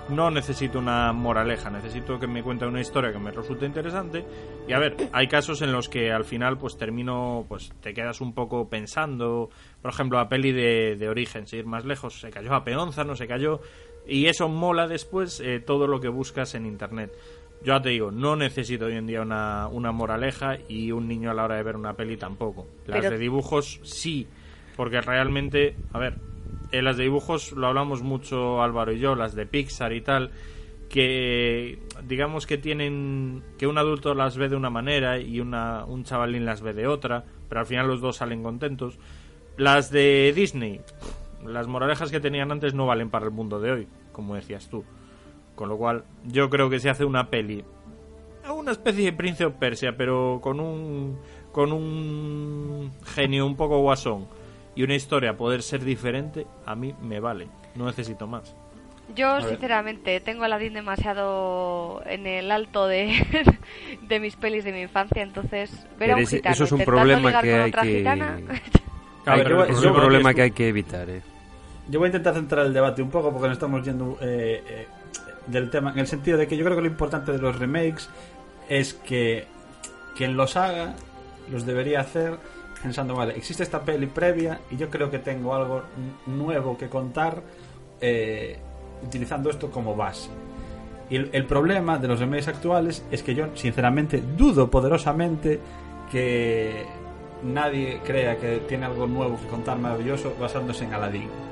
no 0.09 0.29
necesito 0.29 0.81
una 0.81 1.13
moraleja, 1.13 1.71
necesito 1.71 2.19
que 2.19 2.27
me 2.27 2.43
cuente 2.43 2.67
una 2.67 2.81
historia 2.81 3.13
que 3.13 3.19
me 3.19 3.31
resulte 3.31 3.65
interesante. 3.65 4.25
Y 4.67 4.73
a 4.73 4.79
ver, 4.79 4.97
hay 5.13 5.29
casos 5.29 5.63
en 5.63 5.71
los 5.71 5.89
que 5.89 6.11
al 6.11 6.25
final 6.25 6.59
pues 6.59 6.77
termino, 6.77 7.45
pues 7.49 7.73
te 7.81 7.95
quedas 7.95 8.21
un 8.21 8.35
poco 8.35 8.69
pensando, 8.69 9.51
por 9.81 9.93
ejemplo, 9.93 10.19
la 10.19 10.29
peli 10.29 10.53
de, 10.53 11.09
Origen, 11.09 11.47
sin 11.47 11.61
ir 11.61 11.67
más 11.67 11.85
lejos, 11.85 12.21
se 12.21 12.31
cayó 12.31 12.55
a 12.55 12.65
Peonza, 12.65 13.05
no 13.05 13.15
se 13.15 13.29
cayó, 13.29 13.61
y 14.07 14.27
eso 14.27 14.49
mola 14.49 14.89
después 14.89 15.41
eh, 15.41 15.61
todo 15.61 15.87
lo 15.87 16.01
que 16.01 16.09
buscas 16.09 16.55
en 16.55 16.67
Internet. 16.67 17.13
Yo 17.62 17.75
ya 17.75 17.83
te 17.83 17.90
digo, 17.90 18.11
no 18.11 18.37
necesito 18.37 18.87
hoy 18.87 18.94
en 18.94 19.07
día 19.07 19.20
una, 19.20 19.68
una 19.70 19.92
moraleja 19.92 20.57
y 20.68 20.92
un 20.92 21.07
niño 21.09 21.31
a 21.31 21.35
la 21.35 21.44
hora 21.44 21.57
de 21.57 21.62
ver 21.62 21.77
una 21.77 21.94
peli 21.94 22.16
tampoco. 22.16 22.66
Las 22.87 23.01
Pero- 23.01 23.11
de 23.11 23.18
dibujos 23.18 23.81
sí, 23.83 24.27
porque 24.77 25.01
realmente, 25.03 25.77
a 25.92 25.99
ver, 25.99 26.16
en 26.73 26.85
las 26.85 26.96
de 26.96 27.03
dibujos 27.05 27.53
lo 27.53 27.66
hablamos 27.66 28.03
mucho 28.03 28.62
Álvaro 28.62 28.92
y 28.92 28.99
yo, 28.99 29.14
las 29.14 29.35
de 29.35 29.44
Pixar 29.44 29.92
y 29.92 30.01
tal, 30.01 30.31
que 30.88 31.79
digamos 32.09 32.46
que 32.46 32.57
tienen 32.59 33.42
que 33.59 33.66
un 33.66 33.77
adulto 33.77 34.14
las 34.14 34.37
ve 34.38 34.49
de 34.49 34.57
una 34.57 34.70
manera 34.70 35.18
y 35.18 35.40
una, 35.40 35.85
un 35.85 36.05
chavalín 36.05 36.46
las 36.46 36.62
ve 36.62 36.73
de 36.73 36.87
otra, 36.87 37.25
pero 37.49 37.61
al 37.61 37.66
final 37.66 37.87
los 37.88 38.01
dos 38.01 38.16
salen 38.16 38.42
contentos. 38.42 38.99
Las 39.59 39.90
de 39.90 40.33
Disney, 40.35 40.81
las 41.44 41.66
moralejas 41.66 42.11
que 42.11 42.20
tenían 42.20 42.51
antes 42.51 42.73
no 42.73 42.87
valen 42.87 43.11
para 43.11 43.27
el 43.27 43.31
mundo 43.33 43.61
de 43.61 43.70
hoy, 43.70 43.88
como 44.12 44.35
decías 44.35 44.68
tú. 44.70 44.85
Con 45.61 45.68
lo 45.68 45.77
cual, 45.77 46.05
yo 46.25 46.49
creo 46.49 46.70
que 46.70 46.81
se 46.81 46.88
hace 46.88 47.05
una 47.05 47.29
peli, 47.29 47.62
una 48.51 48.73
especie 48.73 49.05
de 49.05 49.12
Príncipe 49.12 49.44
of 49.44 49.57
Persia, 49.57 49.94
pero 49.94 50.38
con 50.40 50.59
un 50.59 51.18
con 51.53 51.70
un 51.70 52.90
genio 53.05 53.44
un 53.44 53.57
poco 53.57 53.79
guasón 53.81 54.27
y 54.75 54.85
una 54.85 54.94
historia 54.94 55.37
poder 55.37 55.62
ser 55.62 55.85
diferente, 55.85 56.46
a 56.64 56.75
mí 56.75 56.94
me 57.03 57.20
vale. 57.20 57.46
No 57.75 57.85
necesito 57.85 58.27
más. 58.27 58.57
Yo, 59.14 59.42
sinceramente, 59.42 60.18
tengo 60.20 60.44
a 60.44 60.46
Aladdin 60.46 60.73
demasiado 60.73 62.01
en 62.07 62.27
el 62.27 62.51
alto 62.53 62.87
de, 62.87 63.12
de 64.09 64.18
mis 64.18 64.37
pelis 64.37 64.64
de 64.64 64.73
mi 64.73 64.81
infancia, 64.81 65.23
entonces 65.23 65.87
ver 65.99 66.12
a 66.12 66.16
un 66.16 66.27
gitano 66.27 66.55
eso 66.55 66.64
es 66.64 66.73
un 66.73 66.85
problema 66.87 67.42
que 67.42 67.55
hay 67.55 67.70
que... 67.70 67.99
gitana... 67.99 68.38
Ver, 69.27 69.55
voy- 69.55 69.68
es 69.68 69.85
un 69.85 69.92
problema 69.92 70.33
que 70.33 70.40
hay 70.40 70.51
que 70.53 70.68
evitar, 70.68 71.11
eh. 71.11 71.20
Yo 71.90 71.99
voy 71.99 72.07
a 72.07 72.09
intentar 72.09 72.33
centrar 72.33 72.64
el 72.64 72.73
debate 72.73 73.03
un 73.03 73.11
poco 73.11 73.31
porque 73.31 73.49
nos 73.49 73.57
estamos 73.59 73.85
yendo 73.85 74.16
eh, 74.23 74.62
eh, 74.66 74.87
del 75.46 75.70
tema 75.70 75.92
en 75.92 75.98
el 75.98 76.07
sentido 76.07 76.38
de 76.38 76.46
que 76.46 76.57
yo 76.57 76.64
creo 76.64 76.76
que 76.76 76.83
lo 76.83 76.88
importante 76.88 77.33
de 77.33 77.38
los 77.38 77.59
remakes 77.59 78.09
es 78.68 78.94
que 78.94 79.46
quien 80.16 80.37
los 80.37 80.57
haga 80.57 80.94
los 81.50 81.66
debería 81.66 82.00
hacer 82.00 82.38
pensando, 82.83 83.14
vale, 83.14 83.37
existe 83.37 83.62
esta 83.62 83.83
peli 83.83 84.07
previa 84.07 84.61
y 84.70 84.76
yo 84.76 84.88
creo 84.88 85.11
que 85.11 85.18
tengo 85.18 85.55
algo 85.55 85.83
nuevo 86.26 86.79
que 86.79 86.88
contar 86.88 87.42
eh, 88.00 88.59
utilizando 89.05 89.50
esto 89.50 89.70
como 89.70 89.94
base. 89.94 90.31
Y 91.11 91.16
el, 91.16 91.31
el 91.33 91.44
problema 91.44 91.98
de 91.98 92.09
los 92.09 92.20
remakes 92.20 92.48
actuales 92.48 93.05
es 93.11 93.22
que 93.22 93.35
yo, 93.35 93.48
sinceramente, 93.55 94.22
dudo 94.37 94.70
poderosamente 94.70 95.61
que 96.11 96.87
nadie 97.42 98.00
crea 98.05 98.37
que 98.37 98.59
tiene 98.68 98.87
algo 98.87 99.07
nuevo 99.07 99.38
que 99.38 99.46
contar 99.48 99.79
maravilloso 99.79 100.35
basándose 100.38 100.85
en 100.85 100.94
Aladdin. 100.94 101.50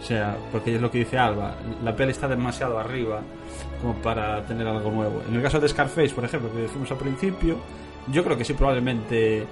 O 0.00 0.02
sea, 0.02 0.36
porque 0.52 0.76
es 0.76 0.80
lo 0.80 0.90
que 0.90 0.98
dice 0.98 1.18
Alba, 1.18 1.56
la 1.82 1.94
peli 1.94 2.12
está 2.12 2.28
demasiado 2.28 2.78
arriba 2.78 3.20
como 3.80 3.94
para 3.94 4.42
tener 4.44 4.66
algo 4.66 4.90
nuevo. 4.90 5.22
En 5.28 5.34
el 5.34 5.42
caso 5.42 5.58
de 5.60 5.68
Scarface, 5.68 6.10
por 6.10 6.24
ejemplo, 6.24 6.52
que 6.52 6.62
dijimos 6.62 6.90
al 6.90 6.98
principio, 6.98 7.56
yo 8.10 8.24
creo 8.24 8.36
que 8.36 8.44
sí, 8.44 8.54
probablemente 8.54 9.44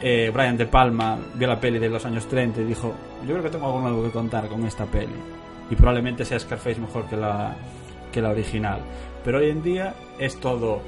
eh, 0.00 0.30
Brian 0.32 0.56
De 0.56 0.66
Palma 0.66 1.18
vio 1.34 1.48
la 1.48 1.58
peli 1.58 1.78
de 1.78 1.88
los 1.88 2.04
años 2.04 2.26
30 2.26 2.60
y 2.60 2.64
dijo, 2.64 2.92
yo 3.22 3.32
creo 3.32 3.42
que 3.42 3.50
tengo 3.50 3.66
algo 3.66 3.80
nuevo 3.80 4.02
que 4.02 4.10
contar 4.10 4.48
con 4.48 4.64
esta 4.66 4.84
peli. 4.86 5.16
Y 5.70 5.76
probablemente 5.76 6.24
sea 6.24 6.38
Scarface 6.38 6.80
mejor 6.80 7.06
que 7.06 7.16
la, 7.16 7.54
que 8.12 8.20
la 8.20 8.30
original. 8.30 8.80
Pero 9.24 9.38
hoy 9.38 9.50
en 9.50 9.62
día 9.62 9.94
es 10.18 10.38
todo 10.38 10.82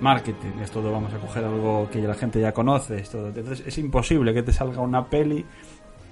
marketing, 0.00 0.60
es 0.62 0.70
todo 0.70 0.90
vamos 0.90 1.12
a 1.12 1.18
coger 1.18 1.44
algo 1.44 1.88
que 1.90 2.00
la 2.00 2.14
gente 2.14 2.40
ya 2.40 2.52
conoce, 2.52 2.96
es 2.96 3.10
todo. 3.10 3.28
Entonces 3.28 3.62
es 3.66 3.78
imposible 3.78 4.32
que 4.32 4.42
te 4.42 4.52
salga 4.52 4.80
una 4.80 5.06
peli 5.06 5.44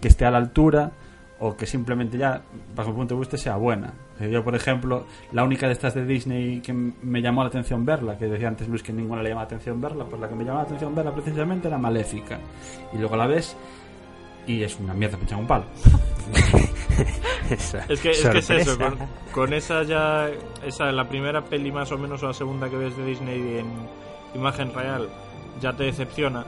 que 0.00 0.08
esté 0.08 0.24
a 0.24 0.30
la 0.30 0.38
altura 0.38 0.92
o 1.40 1.56
que 1.56 1.66
simplemente 1.66 2.18
ya, 2.18 2.42
bajo 2.74 2.90
mi 2.90 2.96
punto 2.96 3.14
de 3.14 3.20
vista, 3.20 3.36
sea 3.36 3.56
buena. 3.56 3.92
Yo, 4.20 4.42
por 4.42 4.54
ejemplo, 4.56 5.04
la 5.32 5.44
única 5.44 5.66
de 5.66 5.72
estas 5.72 5.94
de 5.94 6.04
Disney 6.04 6.60
que 6.60 6.72
m- 6.72 6.94
me 7.02 7.22
llamó 7.22 7.42
la 7.42 7.48
atención 7.48 7.84
verla, 7.84 8.18
que 8.18 8.26
decía 8.26 8.48
antes 8.48 8.68
Luis 8.68 8.82
que 8.82 8.92
ninguna 8.92 9.22
le 9.22 9.28
llamaba 9.28 9.44
la 9.44 9.46
atención 9.46 9.80
verla, 9.80 10.04
pues 10.04 10.20
la 10.20 10.28
que 10.28 10.34
me 10.34 10.42
llamaba 10.44 10.62
la 10.62 10.66
atención 10.66 10.94
verla 10.94 11.14
precisamente 11.14 11.68
era 11.68 11.78
Maléfica. 11.78 12.38
Y 12.92 12.98
luego 12.98 13.16
la 13.16 13.26
ves 13.28 13.56
y 14.46 14.62
es 14.62 14.78
una 14.80 14.94
mierda 14.94 15.16
pinchada 15.16 15.40
un 15.40 15.46
palo. 15.46 15.64
Esa 17.50 17.84
Es 17.88 18.00
que 18.00 18.10
es, 18.10 18.26
que 18.28 18.38
es 18.38 18.50
eso, 18.50 18.76
con 19.32 19.52
esa 19.54 19.82
ya, 19.82 20.28
esa 20.66 20.92
la 20.92 21.08
primera 21.08 21.42
peli 21.44 21.72
más 21.72 21.90
o 21.92 21.98
menos 21.98 22.22
o 22.22 22.26
la 22.26 22.34
segunda 22.34 22.68
que 22.68 22.76
ves 22.76 22.96
de 22.96 23.04
Disney 23.06 23.58
en 23.58 23.66
imagen 24.34 24.72
real 24.74 25.08
ya 25.60 25.72
te 25.74 25.84
decepciona. 25.84 26.44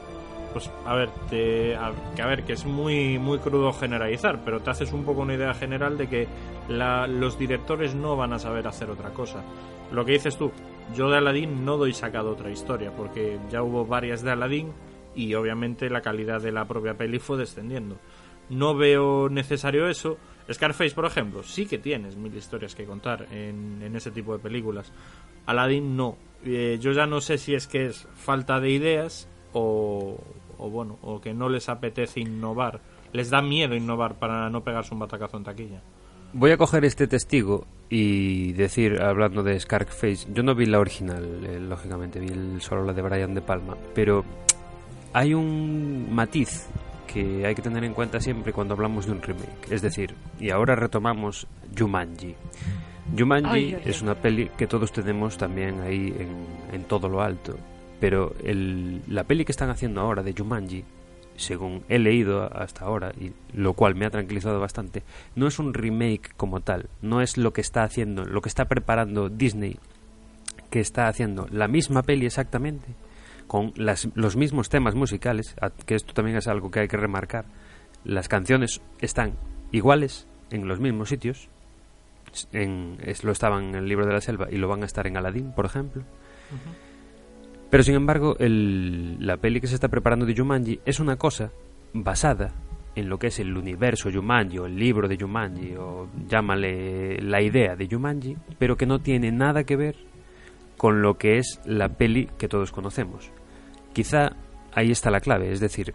Pues 0.53 0.71
a 0.85 0.95
ver, 0.95 1.11
te, 1.29 1.77
a, 1.77 1.93
que 2.17 2.23
a 2.23 2.27
ver, 2.27 2.45
que 2.45 2.55
es 2.55 2.65
muy 2.65 3.19
muy 3.19 3.39
crudo 3.39 3.73
generalizar, 3.73 4.41
pero 4.45 4.61
te 4.61 4.71
haces 4.71 4.93
un 4.93 5.05
poco 5.05 5.21
una 5.21 5.35
idea 5.35 5.55
general 5.55 5.97
de 5.97 6.09
que 6.09 6.29
los 6.69 7.39
directores 7.39 7.95
no 7.95 8.17
van 8.17 8.33
a 8.33 8.39
saber 8.39 8.67
hacer 8.67 8.91
otra 8.91 9.11
cosa. 9.11 9.43
Lo 9.93 10.05
que 10.05 10.13
dices 10.13 10.37
tú, 10.37 10.53
yo 10.95 11.11
de 11.11 11.19
Aladdin 11.19 11.65
no 11.65 11.77
doy 11.77 11.93
sacado 11.93 12.31
otra 12.31 12.51
historia, 12.51 12.93
porque 12.97 13.39
ya 13.51 13.63
hubo 13.63 13.87
varias 13.87 14.23
de 14.23 14.33
Aladdin 14.33 14.73
y 15.15 15.35
obviamente 15.35 15.91
la 15.91 16.01
calidad 16.01 16.41
de 16.41 16.53
la 16.53 16.67
propia 16.67 16.95
peli 16.95 17.19
fue 17.19 17.39
descendiendo. 17.39 17.97
No 18.49 18.75
veo 18.75 19.29
necesario 19.29 19.89
eso. 19.89 20.19
Scarface, 20.53 20.95
por 20.95 21.05
ejemplo, 21.07 21.45
sí 21.45 21.67
que 21.67 21.79
tienes 21.79 22.17
mil 22.17 22.35
historias 22.35 22.75
que 22.75 22.85
contar 22.85 23.27
en, 23.31 23.81
en 23.83 23.95
ese 23.95 24.11
tipo 24.11 24.33
de 24.33 24.43
películas. 24.43 24.93
Aladdin 25.47 25.97
no. 25.97 26.17
Eh, 26.45 26.79
yo 26.81 26.93
ya 26.93 27.07
no 27.07 27.21
sé 27.21 27.39
si 27.39 27.55
es 27.55 27.67
que 27.67 27.87
es 27.87 28.09
falta 28.15 28.61
de 28.61 28.71
ideas 28.71 29.29
o, 29.53 30.19
o 30.61 30.71
bueno, 30.71 30.99
o 31.03 31.21
que 31.21 31.33
no 31.35 31.49
les 31.49 31.69
apetece 31.69 32.21
innovar. 32.21 32.81
Les 33.13 33.31
da 33.31 33.43
miedo 33.43 33.75
innovar 33.75 34.15
para 34.15 34.49
no 34.51 34.63
pegarse 34.63 34.95
un 34.95 35.01
batacazo 35.01 35.37
en 35.37 35.45
taquilla. 35.45 35.81
Voy 36.33 36.53
a 36.53 36.57
coger 36.57 36.85
este 36.85 37.09
testigo 37.09 37.67
y 37.89 38.53
decir, 38.53 39.03
hablando 39.03 39.43
de 39.43 39.59
Scarface, 39.59 40.29
yo 40.33 40.45
no 40.45 40.55
vi 40.55 40.67
la 40.67 40.79
original, 40.79 41.25
eh, 41.45 41.59
lógicamente, 41.59 42.21
vi 42.21 42.29
el- 42.29 42.61
solo 42.61 42.85
la 42.85 42.93
de 42.93 43.03
Brian 43.03 43.35
De 43.35 43.41
Palma, 43.43 43.77
pero 43.95 44.25
hay 45.13 45.35
un 45.35 46.07
matiz 46.15 46.69
que 47.13 47.45
hay 47.45 47.57
que 47.57 47.63
tener 47.63 47.83
en 47.83 47.93
cuenta 47.95 48.21
siempre 48.21 48.53
cuando 48.53 48.75
hablamos 48.75 49.07
de 49.07 49.13
un 49.13 49.23
remake. 49.23 49.73
Es 49.73 49.83
decir, 49.83 50.15
y 50.39 50.51
ahora 50.51 50.77
retomamos 50.77 51.49
Jumanji. 51.77 52.37
Jumanji 53.19 53.51
Ay, 53.51 53.75
ay, 53.75 53.83
es 53.87 54.01
una 54.03 54.15
peli 54.15 54.51
que 54.57 54.69
todos 54.69 54.93
tenemos 54.93 55.37
también 55.37 55.81
ahí 55.81 56.15
en, 56.17 56.75
en 56.77 56.85
todo 56.85 57.09
lo 57.09 57.21
alto, 57.23 57.57
pero 58.01 58.35
el- 58.45 59.03
la 59.09 59.25
peli 59.25 59.45
que 59.45 59.53
están 59.53 59.71
haciendo 59.71 60.01
ahora 60.01 60.23
de 60.23 60.35
Jumanji 60.37 60.85
según 61.37 61.85
he 61.89 61.99
leído 61.99 62.43
hasta 62.55 62.85
ahora, 62.85 63.13
y 63.19 63.33
lo 63.55 63.73
cual 63.73 63.95
me 63.95 64.05
ha 64.05 64.11
tranquilizado 64.11 64.61
bastante, 64.61 65.03
no 65.37 65.47
es 65.47 65.59
un 65.59 65.73
remake 65.73 66.35
como 66.37 66.61
tal, 66.61 66.91
no 67.01 67.23
es 67.23 67.39
lo 67.39 67.53
que 67.55 67.63
está 67.63 67.83
haciendo, 67.83 68.25
lo 68.27 68.43
que 68.43 68.51
está 68.51 68.67
preparando 68.67 69.31
Disney, 69.31 69.79
que 70.69 70.81
está 70.81 71.09
haciendo 71.09 71.47
la 71.51 71.67
misma 71.67 72.03
peli 72.03 72.27
exactamente, 72.27 72.89
con 73.47 73.73
las, 73.77 74.09
los 74.15 74.37
mismos 74.37 74.69
temas 74.69 74.95
musicales, 74.95 75.57
que 75.87 75.95
esto 75.95 76.13
también 76.13 76.37
es 76.37 76.47
algo 76.47 76.71
que 76.71 76.81
hay 76.81 76.89
que 76.89 76.99
remarcar, 76.99 77.47
las 78.05 78.29
canciones 78.29 78.83
están 79.01 79.33
iguales 79.73 80.27
en 80.51 80.69
los 80.69 80.79
mismos 80.79 81.09
sitios, 81.09 81.49
en, 82.53 82.99
es- 83.03 83.25
lo 83.25 83.33
estaban 83.33 83.71
en 83.71 83.75
el 83.77 83.89
libro 83.89 84.05
de 84.07 84.13
la 84.13 84.21
selva 84.21 84.49
y 84.51 84.57
lo 84.59 84.69
van 84.69 84.83
a 84.83 84.87
estar 84.87 85.07
en 85.07 85.17
Aladdin, 85.17 85.53
por 85.53 85.65
ejemplo. 85.65 86.03
Pero 87.71 87.83
sin 87.83 87.95
embargo, 87.95 88.37
el- 88.39 89.17
la 89.25 89.37
peli 89.37 89.61
que 89.61 89.67
se 89.69 89.75
está 89.75 89.89
preparando 89.89 90.27
de 90.27 90.35
Jumanji 90.37 90.81
es 90.85 90.99
una 91.01 91.17
cosa 91.17 91.53
basada 91.93 92.53
en 92.97 93.09
lo 93.09 93.19
que 93.19 93.29
es 93.29 93.39
el 93.39 93.57
universo 93.57 94.11
Jumanji 94.13 94.59
o 94.59 94.67
el 94.67 94.77
libro 94.77 95.07
de 95.07 95.17
Jumanji 95.17 95.75
o 95.77 96.09
llámale 96.29 97.21
la 97.23 97.41
idea 97.41 97.77
de 97.77 97.89
Jumanji, 97.89 98.37
pero 98.59 98.77
que 98.77 98.87
no 98.87 98.99
tiene 98.99 99.31
nada 99.31 99.63
que 99.65 99.77
ver 99.77 99.97
con 100.77 101.01
lo 101.03 101.17
que 101.17 101.39
es 101.39 101.61
la 101.65 101.91
peli 101.91 102.29
que 102.39 102.49
todos 102.49 102.73
conocemos. 102.73 103.31
Quizá 103.93 104.33
ahí 104.73 104.91
está 104.91 105.11
la 105.11 105.21
clave, 105.21 105.53
es 105.53 105.61
decir, 105.61 105.95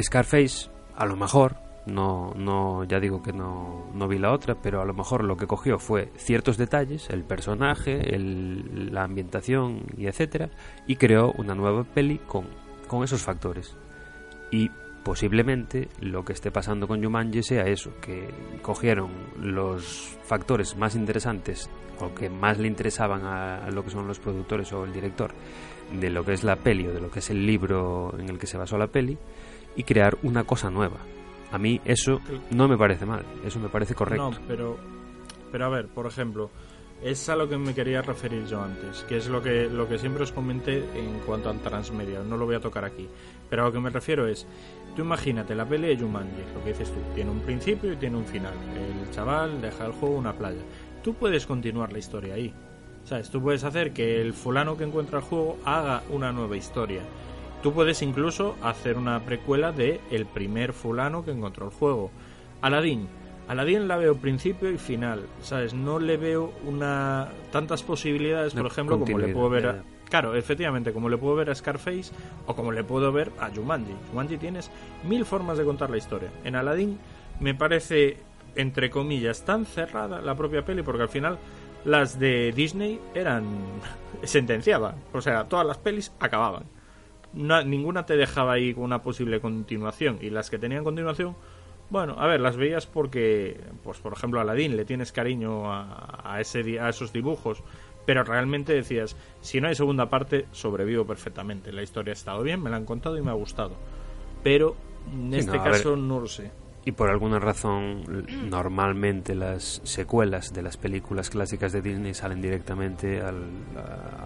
Scarface 0.00 0.70
a 0.96 1.04
lo 1.06 1.16
mejor 1.16 1.56
no, 1.86 2.32
no 2.36 2.84
ya 2.84 3.00
digo 3.00 3.22
que 3.22 3.32
no, 3.32 3.86
no 3.94 4.06
vi 4.08 4.18
la 4.18 4.32
otra, 4.32 4.54
pero 4.54 4.80
a 4.80 4.84
lo 4.84 4.94
mejor 4.94 5.24
lo 5.24 5.36
que 5.36 5.46
cogió 5.46 5.78
fue 5.78 6.10
ciertos 6.16 6.56
detalles, 6.56 7.08
el 7.10 7.24
personaje, 7.24 8.14
el- 8.14 8.92
la 8.92 9.04
ambientación 9.04 9.82
y 9.96 10.06
etcétera, 10.06 10.50
y 10.86 10.96
creó 10.96 11.32
una 11.38 11.54
nueva 11.54 11.84
peli 11.84 12.18
con, 12.26 12.46
con 12.86 13.02
esos 13.04 13.22
factores. 13.22 13.76
Y 14.50 14.70
posiblemente 15.04 15.88
lo 16.00 16.24
que 16.24 16.34
esté 16.34 16.50
pasando 16.50 16.86
con 16.86 17.02
Jumanji 17.02 17.42
sea 17.42 17.66
eso, 17.66 17.92
que 18.02 18.28
cogieron 18.62 19.10
los 19.40 20.16
factores 20.24 20.76
más 20.76 20.94
interesantes 20.94 21.70
o 22.00 22.14
que 22.14 22.28
más 22.30 22.58
le 22.58 22.68
interesaban 22.68 23.24
a, 23.24 23.64
a 23.64 23.70
lo 23.70 23.82
que 23.84 23.90
son 23.90 24.06
los 24.06 24.18
productores 24.20 24.72
o 24.72 24.84
el 24.84 24.92
director 24.92 25.32
de 25.98 26.10
lo 26.10 26.24
que 26.24 26.34
es 26.34 26.44
la 26.44 26.56
peli 26.56 26.86
o 26.86 26.92
de 26.92 27.00
lo 27.00 27.10
que 27.10 27.18
es 27.20 27.30
el 27.30 27.46
libro 27.46 28.14
en 28.18 28.28
el 28.28 28.38
que 28.38 28.46
se 28.46 28.56
basó 28.58 28.76
la 28.78 28.86
peli 28.88 29.16
y 29.76 29.84
crear 29.84 30.18
una 30.22 30.44
cosa 30.44 30.70
nueva. 30.70 30.98
A 31.52 31.58
mí 31.58 31.80
eso 31.84 32.20
no 32.50 32.68
me 32.68 32.76
parece 32.76 33.06
mal, 33.06 33.24
eso 33.44 33.58
me 33.58 33.68
parece 33.68 33.94
correcto. 33.94 34.30
No, 34.30 34.38
pero, 34.46 34.76
pero 35.50 35.64
a 35.66 35.68
ver, 35.68 35.88
por 35.88 36.06
ejemplo, 36.06 36.50
es 37.02 37.28
a 37.28 37.36
lo 37.36 37.48
que 37.48 37.56
me 37.56 37.74
quería 37.74 38.02
referir 38.02 38.44
yo 38.46 38.62
antes, 38.62 39.04
que 39.08 39.16
es 39.16 39.28
lo 39.28 39.42
que, 39.42 39.68
lo 39.68 39.88
que 39.88 39.98
siempre 39.98 40.22
os 40.22 40.32
comenté 40.32 40.78
en 40.94 41.20
cuanto 41.20 41.48
al 41.48 41.60
transmedia, 41.60 42.20
no 42.20 42.36
lo 42.36 42.46
voy 42.46 42.56
a 42.56 42.60
tocar 42.60 42.84
aquí. 42.84 43.08
Pero 43.48 43.62
a 43.62 43.66
lo 43.66 43.72
que 43.72 43.80
me 43.80 43.90
refiero 43.90 44.26
es, 44.26 44.46
tú 44.94 45.02
imagínate 45.02 45.54
la 45.54 45.66
peli 45.66 45.88
de 45.88 45.98
Jumanji, 45.98 46.42
lo 46.54 46.62
que 46.62 46.70
dices 46.70 46.90
tú, 46.90 47.00
tiene 47.14 47.30
un 47.30 47.40
principio 47.40 47.92
y 47.92 47.96
tiene 47.96 48.16
un 48.16 48.26
final. 48.26 48.54
El 48.76 49.10
chaval 49.10 49.60
deja 49.60 49.86
el 49.86 49.92
juego 49.92 50.16
una 50.16 50.34
playa. 50.34 50.60
Tú 51.02 51.14
puedes 51.14 51.46
continuar 51.46 51.92
la 51.92 51.98
historia 51.98 52.34
ahí. 52.34 52.52
¿Sabes? 53.04 53.30
Tú 53.30 53.40
puedes 53.40 53.64
hacer 53.64 53.92
que 53.92 54.20
el 54.20 54.34
fulano 54.34 54.76
que 54.76 54.84
encuentra 54.84 55.18
el 55.18 55.24
juego 55.24 55.58
haga 55.64 56.02
una 56.10 56.32
nueva 56.32 56.56
historia. 56.56 57.00
Tú 57.62 57.72
puedes 57.72 58.02
incluso 58.02 58.56
hacer 58.62 58.96
una 58.96 59.20
precuela 59.20 59.72
de 59.72 60.00
el 60.10 60.26
primer 60.26 60.72
fulano 60.72 61.24
que 61.24 61.30
encontró 61.30 61.66
el 61.66 61.72
juego. 61.72 62.10
Aladdin, 62.62 63.06
Aladdin 63.48 63.88
la 63.88 63.96
veo 63.96 64.16
principio 64.16 64.70
y 64.70 64.78
final, 64.78 65.26
¿sabes? 65.42 65.74
No 65.74 65.98
le 65.98 66.16
veo 66.16 66.52
una 66.66 67.28
tantas 67.52 67.82
posibilidades, 67.82 68.54
por 68.54 68.66
ejemplo, 68.66 68.98
como 68.98 69.18
le 69.18 69.28
puedo 69.28 69.50
ver 69.50 69.66
a, 69.66 69.82
Claro, 70.10 70.34
efectivamente, 70.34 70.92
como 70.92 71.08
le 71.08 71.16
puedo 71.16 71.36
ver 71.36 71.50
a 71.50 71.54
Scarface 71.54 72.12
o 72.46 72.56
como 72.56 72.72
le 72.72 72.82
puedo 72.82 73.12
ver 73.12 73.30
a 73.38 73.48
Jumanji. 73.48 73.94
Jumanji 74.10 74.38
tienes 74.38 74.68
mil 75.04 75.24
formas 75.24 75.56
de 75.56 75.64
contar 75.64 75.88
la 75.88 75.98
historia. 75.98 76.30
En 76.42 76.56
Aladdin 76.56 76.98
me 77.38 77.54
parece, 77.54 78.16
entre 78.56 78.90
comillas, 78.90 79.44
tan 79.44 79.66
cerrada 79.66 80.20
la 80.20 80.34
propia 80.34 80.64
peli 80.64 80.82
porque 80.82 81.02
al 81.02 81.08
final 81.08 81.38
las 81.84 82.18
de 82.18 82.52
Disney 82.52 83.00
eran 83.14 83.44
sentenciaban. 84.24 84.96
O 85.12 85.20
sea, 85.20 85.44
todas 85.44 85.64
las 85.64 85.78
pelis 85.78 86.12
acababan. 86.18 86.64
Ninguna 87.32 88.06
te 88.06 88.16
dejaba 88.16 88.52
ahí 88.52 88.74
con 88.74 88.84
una 88.84 89.02
posible 89.02 89.40
continuación 89.40 90.18
y 90.20 90.30
las 90.30 90.50
que 90.50 90.58
tenían 90.58 90.84
continuación 90.84 91.36
bueno, 91.90 92.14
a 92.18 92.26
ver, 92.28 92.40
las 92.40 92.56
veías 92.56 92.86
porque, 92.86 93.60
pues 93.82 93.98
por 93.98 94.12
ejemplo, 94.12 94.40
Aladdin 94.40 94.76
le 94.76 94.84
tienes 94.84 95.10
cariño 95.10 95.72
a, 95.72 96.36
ese, 96.40 96.78
a 96.78 96.88
esos 96.88 97.12
dibujos, 97.12 97.64
pero 98.06 98.22
realmente 98.22 98.72
decías, 98.72 99.16
si 99.40 99.60
no 99.60 99.66
hay 99.66 99.74
segunda 99.74 100.08
parte, 100.08 100.46
sobrevivo 100.52 101.04
perfectamente. 101.04 101.72
La 101.72 101.82
historia 101.82 102.12
ha 102.12 102.14
estado 102.14 102.44
bien, 102.44 102.62
me 102.62 102.70
la 102.70 102.76
han 102.76 102.84
contado 102.84 103.18
y 103.18 103.22
me 103.22 103.30
ha 103.30 103.34
gustado. 103.34 103.72
Pero 104.44 104.76
en 105.12 105.34
este 105.34 105.58
caso 105.58 105.96
no 105.96 106.20
lo 106.20 106.28
sé. 106.28 106.52
Y 106.84 106.92
por 106.92 107.10
alguna 107.10 107.38
razón, 107.38 108.04
normalmente 108.48 109.34
las 109.34 109.82
secuelas 109.84 110.54
de 110.54 110.62
las 110.62 110.78
películas 110.78 111.28
clásicas 111.28 111.72
de 111.72 111.82
Disney 111.82 112.14
salen 112.14 112.40
directamente 112.40 113.20
al, 113.20 113.50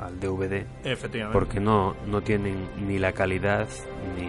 al 0.00 0.20
DVD. 0.20 0.64
Efectivamente. 0.84 1.36
Porque 1.36 1.58
no, 1.58 1.96
no 2.06 2.22
tienen 2.22 2.68
ni 2.86 2.98
la 2.98 3.12
calidad 3.12 3.66
ni, 4.16 4.28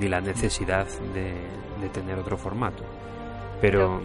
ni 0.00 0.08
la 0.08 0.22
necesidad 0.22 0.86
de, 1.12 1.34
de 1.80 1.88
tener 1.90 2.18
otro 2.18 2.38
formato. 2.38 2.82
Pero 3.60 4.00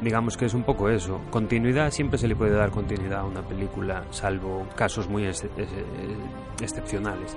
digamos 0.00 0.36
que 0.36 0.46
es 0.46 0.54
un 0.54 0.62
poco 0.62 0.88
eso. 0.88 1.20
Continuidad 1.30 1.90
siempre 1.90 2.18
se 2.18 2.28
le 2.28 2.36
puede 2.36 2.52
dar 2.52 2.70
continuidad 2.70 3.20
a 3.20 3.24
una 3.24 3.42
película, 3.42 4.04
salvo 4.10 4.66
casos 4.76 5.08
muy 5.08 5.26
excepcionales. 5.26 7.36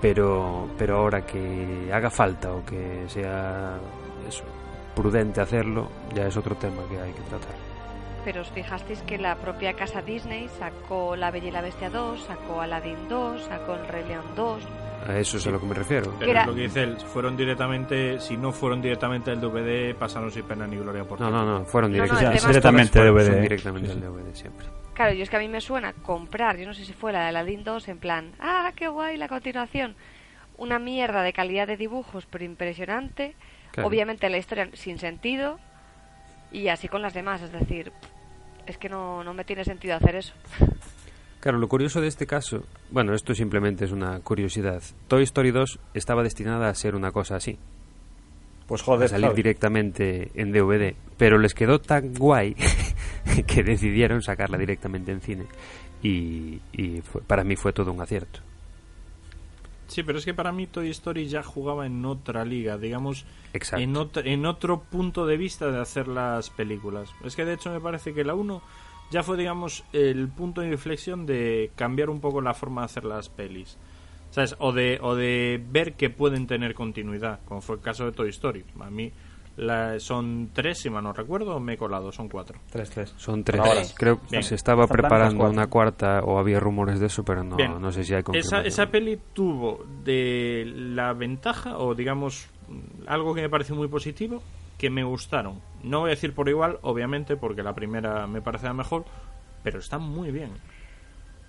Pero, 0.00 0.68
pero 0.78 0.98
ahora 0.98 1.26
que 1.26 1.90
haga 1.92 2.10
falta 2.10 2.52
o 2.52 2.64
que 2.64 3.04
sea 3.08 3.78
eso, 4.28 4.44
prudente 5.00 5.40
hacerlo, 5.40 5.88
ya 6.14 6.26
es 6.26 6.36
otro 6.36 6.56
tema 6.56 6.82
que 6.90 6.98
hay 6.98 7.12
que 7.12 7.20
tratar. 7.22 7.54
Pero 8.24 8.42
os 8.42 8.50
fijasteis 8.50 9.00
que 9.02 9.16
la 9.16 9.36
propia 9.36 9.74
casa 9.74 10.02
Disney 10.02 10.48
sacó 10.58 11.14
La 11.14 11.30
Bella 11.30 11.48
y 11.48 11.52
la 11.52 11.62
Bestia 11.62 11.88
2, 11.88 12.24
sacó 12.24 12.60
Aladdin 12.60 13.08
2, 13.08 13.42
sacó 13.42 13.74
El 13.74 13.86
Rey 13.86 14.04
León 14.08 14.24
2 14.34 14.62
a 15.06 15.18
eso 15.18 15.38
es 15.38 15.46
a 15.46 15.50
lo 15.50 15.60
que 15.60 15.66
me 15.66 15.74
refiero. 15.74 16.12
Pero 16.18 16.40
es 16.40 16.46
lo 16.46 16.54
que 16.54 16.62
dice 16.62 16.82
él, 16.82 16.96
fueron 16.98 17.36
directamente, 17.36 18.20
si 18.20 18.36
no 18.36 18.52
fueron 18.52 18.82
directamente 18.82 19.30
del 19.30 19.40
DVD, 19.40 19.94
pasaron 19.94 20.30
sin 20.30 20.44
pena 20.44 20.66
ni 20.66 20.76
gloria 20.76 21.04
por 21.04 21.20
No, 21.20 21.30
no, 21.30 21.44
no, 21.44 21.64
fueron 21.64 21.92
directamente 21.92 23.00
DVD. 23.00 23.40
directamente 23.40 23.88
del 23.88 24.00
DVD 24.00 24.34
siempre. 24.34 24.66
Claro, 24.94 25.14
yo 25.14 25.22
es 25.22 25.30
que 25.30 25.36
a 25.36 25.40
mí 25.40 25.48
me 25.48 25.60
suena 25.60 25.92
comprar, 25.92 26.56
yo 26.58 26.66
no 26.66 26.74
sé 26.74 26.84
si 26.84 26.92
fue 26.92 27.12
la 27.12 27.20
de 27.22 27.28
Aladdin 27.28 27.64
2 27.64 27.88
en 27.88 27.98
plan, 27.98 28.32
ah, 28.40 28.72
qué 28.74 28.88
guay 28.88 29.16
la 29.16 29.28
continuación. 29.28 29.94
Una 30.56 30.78
mierda 30.78 31.22
de 31.22 31.32
calidad 31.32 31.68
de 31.68 31.76
dibujos, 31.76 32.26
pero 32.26 32.44
impresionante. 32.44 33.36
Obviamente 33.84 34.28
la 34.28 34.38
historia 34.38 34.68
sin 34.74 34.98
sentido. 34.98 35.58
Y 36.50 36.68
así 36.68 36.88
con 36.88 37.02
las 37.02 37.12
demás, 37.12 37.42
es 37.42 37.52
decir, 37.52 37.92
es 38.66 38.78
que 38.78 38.88
no, 38.88 39.22
no 39.22 39.34
me 39.34 39.44
tiene 39.44 39.64
sentido 39.64 39.96
hacer 39.96 40.16
eso. 40.16 40.32
Claro, 41.40 41.58
lo 41.58 41.68
curioso 41.68 42.00
de 42.00 42.08
este 42.08 42.26
caso, 42.26 42.64
bueno, 42.90 43.14
esto 43.14 43.34
simplemente 43.34 43.84
es 43.84 43.92
una 43.92 44.18
curiosidad. 44.20 44.82
Toy 45.06 45.22
Story 45.22 45.52
2 45.52 45.78
estaba 45.94 46.22
destinada 46.22 46.68
a 46.68 46.74
ser 46.74 46.96
una 46.96 47.12
cosa 47.12 47.36
así. 47.36 47.58
Pues 48.66 48.82
joder, 48.82 49.06
a 49.06 49.08
salir 49.08 49.32
directamente 49.32 50.30
en 50.34 50.52
DVD, 50.52 50.94
pero 51.16 51.38
les 51.38 51.54
quedó 51.54 51.80
tan 51.80 52.12
guay 52.12 52.54
que 53.46 53.62
decidieron 53.62 54.20
sacarla 54.20 54.58
directamente 54.58 55.12
en 55.12 55.20
cine. 55.20 55.44
Y, 56.02 56.60
para 57.26 57.44
mí 57.44 57.56
fue 57.56 57.72
todo 57.72 57.92
un 57.92 58.00
acierto. 58.00 58.40
Sí, 59.88 60.02
pero 60.02 60.18
es 60.18 60.24
que 60.24 60.34
para 60.34 60.52
mí 60.52 60.66
Toy 60.66 60.90
Story 60.90 61.28
ya 61.28 61.42
jugaba 61.42 61.86
en 61.86 62.04
otra 62.04 62.44
liga, 62.44 62.76
digamos, 62.76 63.24
en 63.72 63.96
otro, 63.96 64.22
en 64.22 64.44
otro 64.44 64.82
punto 64.82 65.26
de 65.26 65.38
vista 65.38 65.70
de 65.70 65.80
hacer 65.80 66.08
las 66.08 66.50
películas. 66.50 67.10
Es 67.24 67.34
que 67.34 67.46
de 67.46 67.54
hecho 67.54 67.70
me 67.70 67.80
parece 67.80 68.12
que 68.12 68.22
la 68.22 68.34
1 68.34 68.62
ya 69.10 69.22
fue, 69.22 69.38
digamos, 69.38 69.84
el 69.94 70.28
punto 70.28 70.60
de 70.60 70.68
inflexión 70.68 71.24
de 71.24 71.70
cambiar 71.74 72.10
un 72.10 72.20
poco 72.20 72.42
la 72.42 72.52
forma 72.52 72.82
de 72.82 72.84
hacer 72.84 73.04
las 73.04 73.30
pelis. 73.30 73.78
¿Sabes? 74.30 74.56
O 74.58 74.72
de, 74.72 74.98
o 75.00 75.14
de 75.14 75.64
ver 75.70 75.94
que 75.94 76.10
pueden 76.10 76.46
tener 76.46 76.74
continuidad, 76.74 77.40
como 77.46 77.62
fue 77.62 77.76
el 77.76 77.80
caso 77.80 78.04
de 78.04 78.12
Toy 78.12 78.28
Story. 78.28 78.62
A 78.80 78.90
mí 78.90 79.10
la, 79.58 79.98
son 79.98 80.50
tres, 80.52 80.78
si 80.78 80.88
mal 80.88 81.02
no 81.02 81.12
recuerdo, 81.12 81.56
o 81.56 81.60
me 81.60 81.74
he 81.74 81.76
colado, 81.76 82.12
son 82.12 82.28
cuatro. 82.28 82.60
Tres, 82.70 82.90
tres. 82.90 83.14
Son 83.16 83.42
tres. 83.42 83.94
Creo 83.96 84.20
que 84.30 84.42
se 84.42 84.54
estaba 84.54 84.86
preparando 84.86 85.48
una 85.50 85.66
cuarta 85.66 86.20
o 86.20 86.38
había 86.38 86.60
rumores 86.60 87.00
de 87.00 87.06
eso, 87.06 87.24
pero 87.24 87.42
no, 87.42 87.56
no 87.56 87.92
sé 87.92 88.04
si 88.04 88.14
hay 88.14 88.22
esa, 88.34 88.62
esa 88.62 88.86
peli 88.86 89.18
tuvo 89.32 89.84
de 90.04 90.64
la 90.74 91.12
ventaja, 91.12 91.78
o 91.78 91.94
digamos, 91.94 92.48
algo 93.06 93.34
que 93.34 93.42
me 93.42 93.50
parece 93.50 93.74
muy 93.74 93.88
positivo, 93.88 94.42
que 94.78 94.90
me 94.90 95.02
gustaron. 95.02 95.60
No 95.82 96.00
voy 96.00 96.10
a 96.10 96.14
decir 96.14 96.34
por 96.34 96.48
igual, 96.48 96.78
obviamente, 96.82 97.36
porque 97.36 97.62
la 97.62 97.74
primera 97.74 98.26
me 98.26 98.40
parece 98.40 98.66
la 98.66 98.74
mejor, 98.74 99.04
pero 99.64 99.80
está 99.80 99.98
muy 99.98 100.30
bien. 100.30 100.50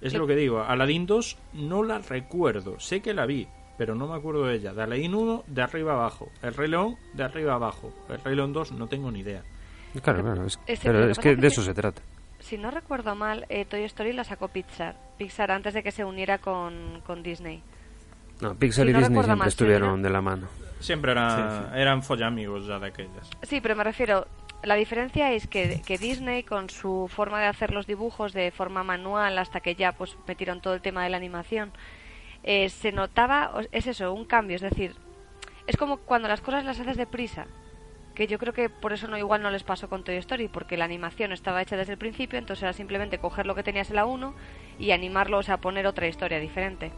Es 0.01 0.13
lo 0.13 0.25
que 0.25 0.35
digo, 0.35 0.63
Aladdin 0.63 1.05
2 1.05 1.37
no 1.53 1.83
la 1.83 1.99
recuerdo, 1.99 2.79
sé 2.79 3.01
que 3.01 3.13
la 3.13 3.25
vi, 3.25 3.47
pero 3.79 3.95
no 3.95 4.07
me 4.07 4.15
acuerdo 4.17 4.45
de 4.45 4.55
ella. 4.55 4.73
De 4.73 4.83
Aladdin 4.83 5.15
1, 5.15 5.45
de 5.47 5.61
arriba 5.61 5.93
abajo. 5.93 6.29
El 6.41 6.53
Rey 6.53 6.69
León, 6.69 6.97
de 7.13 7.23
arriba 7.23 7.53
abajo. 7.53 7.93
El 8.09 8.21
Rey 8.21 8.35
León 8.35 8.51
2, 8.51 8.73
no 8.73 8.87
tengo 8.87 9.09
ni 9.09 9.21
idea. 9.21 9.41
Claro, 10.03 10.21
claro, 10.21 10.45
es, 10.45 10.59
pero 10.83 11.09
es 11.09 11.17
que 11.17 11.37
de 11.37 11.47
eso 11.47 11.61
se 11.61 11.73
trata. 11.73 12.01
Si 12.39 12.57
no 12.57 12.71
recuerdo 12.71 13.15
mal, 13.15 13.45
eh, 13.47 13.63
Toy 13.63 13.85
Story 13.85 14.11
la 14.11 14.25
sacó 14.25 14.49
Pixar. 14.49 14.97
Pixar 15.17 15.49
antes 15.49 15.73
de 15.73 15.81
que 15.81 15.91
se 15.91 16.03
uniera 16.03 16.39
con, 16.39 17.01
con 17.07 17.23
Disney. 17.23 17.63
No, 18.41 18.53
Pixar 18.53 18.85
y 18.85 18.91
Disney 18.91 19.23
siempre 19.23 19.47
estuvieron 19.47 20.01
de 20.01 20.09
la 20.09 20.19
mano. 20.19 20.49
Siempre 20.81 21.13
era, 21.13 21.71
eran 21.73 22.03
follamigos 22.03 22.67
ya 22.67 22.79
de 22.79 22.87
aquellas. 22.87 23.29
Sí, 23.43 23.61
pero 23.61 23.77
me 23.77 23.85
refiero, 23.85 24.27
la 24.61 24.75
diferencia 24.75 25.31
es 25.31 25.47
que, 25.47 25.81
que, 25.85 25.97
Disney 25.97 26.43
con 26.43 26.69
su 26.69 27.09
forma 27.09 27.39
de 27.39 27.47
hacer 27.47 27.71
los 27.71 27.87
dibujos 27.87 28.33
de 28.33 28.51
forma 28.51 28.83
manual 28.83 29.37
hasta 29.37 29.61
que 29.61 29.75
ya 29.75 29.93
pues 29.93 30.17
metieron 30.27 30.59
todo 30.59 30.73
el 30.73 30.81
tema 30.81 31.05
de 31.05 31.11
la 31.11 31.17
animación 31.17 31.71
eh, 32.51 32.67
se 32.69 32.91
notaba 32.91 33.61
es 33.71 33.85
eso 33.85 34.11
un 34.11 34.25
cambio 34.25 34.55
es 34.55 34.63
decir 34.63 34.95
es 35.67 35.77
como 35.77 35.97
cuando 35.97 36.27
las 36.27 36.41
cosas 36.41 36.65
las 36.65 36.79
haces 36.79 36.97
deprisa 36.97 37.45
que 38.15 38.25
yo 38.25 38.39
creo 38.39 38.53
que 38.53 38.69
por 38.69 38.91
eso 38.91 39.07
no 39.07 39.19
igual 39.19 39.43
no 39.43 39.51
les 39.51 39.61
pasó 39.61 39.87
con 39.87 40.03
Toy 40.03 40.15
Story 40.15 40.47
porque 40.47 40.75
la 40.75 40.85
animación 40.85 41.31
estaba 41.31 41.61
hecha 41.61 41.77
desde 41.77 41.93
el 41.93 41.99
principio 41.99 42.39
entonces 42.39 42.63
era 42.63 42.73
simplemente 42.73 43.19
coger 43.19 43.45
lo 43.45 43.53
que 43.53 43.61
tenías 43.61 43.91
en 43.91 43.97
la 43.97 44.05
1 44.05 44.33
y 44.79 44.89
animarlo 44.89 45.37
o 45.37 45.43
sea 45.43 45.57
poner 45.57 45.85
otra 45.85 46.07
historia 46.07 46.39
diferente. 46.39 46.91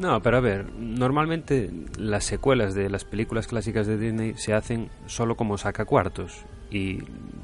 No, 0.00 0.20
pero 0.22 0.38
a 0.38 0.40
ver, 0.40 0.72
normalmente 0.72 1.70
las 1.96 2.24
secuelas 2.24 2.74
de 2.74 2.90
las 2.90 3.04
películas 3.04 3.46
clásicas 3.46 3.86
de 3.86 3.96
Disney 3.96 4.34
se 4.34 4.54
hacen 4.54 4.90
solo 5.06 5.36
como 5.36 5.56
sacacuartos 5.56 6.44
y 6.70 7.02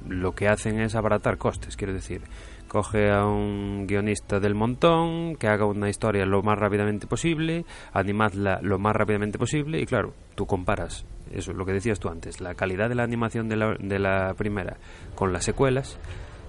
lo 0.09 0.33
que 0.33 0.49
hacen 0.49 0.81
es 0.81 0.95
abaratar 0.95 1.39
costes, 1.39 1.77
quiero 1.77 1.93
decir, 1.93 2.23
coge 2.75 3.09
a 3.09 3.25
un 3.25 3.87
guionista 3.87 4.41
del 4.41 4.57
montón 4.57 5.37
que 5.37 5.47
haga 5.47 5.65
una 5.65 5.89
historia 5.89 6.27
lo 6.27 6.43
más 6.43 6.59
rápidamente 6.59 7.07
posible, 7.07 7.65
animadla 7.93 8.59
lo 8.63 8.81
más 8.81 8.97
rápidamente 8.97 9.39
posible 9.39 9.81
y 9.81 9.87
claro, 9.87 10.13
tú 10.35 10.45
comparas 10.45 11.07
eso 11.33 11.53
es 11.53 11.57
lo 11.57 11.65
que 11.65 11.73
decías 11.73 12.01
tú 12.01 12.09
antes, 12.09 12.41
la 12.41 12.57
calidad 12.57 12.89
de 12.89 12.97
la 12.97 13.05
animación 13.05 13.49
de 13.49 13.55
la, 13.55 13.77
de 13.79 14.01
la 14.01 14.35
primera 14.35 14.77
con 15.15 15.33
las 15.33 15.45
secuelas 15.45 16.01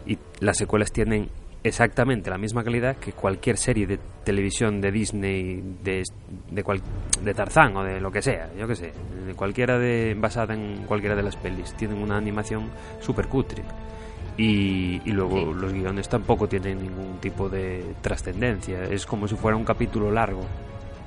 y 0.08 0.18
las 0.40 0.58
secuelas 0.58 0.92
tienen 0.92 1.30
exactamente 1.64 2.32
la 2.32 2.40
misma 2.40 2.64
calidad 2.64 2.98
que 2.98 3.14
cualquier 3.14 3.58
serie 3.58 3.86
de 3.86 4.00
televisión 4.24 4.82
de 4.82 4.92
Disney, 4.92 5.62
de, 5.84 6.02
de, 6.50 6.82
de 7.24 7.34
Tarzán 7.36 7.78
o 7.78 7.84
de 7.84 8.02
lo 8.02 8.12
que 8.12 8.24
sea, 8.24 8.50
yo 8.58 8.68
que 8.68 8.76
sé, 8.76 8.94
de 9.28 9.36
cualquiera 9.36 9.78
de, 9.78 10.16
basada 10.18 10.56
en 10.56 10.86
cualquiera 10.88 11.16
de 11.16 11.22
las 11.22 11.36
pelis. 11.36 11.76
Tienen 11.76 12.02
una 12.02 12.18
animación 12.18 12.72
súper 13.00 13.28
cutre. 13.28 13.64
Y, 14.38 15.02
y 15.06 15.12
luego 15.12 15.54
los 15.54 15.72
guiones 15.72 16.10
tampoco 16.10 16.48
tienen 16.48 16.82
ningún 16.82 17.20
tipo 17.20 17.50
de 17.50 17.96
trascendencia. 18.02 18.84
Es 18.84 19.06
como 19.06 19.28
si 19.28 19.36
fuera 19.36 19.56
un 19.56 19.64
capítulo 19.64 20.12
largo 20.12 20.42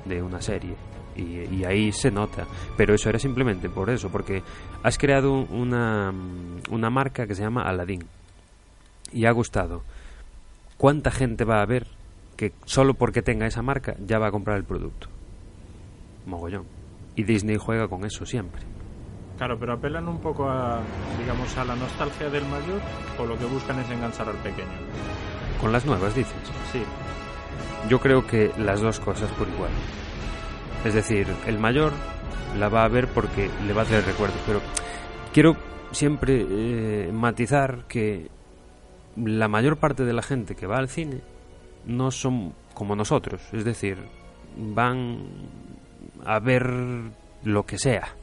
de 0.05 0.21
una 0.21 0.41
serie. 0.41 0.75
Y, 1.15 1.55
y, 1.55 1.65
ahí 1.65 1.91
se 1.91 2.11
nota. 2.11 2.45
Pero 2.77 2.95
eso 2.95 3.09
era 3.09 3.19
simplemente 3.19 3.69
por 3.69 3.89
eso, 3.89 4.09
porque 4.09 4.41
has 4.83 4.97
creado 4.97 5.41
una, 5.51 6.13
una 6.71 6.89
marca 6.89 7.27
que 7.27 7.35
se 7.35 7.43
llama 7.43 7.63
Aladdin. 7.63 8.03
Y 9.11 9.25
ha 9.25 9.31
gustado 9.31 9.83
¿cuánta 10.79 11.11
gente 11.11 11.43
va 11.43 11.61
a 11.61 11.65
ver 11.65 11.85
que 12.37 12.53
solo 12.65 12.95
porque 12.95 13.21
tenga 13.21 13.45
esa 13.45 13.61
marca 13.61 13.95
ya 14.03 14.17
va 14.17 14.29
a 14.29 14.31
comprar 14.31 14.57
el 14.57 14.63
producto? 14.63 15.09
Mogollón. 16.25 16.65
Y 17.15 17.23
Disney 17.23 17.57
juega 17.57 17.87
con 17.87 18.05
eso 18.05 18.25
siempre. 18.25 18.61
Claro, 19.39 19.57
pero 19.57 19.71
apelan 19.71 20.05
un 20.09 20.19
poco 20.19 20.49
a, 20.49 20.81
digamos, 21.17 21.57
a 21.57 21.63
la 21.63 21.73
nostalgia 21.73 22.29
del 22.29 22.43
mayor 22.43 22.81
o 23.17 23.25
lo 23.25 23.39
que 23.39 23.45
buscan 23.45 23.79
es 23.79 23.89
enganchar 23.89 24.27
al 24.27 24.35
pequeño. 24.35 24.67
Con 25.61 25.71
las 25.71 25.85
nuevas, 25.85 26.13
dices. 26.13 26.35
Sí, 26.73 26.83
Yo 27.87 28.01
creo 28.01 28.27
que 28.27 28.51
las 28.57 28.81
dos 28.81 28.99
cosas 28.99 29.31
por 29.31 29.47
igual. 29.47 29.71
Es 30.83 30.93
decir, 30.93 31.25
el 31.47 31.57
mayor 31.57 31.93
la 32.57 32.67
va 32.67 32.83
a 32.83 32.89
ver 32.89 33.07
porque 33.07 33.49
le 33.65 33.71
va 33.71 33.83
a 33.83 33.85
traer 33.85 34.05
recuerdos, 34.05 34.41
pero 34.45 34.59
quiero 35.33 35.55
siempre 35.91 36.45
eh, 36.49 37.09
matizar 37.13 37.85
que 37.87 38.29
la 39.15 39.47
mayor 39.47 39.77
parte 39.77 40.03
de 40.03 40.11
la 40.11 40.21
gente 40.21 40.53
que 40.55 40.67
va 40.67 40.79
al 40.79 40.89
cine 40.89 41.21
no 41.85 42.11
son 42.11 42.53
como 42.73 42.93
nosotros, 42.93 43.41
es 43.53 43.63
decir, 43.63 43.99
van 44.57 45.27
a 46.25 46.39
ver 46.39 46.69
lo 47.43 47.65
que 47.65 47.77
sea. 47.77 48.15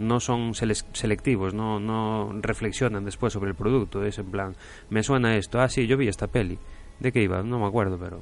No 0.00 0.18
son 0.18 0.54
sele- 0.54 0.82
selectivos, 0.92 1.54
no, 1.54 1.78
no 1.78 2.32
reflexionan 2.40 3.04
después 3.04 3.32
sobre 3.32 3.50
el 3.50 3.56
producto. 3.56 4.04
Es 4.04 4.18
en 4.18 4.30
plan, 4.30 4.54
me 4.88 5.02
suena 5.02 5.36
esto, 5.36 5.60
ah, 5.60 5.68
sí, 5.68 5.86
yo 5.86 5.96
vi 5.96 6.08
esta 6.08 6.26
peli. 6.26 6.58
¿De 6.98 7.12
qué 7.12 7.22
iba? 7.22 7.42
No 7.42 7.58
me 7.60 7.66
acuerdo, 7.66 7.98
pero, 7.98 8.20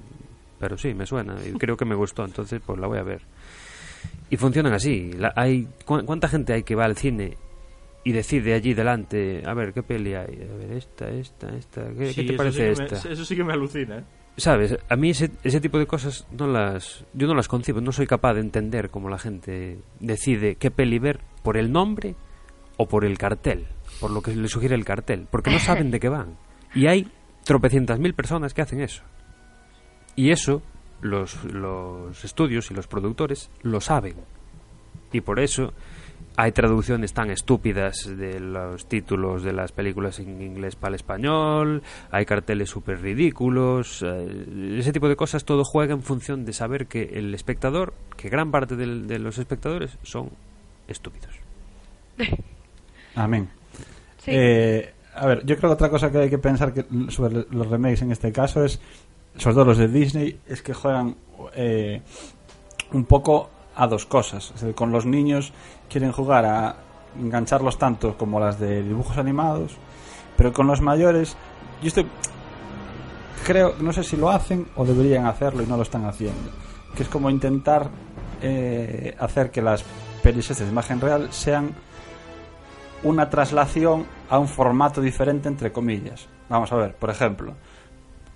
pero 0.59 0.77
sí, 0.77 0.93
me 0.95 1.07
suena 1.07 1.37
y 1.47 1.53
creo 1.53 1.77
que 1.77 1.85
me 1.85 1.95
gustó, 1.95 2.25
entonces 2.25 2.61
pues 2.65 2.79
la 2.79 2.87
voy 2.87 2.99
a 2.99 3.03
ver. 3.03 3.23
Y 4.31 4.37
funcionan 4.37 4.73
así. 4.75 5.13
La- 5.13 5.33
hay, 5.37 5.67
¿cu- 5.85 6.05
¿Cuánta 6.05 6.29
gente 6.29 6.53
hay 6.53 6.63
que 6.63 6.75
va 6.75 6.85
al 6.85 6.97
cine 6.97 7.37
y 8.05 8.13
decide 8.13 8.55
allí 8.55 8.75
delante, 8.75 9.43
a 9.47 9.55
ver, 9.55 9.73
qué 9.73 9.83
peli 9.83 10.15
hay? 10.15 10.47
A 10.51 10.57
ver, 10.57 10.73
esta, 10.73 11.09
esta, 11.11 11.55
esta, 11.57 11.89
¿qué, 11.91 11.95
qué 11.95 12.13
Sí, 12.13 12.23
te 12.27 12.35
eso 12.35 12.37
parece 12.37 12.57
sí 12.75 12.75
que 12.77 12.83
me- 12.83 12.87
esta? 12.97 13.09
eso 13.13 13.25
sí 13.25 13.37
que 13.37 13.45
me 13.45 13.53
alucina, 13.53 13.99
¿eh? 13.99 14.05
¿Sabes? 14.37 14.79
A 14.89 14.95
mí 14.95 15.11
ese, 15.11 15.31
ese 15.43 15.61
tipo 15.61 15.81
de 15.81 15.87
cosas 15.87 16.25
no 16.31 16.47
las, 16.47 17.05
yo 17.13 17.27
no 17.27 17.35
las 17.35 17.49
concibo, 17.49 17.81
no 17.81 17.91
soy 17.91 18.07
capaz 18.07 18.35
de 18.35 18.41
entender 18.41 18.89
cómo 18.89 19.09
la 19.09 19.19
gente 19.19 19.79
decide 19.99 20.55
qué 20.55 20.71
peli 20.71 21.01
ver 21.01 21.19
por 21.49 21.57
el 21.57 21.73
nombre 21.73 22.15
o 22.77 22.87
por 22.87 23.07
el 23.07 23.17
cartel, 23.17 23.65
por 24.01 24.11
lo 24.11 24.21
que 24.21 24.37
le 24.37 24.49
sugiere 24.49 24.75
el 24.75 24.85
cartel, 24.85 25.27
porque 25.31 25.51
no 25.51 25.59
saben 25.59 25.91
de 25.91 25.99
qué 25.99 26.11
van. 26.11 26.37
Y 26.75 26.89
hay 26.89 27.11
tropecientas 27.43 27.99
mil 27.99 28.13
personas 28.13 28.53
que 28.53 28.61
hacen 28.61 28.83
eso. 28.83 29.03
Y 30.15 30.31
eso 30.31 30.61
los, 31.01 31.43
los 31.45 32.23
estudios 32.23 32.71
y 32.71 32.75
los 32.75 32.87
productores 32.87 33.49
lo 33.63 33.81
saben. 33.81 34.17
Y 35.11 35.23
por 35.23 35.41
eso 35.41 35.73
hay 36.37 36.53
traducciones 36.53 37.15
tan 37.15 37.31
estúpidas 37.31 38.05
de 38.15 38.41
los 38.41 38.87
títulos 38.87 39.43
de 39.43 39.55
las 39.55 39.73
películas 39.73 40.19
en 40.19 40.43
inglés 40.43 40.77
para 40.77 40.91
el 40.91 40.97
español, 40.97 41.83
hay 42.11 42.27
carteles 42.27 42.69
súper 42.69 43.01
ridículos, 43.01 44.05
eh, 44.07 44.77
ese 44.79 44.93
tipo 44.93 45.09
de 45.09 45.17
cosas 45.17 45.47
todo 45.47 45.65
juega 45.65 45.95
en 45.95 46.03
función 46.03 46.45
de 46.45 46.53
saber 46.53 46.89
que 46.89 47.05
el 47.15 47.35
espectador, 47.35 47.95
que 48.19 48.29
gran 48.29 48.51
parte 48.51 48.77
de 48.77 49.19
los 49.19 49.39
espectadores 49.39 49.97
son 50.03 50.29
estúpidos. 50.89 51.38
Amén. 53.15 53.49
Sí. 54.19 54.31
Eh, 54.35 54.95
a 55.15 55.27
ver, 55.27 55.45
yo 55.45 55.57
creo 55.57 55.71
que 55.71 55.75
otra 55.75 55.91
cosa 55.91 56.11
que 56.11 56.19
hay 56.19 56.31
que 56.31 56.39
pensar 56.39 56.73
que, 56.73 56.85
sobre 57.11 57.47
los 57.51 57.67
remakes 57.67 58.03
en 58.03 58.13
este 58.13 58.33
caso 58.33 58.65
es, 58.65 58.81
sobre 59.37 59.55
todo 59.55 59.65
los 59.67 59.79
de 59.79 59.89
Disney, 59.89 60.41
es 60.47 60.63
que 60.63 60.75
juegan 60.75 61.17
eh, 61.55 62.03
un 62.93 63.05
poco 63.05 63.51
a 63.75 63.87
dos 63.87 64.07
cosas. 64.07 64.53
Es 64.55 64.61
decir, 64.61 64.75
con 64.75 64.93
los 64.93 65.07
niños 65.07 65.53
quieren 65.89 66.13
jugar 66.13 66.45
a 66.45 66.77
engancharlos 67.19 67.79
tanto 67.79 68.17
como 68.17 68.39
las 68.39 68.59
de 68.61 68.83
dibujos 68.83 69.19
animados, 69.19 69.77
pero 70.37 70.53
con 70.53 70.67
los 70.67 70.81
mayores, 70.81 71.37
yo 71.83 71.89
estoy. 71.89 72.07
Creo, 73.45 73.75
no 73.81 73.93
sé 73.93 74.05
si 74.05 74.17
lo 74.17 74.31
hacen 74.31 74.67
o 74.77 74.85
deberían 74.85 75.27
hacerlo 75.27 75.63
y 75.63 75.67
no 75.67 75.77
lo 75.77 75.83
están 75.83 76.05
haciendo. 76.05 76.51
Que 76.95 77.03
es 77.05 77.09
como 77.09 77.31
intentar 77.31 77.89
eh, 78.43 79.17
hacer 79.19 79.51
que 79.51 79.63
las 79.63 79.85
pelis 80.23 80.57
de 80.57 80.69
imagen 80.69 81.01
real 81.01 81.33
sean 81.33 81.75
una 83.03 83.31
traslación 83.31 84.07
a 84.29 84.39
un 84.39 84.49
formato 84.49 85.01
diferente, 85.01 85.49
entre 85.49 85.73
comillas. 85.73 86.29
Vamos 86.49 86.73
a 86.73 86.77
ver, 86.77 86.95
por 86.95 87.11
ejemplo, 87.11 87.55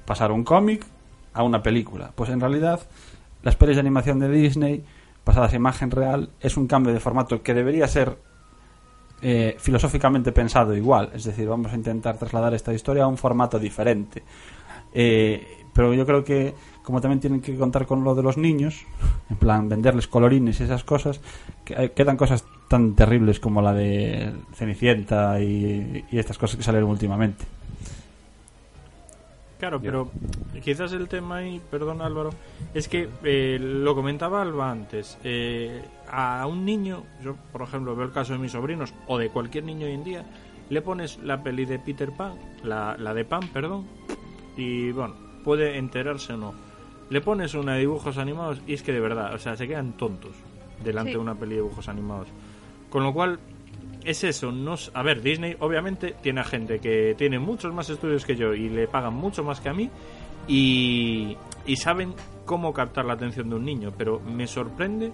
pasar 0.05 0.33
un 0.33 0.45
cómic 0.45 0.85
a 1.33 1.43
una 1.43 1.63
película. 1.63 2.13
Pues 2.15 2.31
en 2.31 2.41
realidad, 2.41 2.81
las 3.43 3.57
pelis 3.57 3.77
de 3.77 3.81
animación 3.81 4.19
de 4.19 4.29
Disney, 4.29 4.85
pasadas 5.25 5.53
a 5.53 5.57
imagen 5.57 5.91
real, 5.91 6.31
es 6.41 6.57
un 6.57 6.67
cambio 6.67 6.93
de 6.93 7.01
formato 7.01 7.43
que 7.43 7.55
debería 7.55 7.89
ser 7.89 8.19
eh, 9.21 9.57
filosóficamente 9.59 10.33
pensado 10.33 10.75
igual. 10.75 11.11
Es 11.15 11.25
decir, 11.25 11.49
vamos 11.49 11.73
a 11.73 11.77
intentar 11.77 12.19
trasladar 12.19 12.55
esta 12.55 12.73
historia 12.73 13.05
a 13.05 13.07
un 13.07 13.17
formato 13.17 13.59
diferente. 13.59 14.23
Eh, 14.93 15.47
pero 15.73 15.95
yo 15.95 16.05
creo 16.05 16.23
que, 16.25 16.55
como 16.83 17.01
también 17.01 17.21
tienen 17.21 17.41
que 17.41 17.57
contar 17.57 17.87
con 17.87 18.05
lo 18.05 18.15
de 18.15 18.23
los 18.23 18.37
niños, 18.37 18.85
en 19.31 19.37
plan 19.37 19.69
venderles 19.69 20.09
colorines 20.09 20.61
y 20.61 20.65
esas 20.65 20.85
cosas, 20.85 21.21
que, 21.65 21.75
eh, 21.75 21.93
quedan 21.93 22.17
cosas 22.17 22.45
tan 22.69 22.95
terribles 22.95 23.41
como 23.41 23.63
la 23.63 23.73
de 23.73 24.33
Cenicienta 24.55 25.41
y, 25.41 26.05
y 26.11 26.19
estas 26.19 26.39
cosas 26.39 26.57
que 26.57 26.63
salieron 26.63 26.91
últimamente. 26.91 27.45
Claro, 29.63 29.81
pero 29.81 30.11
quizás 30.65 30.93
el 30.93 31.07
tema 31.07 31.37
ahí, 31.37 31.61
perdón 31.71 32.03
Álvaro, 32.03 32.31
es 32.75 32.89
que 32.89 33.09
eh, 33.23 33.59
lo 33.61 33.95
comentaba 33.95 34.43
Alba 34.43 34.73
antes. 34.73 35.19
eh, 35.23 35.81
a 36.11 36.45
un 36.49 36.65
niño, 36.65 37.05
yo 37.23 37.37
por 37.53 37.63
ejemplo 37.63 37.95
veo 37.95 38.05
el 38.07 38.13
caso 38.13 38.33
de 38.33 38.41
mis 38.41 38.53
sobrinos 38.53 38.93
o 39.07 39.19
de 39.19 39.29
cualquier 39.31 39.63
niño 39.63 39.87
hoy 39.87 39.93
en 39.93 40.03
día, 40.03 40.25
le 40.69 40.83
pones 40.83 41.19
la 41.19 41.45
peli 41.45 41.65
de 41.65 41.79
Peter 41.79 42.11
Pan, 42.11 42.35
la, 42.65 42.97
la 42.99 43.15
de 43.15 43.25
Pan, 43.25 43.49
perdón, 43.53 43.87
y 44.57 44.91
bueno, 44.91 45.15
puede 45.45 45.79
enterarse 45.79 46.33
o 46.33 46.37
no. 46.37 46.55
Le 47.11 47.21
pones 47.21 47.55
una 47.55 47.75
de 47.75 47.81
dibujos 47.81 48.17
animados 48.19 48.61
y 48.67 48.75
es 48.75 48.83
que 48.83 48.93
de 48.93 49.01
verdad, 49.01 49.35
o 49.35 49.39
sea, 49.39 49.57
se 49.57 49.67
quedan 49.69 49.93
tontos 49.97 50.33
delante 50.83 51.11
Sí. 51.13 51.17
de 51.17 51.21
una 51.23 51.35
peli 51.35 51.51
de 51.51 51.57
dibujos 51.63 51.89
animados. 51.89 52.29
Con 52.91 53.03
lo 53.03 53.13
cual, 53.13 53.39
es 54.05 54.25
eso. 54.25 54.51
No, 54.51 54.75
a 54.95 55.03
ver, 55.03 55.23
Disney 55.23 55.57
obviamente 55.61 56.15
tiene 56.23 56.41
a 56.41 56.45
gente 56.45 56.79
que 56.81 57.15
tiene 57.17 57.39
muchos 57.39 57.73
más 57.73 57.89
estudios 57.91 58.25
que 58.25 58.35
yo 58.37 58.53
y 58.55 58.69
le 58.69 58.89
pagan 58.89 59.15
mucho 59.15 59.45
más 59.45 59.61
que 59.61 59.69
a 59.69 59.75
mí 59.75 59.91
y, 60.49 61.37
y 61.67 61.77
saben 61.77 62.15
cómo 62.45 62.73
captar 62.73 63.05
la 63.05 63.15
atención 63.15 63.49
de 63.49 63.57
un 63.57 63.65
niño, 63.65 63.93
pero 63.97 64.19
me 64.21 64.47
sorprende 64.47 65.13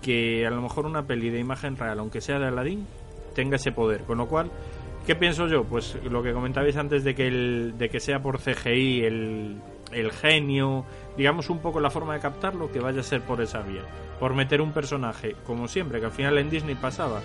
que 0.00 0.46
a 0.46 0.50
lo 0.50 0.62
mejor 0.62 0.86
una 0.86 1.06
peli 1.06 1.28
de 1.30 1.40
imagen 1.40 1.76
real, 1.76 1.98
aunque 1.98 2.20
sea 2.20 2.38
de 2.38 2.46
Aladdin, 2.46 2.86
tenga 3.34 3.56
ese 3.56 3.72
poder. 3.72 4.04
Con 4.04 4.18
lo 4.18 4.26
cual, 4.28 4.50
¿qué 5.06 5.16
pienso 5.16 5.46
yo? 5.48 5.64
Pues 5.64 5.98
lo 6.08 6.22
que 6.22 6.32
comentabais 6.32 6.76
antes 6.76 7.04
de 7.04 7.14
que, 7.14 7.26
el, 7.26 7.74
de 7.76 7.88
que 7.88 8.00
sea 8.00 8.22
por 8.22 8.38
CGI 8.40 9.04
el, 9.04 9.56
el 9.92 10.12
genio, 10.12 10.84
digamos 11.16 11.50
un 11.50 11.58
poco 11.58 11.80
la 11.80 11.90
forma 11.90 12.14
de 12.14 12.20
captarlo, 12.20 12.70
que 12.70 12.80
vaya 12.80 13.00
a 13.00 13.04
ser 13.04 13.22
por 13.22 13.40
esa 13.40 13.60
vía. 13.62 13.82
Por 14.18 14.34
meter 14.34 14.60
un 14.60 14.72
personaje, 14.72 15.34
como 15.46 15.68
siempre, 15.68 16.00
que 16.00 16.06
al 16.06 16.12
final 16.12 16.38
en 16.38 16.50
Disney 16.50 16.74
pasaba. 16.74 17.20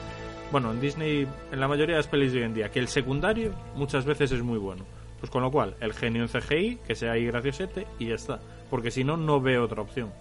Bueno, 0.51 0.71
en 0.71 0.79
Disney, 0.79 1.27
en 1.51 1.59
la 1.59 1.67
mayoría 1.67 1.95
de 1.95 1.99
las 1.99 2.07
pelis 2.07 2.31
de 2.31 2.39
hoy 2.39 2.45
en 2.45 2.53
día, 2.53 2.71
que 2.71 2.79
el 2.79 2.87
secundario 2.87 3.53
muchas 3.75 4.05
veces 4.05 4.31
es 4.31 4.41
muy 4.41 4.57
bueno. 4.57 4.85
Pues 5.19 5.29
con 5.31 5.41
lo 5.41 5.51
cual, 5.51 5.75
el 5.79 5.93
genio 5.93 6.21
en 6.23 6.29
CGI, 6.29 6.79
que 6.85 6.95
sea 6.95 7.13
ahí 7.13 7.25
graciosete, 7.25 7.87
y 7.99 8.07
ya 8.07 8.15
está. 8.15 8.39
Porque 8.69 8.91
si 8.91 9.03
no, 9.03 9.17
no 9.17 9.41
veo 9.41 9.63
otra 9.63 9.81
opción. 9.81 10.11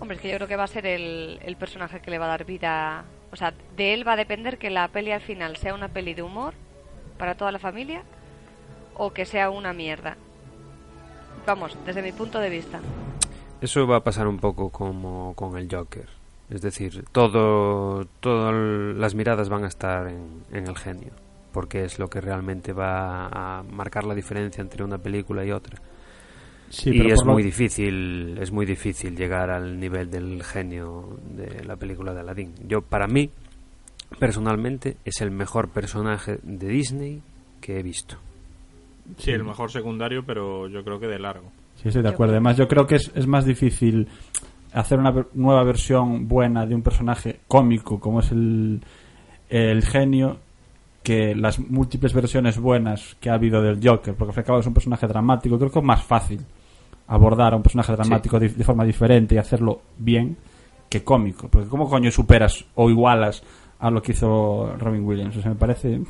Hombre, 0.00 0.16
es 0.16 0.22
que 0.22 0.30
yo 0.30 0.36
creo 0.36 0.48
que 0.48 0.56
va 0.56 0.64
a 0.64 0.68
ser 0.68 0.86
el, 0.86 1.38
el 1.42 1.56
personaje 1.56 2.00
que 2.00 2.10
le 2.10 2.18
va 2.18 2.26
a 2.26 2.28
dar 2.28 2.44
vida. 2.44 3.04
O 3.32 3.36
sea, 3.36 3.52
de 3.76 3.92
él 3.92 4.06
va 4.06 4.12
a 4.12 4.16
depender 4.16 4.58
que 4.58 4.70
la 4.70 4.88
peli 4.88 5.12
al 5.12 5.20
final 5.20 5.56
sea 5.56 5.74
una 5.74 5.88
peli 5.88 6.14
de 6.14 6.22
humor 6.22 6.54
para 7.18 7.34
toda 7.34 7.52
la 7.52 7.58
familia 7.58 8.02
o 9.02 9.12
que 9.14 9.24
sea 9.24 9.48
una 9.48 9.72
mierda. 9.72 10.16
Vamos, 11.46 11.74
desde 11.86 12.02
mi 12.02 12.12
punto 12.12 12.38
de 12.38 12.50
vista. 12.50 12.80
Eso 13.62 13.86
va 13.86 13.96
a 13.96 14.04
pasar 14.04 14.28
un 14.28 14.38
poco 14.38 14.68
como 14.68 15.32
con 15.34 15.56
el 15.56 15.68
Joker. 15.74 16.06
Es 16.50 16.60
decir, 16.60 17.04
todo, 17.12 18.04
todas 18.20 18.54
las 18.96 19.14
miradas 19.14 19.48
van 19.48 19.64
a 19.64 19.68
estar 19.68 20.06
en, 20.08 20.42
en 20.52 20.66
el 20.68 20.76
genio, 20.76 21.12
porque 21.52 21.84
es 21.84 21.98
lo 21.98 22.08
que 22.08 22.20
realmente 22.20 22.72
va 22.74 23.26
a 23.58 23.62
marcar 23.62 24.04
la 24.04 24.14
diferencia 24.14 24.60
entre 24.60 24.84
una 24.84 24.98
película 24.98 25.44
y 25.46 25.52
otra. 25.52 25.80
Sí, 26.68 26.90
y 26.92 27.10
es 27.10 27.24
lo- 27.24 27.32
muy 27.32 27.42
difícil, 27.42 28.36
es 28.38 28.52
muy 28.52 28.66
difícil 28.66 29.16
llegar 29.16 29.48
al 29.50 29.80
nivel 29.80 30.10
del 30.10 30.42
genio 30.44 31.16
de 31.36 31.64
la 31.64 31.76
película 31.76 32.12
de 32.12 32.20
Aladdin. 32.20 32.52
Yo, 32.68 32.82
para 32.82 33.06
mí, 33.06 33.30
personalmente, 34.18 34.96
es 35.06 35.20
el 35.22 35.30
mejor 35.30 35.68
personaje 35.70 36.38
de 36.42 36.68
Disney 36.68 37.22
que 37.62 37.78
he 37.78 37.82
visto. 37.82 38.16
Sí, 39.18 39.30
el 39.30 39.44
mejor 39.44 39.70
secundario, 39.70 40.24
pero 40.24 40.68
yo 40.68 40.82
creo 40.84 40.98
que 41.00 41.06
de 41.06 41.18
largo. 41.18 41.50
Sí, 41.76 41.88
estoy 41.88 42.02
de 42.02 42.08
acuerdo. 42.10 42.32
Además, 42.34 42.56
yo 42.56 42.68
creo 42.68 42.86
que 42.86 42.96
es, 42.96 43.10
es 43.14 43.26
más 43.26 43.44
difícil 43.44 44.06
hacer 44.72 44.98
una 44.98 45.10
ver- 45.10 45.28
nueva 45.34 45.64
versión 45.64 46.28
buena 46.28 46.66
de 46.66 46.74
un 46.74 46.82
personaje 46.82 47.40
cómico 47.48 47.98
como 47.98 48.20
es 48.20 48.30
el, 48.32 48.80
el 49.48 49.82
genio 49.84 50.36
que 51.02 51.34
las 51.34 51.58
múltiples 51.58 52.12
versiones 52.12 52.58
buenas 52.58 53.16
que 53.20 53.30
ha 53.30 53.34
habido 53.34 53.62
del 53.62 53.76
Joker, 53.82 54.14
porque 54.14 54.30
al 54.30 54.34
fin 54.34 54.40
y 54.40 54.42
al 54.42 54.46
cabo 54.46 54.58
es 54.60 54.66
un 54.66 54.74
personaje 54.74 55.06
dramático. 55.06 55.58
Creo 55.58 55.70
que 55.70 55.78
es 55.78 55.84
más 55.84 56.02
fácil 56.04 56.40
abordar 57.08 57.54
a 57.54 57.56
un 57.56 57.62
personaje 57.62 57.92
dramático 57.92 58.38
de, 58.38 58.50
de 58.50 58.64
forma 58.64 58.84
diferente 58.84 59.34
y 59.34 59.38
hacerlo 59.38 59.80
bien 59.98 60.36
que 60.88 61.02
cómico. 61.02 61.48
Porque 61.48 61.68
¿cómo 61.68 61.88
coño 61.88 62.10
superas 62.10 62.64
o 62.74 62.90
igualas 62.90 63.42
a 63.78 63.90
lo 63.90 64.02
que 64.02 64.12
hizo 64.12 64.76
Robin 64.78 65.02
Williams? 65.04 65.36
O 65.38 65.40
sea, 65.42 65.50
me 65.52 65.56
parece 65.56 66.00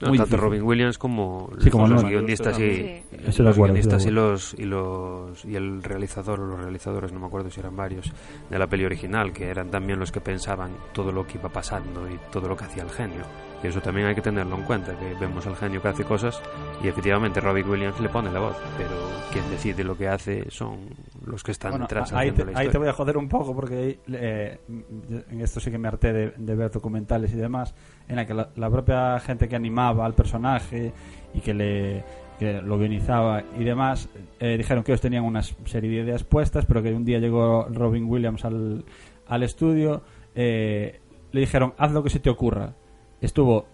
No, 0.00 0.06
tanto 0.06 0.12
difícil. 0.24 0.38
Robin 0.38 0.62
Williams 0.62 0.98
como, 0.98 1.50
Sí, 1.58 1.70
como 1.70 1.88
los 1.88 2.02
no. 2.02 2.08
guionistas 2.08 2.58
y, 2.58 3.02
Sí. 3.32 3.42
Los 3.42 3.56
guionistas 3.56 4.06
y 4.06 4.10
los 4.10 4.54
y 4.54 4.64
los 4.64 5.44
y 5.44 5.56
el 5.56 5.82
realizador 5.82 6.40
o 6.40 6.46
los 6.46 6.60
realizadores 6.60 7.12
no 7.12 7.18
me 7.20 7.26
acuerdo 7.26 7.50
si 7.50 7.58
eran 7.60 7.76
varios 7.76 8.12
de 8.48 8.58
la 8.58 8.66
peli 8.68 8.84
original 8.84 9.32
que 9.32 9.48
eran 9.48 9.70
también 9.70 9.98
los 9.98 10.12
que 10.12 10.20
pensaban 10.20 10.70
todo 10.92 11.10
lo 11.10 11.26
que 11.26 11.38
iba 11.38 11.48
pasando 11.48 12.08
y 12.08 12.18
todo 12.30 12.48
lo 12.48 12.56
que 12.56 12.64
hacía 12.64 12.84
el 12.84 12.90
genio 12.90 13.22
y 13.62 13.66
eso 13.66 13.80
también 13.80 14.06
hay 14.06 14.14
que 14.14 14.22
tenerlo 14.22 14.56
en 14.56 14.62
cuenta 14.62 14.96
que 14.96 15.14
vemos 15.20 15.46
al 15.46 15.56
genio 15.56 15.82
que 15.82 15.88
hace 15.88 16.04
cosas 16.04 16.40
y 16.82 16.88
efectivamente 16.88 17.40
Robin 17.40 17.68
Williams 17.68 17.98
le 18.00 18.08
pone 18.08 18.30
la 18.30 18.40
voz 18.40 18.56
pero 18.76 18.90
quien 19.32 19.48
decide 19.50 19.84
lo 19.84 19.96
que 19.96 20.08
hace 20.08 20.50
son 20.50 20.78
los 21.24 21.42
que 21.42 21.52
están 21.52 21.72
Bueno, 21.72 21.84
detrás 21.86 22.12
ahí, 22.12 22.30
te, 22.30 22.44
ahí 22.54 22.68
te 22.68 22.78
voy 22.78 22.88
a 22.88 22.92
joder 22.92 23.16
un 23.16 23.28
poco 23.28 23.54
porque 23.54 23.98
eh, 24.12 24.58
en 24.68 25.40
esto 25.40 25.60
sí 25.60 25.70
que 25.70 25.78
me 25.78 25.88
harté 25.88 26.12
de, 26.12 26.32
de 26.36 26.54
ver 26.54 26.70
documentales 26.70 27.32
y 27.32 27.36
demás 27.36 27.74
en 28.06 28.16
la 28.16 28.26
que 28.26 28.34
la, 28.34 28.50
la 28.56 28.70
propia 28.70 29.18
gente 29.20 29.48
que 29.48 29.56
animaba 29.56 30.06
al 30.06 30.14
personaje 30.14 30.92
y 31.34 31.40
que 31.40 31.54
le 31.54 32.04
que 32.38 32.62
lo 32.62 32.78
guionizaba 32.78 33.42
y 33.58 33.64
demás 33.64 34.08
eh, 34.38 34.56
dijeron 34.56 34.84
que 34.84 34.92
ellos 34.92 35.00
tenían 35.00 35.24
una 35.24 35.42
serie 35.42 35.90
de 35.90 36.04
ideas 36.04 36.22
puestas 36.22 36.66
pero 36.66 36.82
que 36.82 36.92
un 36.92 37.04
día 37.04 37.18
llegó 37.18 37.66
Robin 37.68 38.04
Williams 38.08 38.44
al, 38.44 38.84
al 39.26 39.42
estudio 39.42 40.02
eh, 40.36 41.00
le 41.32 41.40
dijeron 41.40 41.74
haz 41.76 41.90
lo 41.90 42.04
que 42.04 42.10
se 42.10 42.20
te 42.20 42.30
ocurra 42.30 42.74
estuvo 43.20 43.66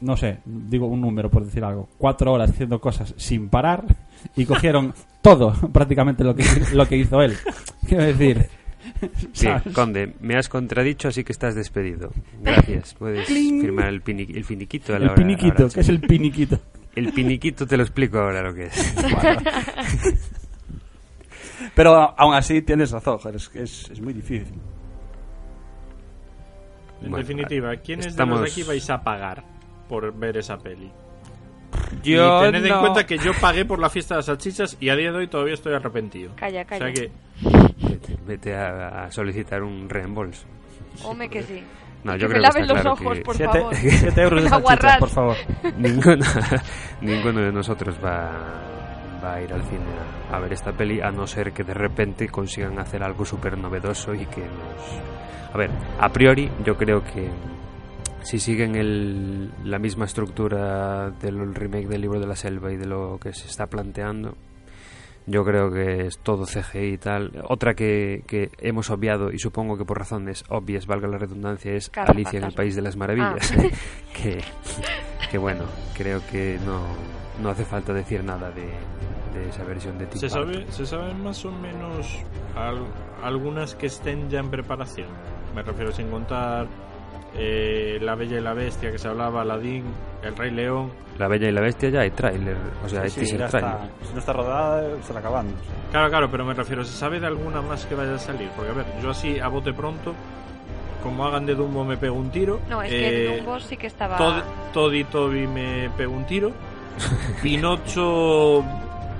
no 0.00 0.16
sé, 0.16 0.38
digo 0.44 0.86
un 0.88 1.00
número 1.00 1.30
por 1.30 1.44
decir 1.44 1.62
algo, 1.62 1.88
cuatro 1.96 2.32
horas 2.32 2.50
haciendo 2.50 2.80
cosas 2.80 3.14
sin 3.16 3.48
parar 3.48 3.84
y 4.34 4.44
cogieron 4.46 4.92
todo 5.20 5.52
prácticamente 5.72 6.24
lo 6.24 6.34
que, 6.34 6.44
lo 6.72 6.88
que 6.88 6.96
hizo 6.96 7.22
él. 7.22 7.36
Quiero 7.86 8.04
decir, 8.04 8.46
Sí, 9.32 9.46
¿sabes? 9.46 9.72
Conde, 9.74 10.14
me 10.20 10.36
has 10.36 10.48
contradicho, 10.48 11.06
así 11.08 11.22
que 11.22 11.30
estás 11.30 11.54
despedido. 11.54 12.10
Gracias. 12.42 12.94
Puedes 12.94 13.26
Cling. 13.26 13.60
firmar 13.60 13.86
el, 13.88 14.02
pini- 14.02 14.34
el 14.34 14.44
finiquito. 14.44 14.92
a 14.94 14.98
la 14.98 15.04
el 15.04 15.10
hora- 15.12 15.14
piniquito, 15.22 15.62
ahora, 15.62 15.74
que 15.74 15.80
es 15.80 15.88
el 15.88 16.00
piniquito. 16.00 16.58
El 16.96 17.12
piniquito 17.12 17.64
te 17.66 17.76
lo 17.76 17.84
explico 17.84 18.18
ahora 18.18 18.42
lo 18.42 18.52
que 18.54 18.64
es. 18.66 18.94
Pero 21.74 21.94
aún 22.18 22.34
así 22.34 22.60
tienes 22.62 22.90
razón, 22.90 23.18
es, 23.54 23.88
es 23.90 24.00
muy 24.00 24.12
difícil. 24.12 24.52
En 27.04 27.10
Bueno, 27.10 27.16
definitiva, 27.26 27.76
¿quiénes 27.76 28.06
estamos- 28.06 28.38
de 28.40 28.46
los 28.46 28.54
de 28.54 28.60
aquí 28.62 28.68
vais 28.68 28.90
a 28.90 29.02
pagar 29.02 29.42
por 29.88 30.12
ver 30.16 30.36
esa 30.36 30.58
peli? 30.58 30.90
Yo 32.02 32.40
y 32.46 32.52
tened 32.52 32.68
no. 32.68 32.74
en 32.74 32.80
cuenta 32.80 33.06
que 33.06 33.18
yo 33.18 33.32
pagué 33.40 33.64
por 33.64 33.78
la 33.78 33.88
fiesta 33.90 34.14
de 34.14 34.18
las 34.18 34.26
salchichas 34.26 34.76
y 34.80 34.88
a 34.90 34.96
día 34.96 35.10
de 35.10 35.18
hoy 35.18 35.26
todavía 35.28 35.54
estoy 35.54 35.74
arrepentido. 35.74 36.32
Calla, 36.36 36.62
O 36.62 36.66
calla. 36.66 36.84
sea 36.86 36.92
que 36.94 37.10
Vete, 37.88 38.16
vete 38.26 38.54
a, 38.54 39.04
a 39.04 39.10
solicitar 39.10 39.62
un 39.62 39.88
reembolso. 39.88 40.44
Home 41.04 41.28
que 41.28 41.42
sí. 41.42 41.62
No, 42.04 42.16
yo 42.16 42.26
que 42.26 42.26
creo 42.26 42.28
me 42.28 42.34
que 42.34 42.40
laven 42.40 42.62
está 42.62 42.74
los 42.74 42.82
claro 42.82 42.92
ojos, 42.94 43.18
que 43.18 43.24
por 43.24 43.36
Siete, 43.36 43.58
favor. 43.58 43.74
siete 43.76 44.22
euros 44.22 44.42
de 44.42 44.48
salchichas, 44.48 44.98
por 44.98 45.08
favor. 45.08 45.36
ninguno, 45.78 46.24
ninguno 47.00 47.40
de 47.40 47.52
nosotros 47.52 47.96
va, 48.04 48.30
va 49.22 49.34
a 49.34 49.42
ir 49.42 49.52
al 49.52 49.62
cine 49.62 49.84
a, 50.30 50.36
a 50.36 50.40
ver 50.40 50.52
esta 50.52 50.72
peli, 50.72 51.00
a 51.00 51.10
no 51.10 51.26
ser 51.26 51.52
que 51.52 51.64
de 51.64 51.74
repente 51.74 52.28
consigan 52.28 52.78
hacer 52.78 53.02
algo 53.02 53.24
súper 53.24 53.56
novedoso 53.58 54.14
y 54.14 54.26
que 54.26 54.42
nos... 54.42 55.52
A 55.52 55.58
ver, 55.58 55.70
a 56.00 56.08
priori 56.08 56.50
yo 56.64 56.76
creo 56.76 57.02
que 57.02 57.30
si 58.22 58.38
siguen 58.38 58.76
el, 58.76 59.50
la 59.64 59.78
misma 59.78 60.04
estructura 60.04 61.10
del 61.10 61.54
remake 61.54 61.88
del 61.88 62.00
libro 62.00 62.20
de 62.20 62.26
la 62.26 62.36
selva 62.36 62.72
y 62.72 62.76
de 62.76 62.86
lo 62.86 63.18
que 63.18 63.32
se 63.32 63.48
está 63.48 63.66
planteando, 63.66 64.36
yo 65.26 65.44
creo 65.44 65.70
que 65.70 66.06
es 66.06 66.18
todo 66.18 66.44
CGI 66.44 66.94
y 66.94 66.98
tal. 66.98 67.32
Otra 67.48 67.74
que, 67.74 68.22
que 68.26 68.50
hemos 68.58 68.90
obviado, 68.90 69.30
y 69.32 69.38
supongo 69.38 69.76
que 69.76 69.84
por 69.84 69.98
razones 69.98 70.44
obvias, 70.48 70.86
valga 70.86 71.08
la 71.08 71.18
redundancia, 71.18 71.72
es 71.72 71.90
Alicia 71.94 72.38
en 72.38 72.44
el. 72.44 72.52
País 72.52 72.76
de 72.76 72.82
las 72.82 72.96
Maravillas. 72.96 73.52
que, 74.22 74.38
que 75.30 75.38
bueno, 75.38 75.64
creo 75.96 76.20
que 76.30 76.58
no, 76.64 76.82
no 77.40 77.50
hace 77.50 77.64
falta 77.64 77.92
decir 77.92 78.22
nada 78.24 78.50
de, 78.50 78.62
de 79.38 79.48
esa 79.48 79.64
versión 79.64 79.98
de 79.98 80.06
Tim 80.06 80.20
se 80.20 80.28
Burton. 80.28 80.54
sabe, 80.54 80.72
se 80.72 80.86
sabe 80.86 81.14
más 81.14 81.44
o 81.44 81.50
menos 81.52 82.18
al- 82.56 82.86
algunas 83.22 83.74
que 83.74 83.86
estén 83.86 84.28
ya 84.30 84.40
en 84.40 84.50
preparación. 84.50 85.08
Me 85.54 85.62
refiero 85.62 85.92
sin 85.92 86.08
contar 86.10 86.66
eh, 87.34 87.98
La 88.02 88.14
Bella 88.14 88.38
y 88.38 88.40
la 88.42 88.52
Bestia 88.54 88.90
que 88.92 88.98
se 88.98 89.08
hablaba, 89.08 89.42
Aladdin, 89.42 89.84
El 90.22 90.36
Rey 90.36 90.50
León. 90.50 90.90
La 91.18 91.28
Bella 91.28 91.48
y 91.48 91.52
la 91.52 91.60
Bestia 91.60 91.88
ya 91.90 92.00
hay 92.00 92.10
tráiler, 92.10 92.56
o 92.84 92.88
sea, 92.88 93.08
Sí, 93.08 93.24
ya 93.36 93.46
tráiler. 93.48 93.70
está. 93.72 93.88
Si 94.06 94.12
no 94.12 94.18
está 94.18 94.32
rodada, 94.32 94.96
está 94.98 95.18
acabando. 95.18 95.54
Claro, 95.90 96.08
claro, 96.10 96.30
pero 96.30 96.44
me 96.44 96.54
refiero, 96.54 96.84
¿se 96.84 96.92
sabe 96.96 97.20
de 97.20 97.26
alguna 97.26 97.60
más 97.62 97.84
que 97.86 97.94
vaya 97.94 98.14
a 98.14 98.18
salir? 98.18 98.48
Porque 98.56 98.70
a 98.70 98.74
ver, 98.74 98.86
yo 99.02 99.10
así 99.10 99.38
a 99.38 99.48
bote 99.48 99.72
pronto, 99.74 100.14
como 101.02 101.24
hagan 101.26 101.44
de 101.46 101.54
Dumbo 101.54 101.84
me 101.84 101.96
pego 101.96 102.16
un 102.16 102.30
tiro. 102.30 102.60
No, 102.68 102.82
es 102.82 102.90
que 102.90 103.08
eh, 103.26 103.30
en 103.30 103.44
Dumbo 103.44 103.60
sí 103.60 103.76
que 103.76 103.86
estaba... 103.88 104.16
Todd, 104.16 104.42
Todd 104.72 104.92
y 104.94 105.04
Toby 105.04 105.46
me 105.46 105.90
pego 105.96 106.12
un 106.14 106.24
tiro. 106.26 106.52
Pinocho. 107.42 108.64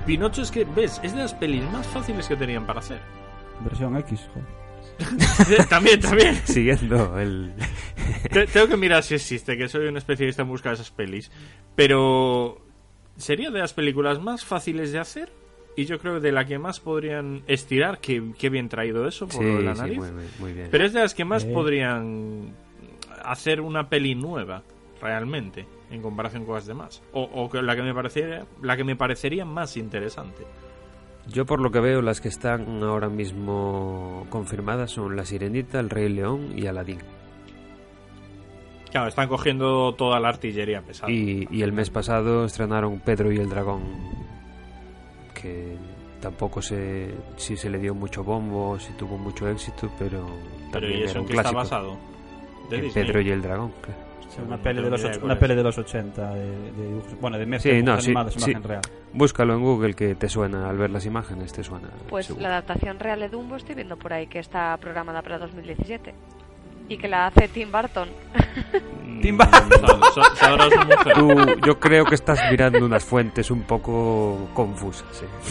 Pinocho 0.05 0.41
es 0.41 0.51
que, 0.51 0.65
ves, 0.65 0.99
es 1.03 1.13
de 1.13 1.19
las 1.19 1.33
pelis 1.33 1.63
más 1.71 1.87
fáciles 1.87 2.27
que 2.27 2.35
tenían 2.35 2.65
para 2.65 2.79
hacer. 2.79 2.99
Versión 3.63 3.95
X, 3.97 4.27
joder. 4.33 5.65
también, 5.69 5.99
también. 5.99 6.35
Siguiendo 6.45 7.17
el... 7.19 7.53
Te- 8.31 8.47
Tengo 8.47 8.67
que 8.67 8.77
mirar 8.77 9.01
si 9.03 9.15
existe, 9.15 9.57
que 9.57 9.67
soy 9.67 9.87
un 9.87 9.97
especialista 9.97 10.41
en 10.43 10.49
busca 10.49 10.69
de 10.69 10.75
esas 10.75 10.91
pelis. 10.91 11.31
Pero 11.75 12.61
sería 13.17 13.49
de 13.49 13.59
las 13.59 13.73
películas 13.73 14.21
más 14.21 14.43
fáciles 14.45 14.91
de 14.91 14.99
hacer 14.99 15.31
y 15.75 15.85
yo 15.85 15.97
creo 15.99 16.19
de 16.19 16.31
la 16.31 16.45
que 16.45 16.59
más 16.59 16.79
podrían 16.79 17.41
estirar, 17.47 17.99
que, 17.99 18.33
que 18.37 18.49
bien 18.49 18.69
traído 18.69 19.07
eso 19.07 19.27
por 19.27 19.41
Sí, 19.41 19.49
lo 19.49 19.57
de 19.57 19.63
la 19.63 19.73
nariz. 19.73 19.97
muy, 19.97 20.11
muy- 20.11 20.23
muy 20.39 20.53
bien. 20.53 20.67
Pero 20.69 20.85
es 20.85 20.93
de 20.93 20.99
las 20.99 21.13
que 21.15 21.25
más 21.25 21.43
Eh. 21.45 21.51
podrían 21.53 22.53
hacer 23.23 23.61
una 23.61 23.87
peli 23.89 24.15
nueva, 24.15 24.63
realmente, 25.03 25.67
en 25.91 26.01
comparación 26.01 26.45
con 26.45 26.55
las 26.55 26.65
demás. 26.65 27.03
O, 27.11 27.49
la 27.53 27.75
que 27.75 27.83
me 27.83 27.93
parecería, 27.93 28.45
la 28.61 28.77
que 28.77 28.83
me 28.83 28.95
parecería 28.95 29.45
más 29.45 29.77
interesante. 29.77 30.43
Yo 31.27 31.45
por 31.45 31.61
lo 31.61 31.71
que 31.71 31.79
veo, 31.79 32.01
las 32.01 32.19
que 32.19 32.27
están 32.27 32.83
ahora 32.83 33.09
mismo 33.09 34.25
confirmadas 34.29 34.91
son 34.91 35.15
La 35.15 35.25
Sirenita, 35.25 35.79
El 35.79 35.89
Rey 35.89 36.09
León 36.09 36.57
y 36.57 36.67
Aladdin. 36.67 36.99
Claro, 38.91 39.07
están 39.07 39.27
cogiendo 39.27 39.93
toda 39.95 40.19
la 40.19 40.29
artillería 40.29 40.81
pesada. 40.81 41.11
Y, 41.11 41.47
y 41.49 41.61
el 41.63 41.71
mes 41.71 41.89
pasado 41.89 42.45
estrenaron 42.45 42.99
Pedro 42.99 43.31
y 43.31 43.37
el 43.37 43.49
Dragón, 43.49 43.83
que 45.33 45.77
tampoco 46.21 46.61
sé 46.61 47.13
si 47.37 47.57
se 47.57 47.69
le 47.69 47.79
dio 47.79 47.95
mucho 47.95 48.23
bombo, 48.23 48.77
si 48.79 48.93
tuvo 48.93 49.17
mucho 49.17 49.47
éxito, 49.47 49.89
pero 49.97 50.25
Pero 50.71 50.87
también 50.87 50.99
¿y 50.99 51.03
eso 51.03 51.11
era 51.11 51.19
en 51.19 51.21
un 51.21 51.27
qué 51.27 51.35
está 51.37 51.51
basado? 51.51 51.97
De 52.69 52.75
En 52.77 52.81
Disney. 52.83 53.05
Pedro 53.05 53.21
y 53.21 53.29
el 53.29 53.41
Dragón, 53.41 53.73
claro. 53.81 54.12
Sí, 54.29 54.41
una, 54.45 54.57
peli 54.57 54.81
de 54.83 54.89
los, 54.89 55.17
una 55.21 55.37
peli 55.37 55.55
de 55.55 55.63
los 55.63 55.77
80, 55.77 56.33
de, 56.33 56.71
de 56.71 56.89
dibujos- 56.89 57.19
bueno, 57.19 57.37
de 57.37 57.45
mezcla 57.45 57.71
Sí, 57.71 57.83
no, 57.83 57.99
sí, 58.01 58.07
animados, 58.07 58.33
sí. 58.33 58.39
imagen 58.51 58.63
real. 58.63 58.81
Búscalo 59.13 59.53
en 59.53 59.61
Google 59.61 59.93
que 59.93 60.15
te 60.15 60.27
suena, 60.29 60.69
al 60.69 60.77
ver 60.77 60.89
las 60.89 61.05
imágenes 61.05 61.53
te 61.53 61.63
suena. 61.63 61.89
Pues 62.09 62.25
seguro. 62.27 62.43
la 62.43 62.49
adaptación 62.49 62.99
real 62.99 63.19
de 63.19 63.29
Dumbo 63.29 63.55
estoy 63.55 63.75
viendo 63.75 63.97
por 63.97 64.13
ahí 64.13 64.27
que 64.27 64.39
está 64.39 64.75
programada 64.77 65.21
para 65.21 65.37
2017. 65.37 66.13
Y 66.89 66.97
que 66.97 67.07
la 67.07 67.27
hace 67.27 67.47
Tim 67.47 67.71
Burton. 67.71 68.09
Tim 69.21 69.37
Burton. 69.37 69.69
Tú- 71.15 71.59
yo 71.65 71.79
creo 71.79 72.05
que 72.05 72.15
estás 72.15 72.39
mirando 72.51 72.85
unas 72.85 73.03
fuentes 73.03 73.49
un 73.51 73.61
poco 73.61 74.49
confusas. 74.53 75.05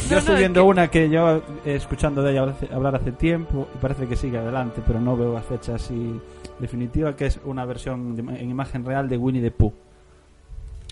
Yo 0.09 0.13
No, 0.13 0.19
estoy 0.19 0.21
no, 0.27 0.33
es 0.35 0.39
viendo 0.41 0.61
que- 0.63 0.67
una 0.69 0.89
que 0.89 1.09
yo 1.11 1.37
eh, 1.39 1.43
escuchando 1.77 2.23
de 2.23 2.33
ella 2.33 2.55
hablar 2.73 2.97
hace 2.97 3.13
tiempo 3.13 3.69
y 3.75 3.79
parece 3.79 4.07
que 4.07 4.17
sigue 4.17 4.39
adelante, 4.39 4.83
pero 4.87 5.01
no 5.01 5.17
veo 5.17 5.33
la 5.35 5.41
fecha 5.43 5.77
así 5.77 6.21
definitiva, 6.59 7.17
que 7.17 7.27
es 7.27 7.41
una 7.45 7.65
versión 7.65 8.15
de- 8.15 8.41
en 8.41 8.51
imagen 8.51 8.85
real 8.85 9.09
de 9.09 9.17
Winnie 9.17 9.43
the 9.43 9.51
Pooh. 9.51 9.73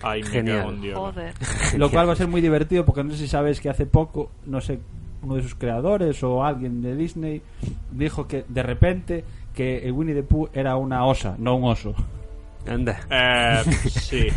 Ay, 0.03 0.23
Genial. 0.23 0.79
Joder. 0.95 1.33
Lo 1.77 1.91
cual 1.91 2.09
va 2.09 2.13
a 2.13 2.15
ser 2.15 2.27
muy 2.27 2.41
divertido 2.41 2.83
porque 2.85 3.03
no 3.03 3.11
sé 3.11 3.17
si 3.17 3.27
sabes 3.27 3.61
que 3.61 3.69
hace 3.69 3.85
poco, 3.85 4.31
no 4.47 4.59
sé, 4.59 4.79
uno 5.21 5.35
de 5.35 5.43
sus 5.43 5.53
creadores 5.53 6.23
o 6.23 6.43
alguien 6.43 6.81
de 6.81 6.95
Disney 6.95 7.43
dijo 7.91 8.27
que 8.27 8.43
de 8.49 8.63
repente 8.63 9.23
que 9.53 9.79
el 9.79 9.91
Winnie 9.91 10.15
the 10.15 10.23
Pooh 10.23 10.49
era 10.53 10.75
una 10.77 11.05
osa, 11.05 11.35
no 11.37 11.55
un 11.55 11.65
oso. 11.71 11.93
Anda, 12.67 12.99
Eh, 13.09 13.63
sí, 13.89 14.27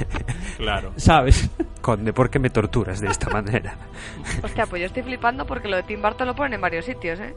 claro. 0.57 0.93
¿Sabes? 0.97 1.51
Conde, 1.83 2.15
¿por 2.15 2.31
qué 2.31 2.39
me 2.39 2.49
torturas 2.49 2.99
de 3.01 3.09
esta 3.09 3.29
manera? 3.29 3.77
Hostia, 4.43 4.65
pues 4.65 4.81
yo 4.81 4.87
estoy 4.87 5.03
flipando 5.03 5.45
porque 5.47 5.69
lo 5.69 5.77
de 5.77 5.83
Tim 5.83 6.01
Burton 6.01 6.29
lo 6.29 6.35
ponen 6.35 6.55
en 6.55 6.61
varios 6.63 6.87
sitios, 6.87 7.21
¿eh? 7.21 7.35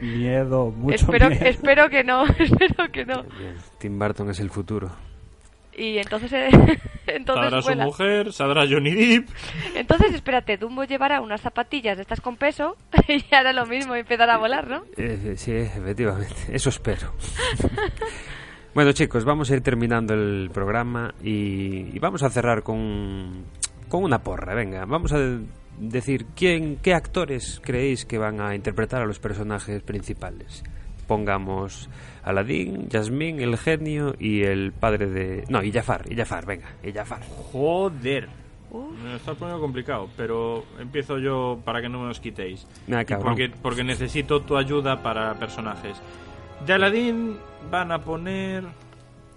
Miedo, 0.00 0.70
mucho 0.70 0.94
espero, 0.94 1.28
miedo. 1.28 1.44
espero 1.44 1.90
que 1.90 2.04
no, 2.04 2.24
espero 2.38 2.90
que 2.90 3.04
no. 3.04 3.22
Tim 3.78 3.98
Burton 3.98 4.30
es 4.30 4.40
el 4.40 4.48
futuro. 4.48 4.90
Y 5.78 5.98
entonces, 5.98 6.32
eh, 6.32 6.48
entonces, 7.06 7.50
Saldrá 7.50 7.62
su 7.62 7.76
mujer, 7.76 8.32
saldrá 8.32 8.66
Johnny 8.68 8.94
Depp. 8.94 9.28
entonces 9.76 10.14
espérate, 10.14 10.56
Dumbo 10.56 10.84
llevará 10.84 11.20
unas 11.20 11.40
zapatillas 11.40 11.96
de 11.96 12.02
estas 12.02 12.20
con 12.20 12.36
peso 12.36 12.76
y 13.08 13.24
hará 13.34 13.52
lo 13.52 13.64
mismo 13.66 13.94
y 13.96 14.00
empezará 14.00 14.34
a 14.34 14.38
volar, 14.38 14.68
¿no? 14.68 14.82
Eh, 14.96 15.34
sí, 15.36 15.52
efectivamente, 15.52 16.34
eso 16.50 16.70
espero. 16.70 17.12
bueno 18.74 18.92
chicos, 18.92 19.24
vamos 19.24 19.50
a 19.50 19.54
ir 19.54 19.62
terminando 19.62 20.14
el 20.14 20.50
programa 20.52 21.14
y, 21.22 21.94
y 21.96 21.98
vamos 22.00 22.22
a 22.24 22.30
cerrar 22.30 22.62
con, 22.62 23.44
con 23.88 24.02
una 24.02 24.18
porra, 24.18 24.54
venga, 24.54 24.84
vamos 24.84 25.12
a 25.12 25.18
decir 25.78 26.26
quién, 26.34 26.76
qué 26.82 26.92
actores 26.92 27.60
creéis 27.62 28.04
que 28.04 28.18
van 28.18 28.40
a 28.40 28.54
interpretar 28.54 29.02
a 29.02 29.06
los 29.06 29.20
personajes 29.20 29.82
principales. 29.82 30.64
pongamos 31.06 31.88
Aladín, 32.28 32.88
Yasmín, 32.88 33.40
el 33.40 33.56
genio 33.56 34.14
y 34.18 34.42
el 34.42 34.72
padre 34.72 35.06
de... 35.06 35.44
No, 35.48 35.62
y 35.62 35.72
Jafar, 35.72 36.02
y 36.10 36.14
Jafar, 36.16 36.44
venga, 36.46 36.68
y 36.82 36.92
Jafar. 36.92 37.22
Joder. 37.52 38.28
Me 39.02 39.10
lo 39.10 39.16
estás 39.16 39.34
poniendo 39.36 39.62
complicado, 39.62 40.10
pero 40.16 40.62
empiezo 40.78 41.18
yo 41.18 41.58
para 41.64 41.80
que 41.80 41.88
no 41.88 42.00
me 42.00 42.08
los 42.08 42.20
quitéis. 42.20 42.66
Nah, 42.86 43.02
porque, 43.22 43.50
porque 43.62 43.82
necesito 43.82 44.42
tu 44.42 44.58
ayuda 44.58 45.02
para 45.02 45.32
personajes. 45.38 45.96
De 46.66 46.74
Aladdin 46.74 47.38
van 47.70 47.92
a 47.92 48.00
poner... 48.02 48.64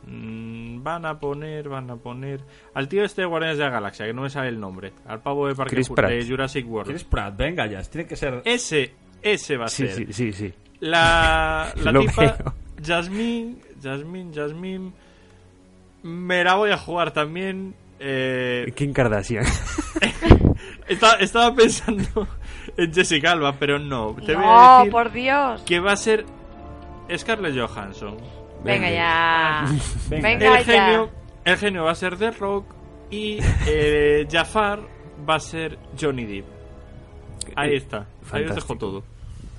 mm, 0.06 0.84
Van 0.84 1.06
a 1.06 1.20
poner, 1.20 1.70
van 1.70 1.90
a 1.92 1.96
poner... 1.96 2.42
Al 2.74 2.88
tío 2.90 3.06
este 3.06 3.22
de 3.22 3.28
Guardianes 3.28 3.58
de 3.60 3.64
la 3.66 3.70
Galaxia, 3.70 4.06
que 4.08 4.14
no 4.14 4.24
me 4.24 4.30
sale 4.30 4.50
el 4.50 4.60
nombre. 4.60 4.92
Al 5.06 5.22
pavo 5.22 5.48
de 5.48 5.56
Parque 5.56 5.76
de 5.78 6.26
Jurassic 6.28 6.68
World. 6.70 6.90
Chris 6.90 7.04
Pratt, 7.04 7.38
venga 7.38 7.68
ya, 7.68 7.82
tiene 7.84 8.08
que 8.08 8.16
ser... 8.18 8.42
Ese, 8.44 8.94
ese 9.22 9.56
va 9.58 9.66
a 9.66 9.70
Sí, 9.70 9.88
ser. 9.88 10.08
sí, 10.08 10.14
sí, 10.14 10.34
sí. 10.34 10.54
La, 10.80 11.72
la 11.84 12.00
tipa 12.00 12.22
veo. 12.22 12.54
Jasmine, 12.84 13.56
Jasmine, 13.82 14.32
Jasmine. 14.34 14.92
Me 16.04 16.44
la 16.44 16.56
voy 16.56 16.72
a 16.72 16.78
jugar 16.78 17.12
también. 17.12 17.76
Eh, 18.00 18.72
Kim 18.76 18.92
Kardashian. 18.94 19.46
estaba, 20.88 21.14
estaba 21.16 21.54
pensando 21.56 22.28
en 22.78 22.94
Jessica 22.94 23.32
Alba, 23.34 23.54
pero 23.60 23.78
no. 23.80 24.16
Te 24.26 24.36
voy 24.36 24.44
a 24.44 24.48
No, 24.48 24.78
decir 24.80 24.92
por 24.92 25.12
Dios. 25.12 25.62
que 25.62 25.80
va 25.80 25.92
a 25.94 25.98
ser 25.98 26.26
Scarlett 27.16 27.56
Johansson. 27.58 28.18
Venga 28.64 28.90
ya. 28.90 29.66
Venga. 30.10 30.28
Venga 30.30 30.60
el 30.60 30.66
ya. 30.66 30.74
genio, 30.86 31.10
el 31.46 31.58
genio 31.58 31.84
va 31.84 31.92
a 31.92 31.96
ser 31.96 32.18
The 32.18 32.32
Rock 32.32 32.66
y 33.10 33.40
eh, 33.68 34.28
Jafar 34.32 34.80
va 35.30 35.36
a 35.36 35.40
ser 35.40 35.78
Johnny 36.00 36.26
Depp. 36.26 36.46
Ahí 37.56 37.76
está. 37.76 38.08
Ahí 38.32 38.44
os 38.46 38.56
dejo 38.56 38.76
todo. 38.78 39.04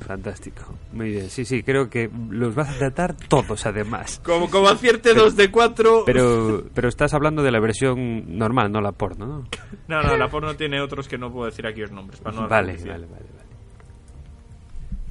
Fantástico. 0.07 0.63
Muy 0.93 1.11
bien. 1.11 1.31
Sí, 1.31 1.45
sí, 1.45 1.63
creo 1.63 1.89
que 1.89 2.11
los 2.31 2.55
vas 2.55 2.71
a 2.71 2.79
tratar 2.79 3.15
todos, 3.29 3.65
además. 3.67 4.21
Como, 4.25 4.51
como 4.51 4.69
acierte 4.69 5.15
dos 5.15 5.37
de 5.37 5.51
cuatro. 5.51 6.03
Pero, 6.07 6.65
pero 6.75 6.89
estás 6.89 7.15
hablando 7.15 7.43
de 7.43 7.51
la 7.53 7.61
versión 7.61 8.37
normal, 8.39 8.71
no 8.73 8.81
la 8.81 8.93
porno, 8.93 9.27
¿no? 9.27 9.45
No, 9.89 10.03
no, 10.03 10.17
la 10.17 10.29
porno 10.29 10.55
tiene 10.57 10.81
otros 10.81 11.09
que 11.09 11.19
no 11.19 11.33
puedo 11.33 11.47
decir 11.47 11.67
aquí 11.67 11.81
los 11.81 11.91
nombres. 11.93 12.21
Para 12.21 12.35
no 12.37 12.49
vale, 12.49 12.73
vale, 12.77 12.89
vale, 12.93 13.07
vale. 13.07 13.27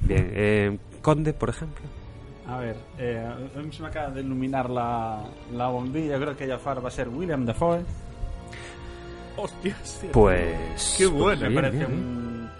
Bien, 0.02 0.30
eh, 0.34 0.78
Conde, 1.00 1.32
por 1.32 1.48
ejemplo. 1.50 1.84
A 2.48 2.58
ver, 2.58 2.76
eh, 2.98 3.24
a 3.24 3.58
mí 3.60 3.72
se 3.72 3.82
me 3.82 3.88
acaba 3.88 4.10
de 4.10 4.20
iluminar 4.20 4.68
la, 4.68 5.22
la 5.52 5.68
bombilla. 5.68 6.18
Creo 6.18 6.36
que 6.36 6.46
Jafar 6.46 6.84
va 6.84 6.88
a 6.88 6.90
ser 6.90 7.08
William 7.08 7.44
Dafoe. 7.46 7.82
Hostias. 9.36 10.04
Pues. 10.12 10.94
Qué 10.98 11.06
bueno, 11.06 11.42
Me 11.42 11.48
bien, 11.48 11.60
parece 11.60 11.78
bien, 11.78 11.88
bien. 11.90 12.02
un- 12.02 12.50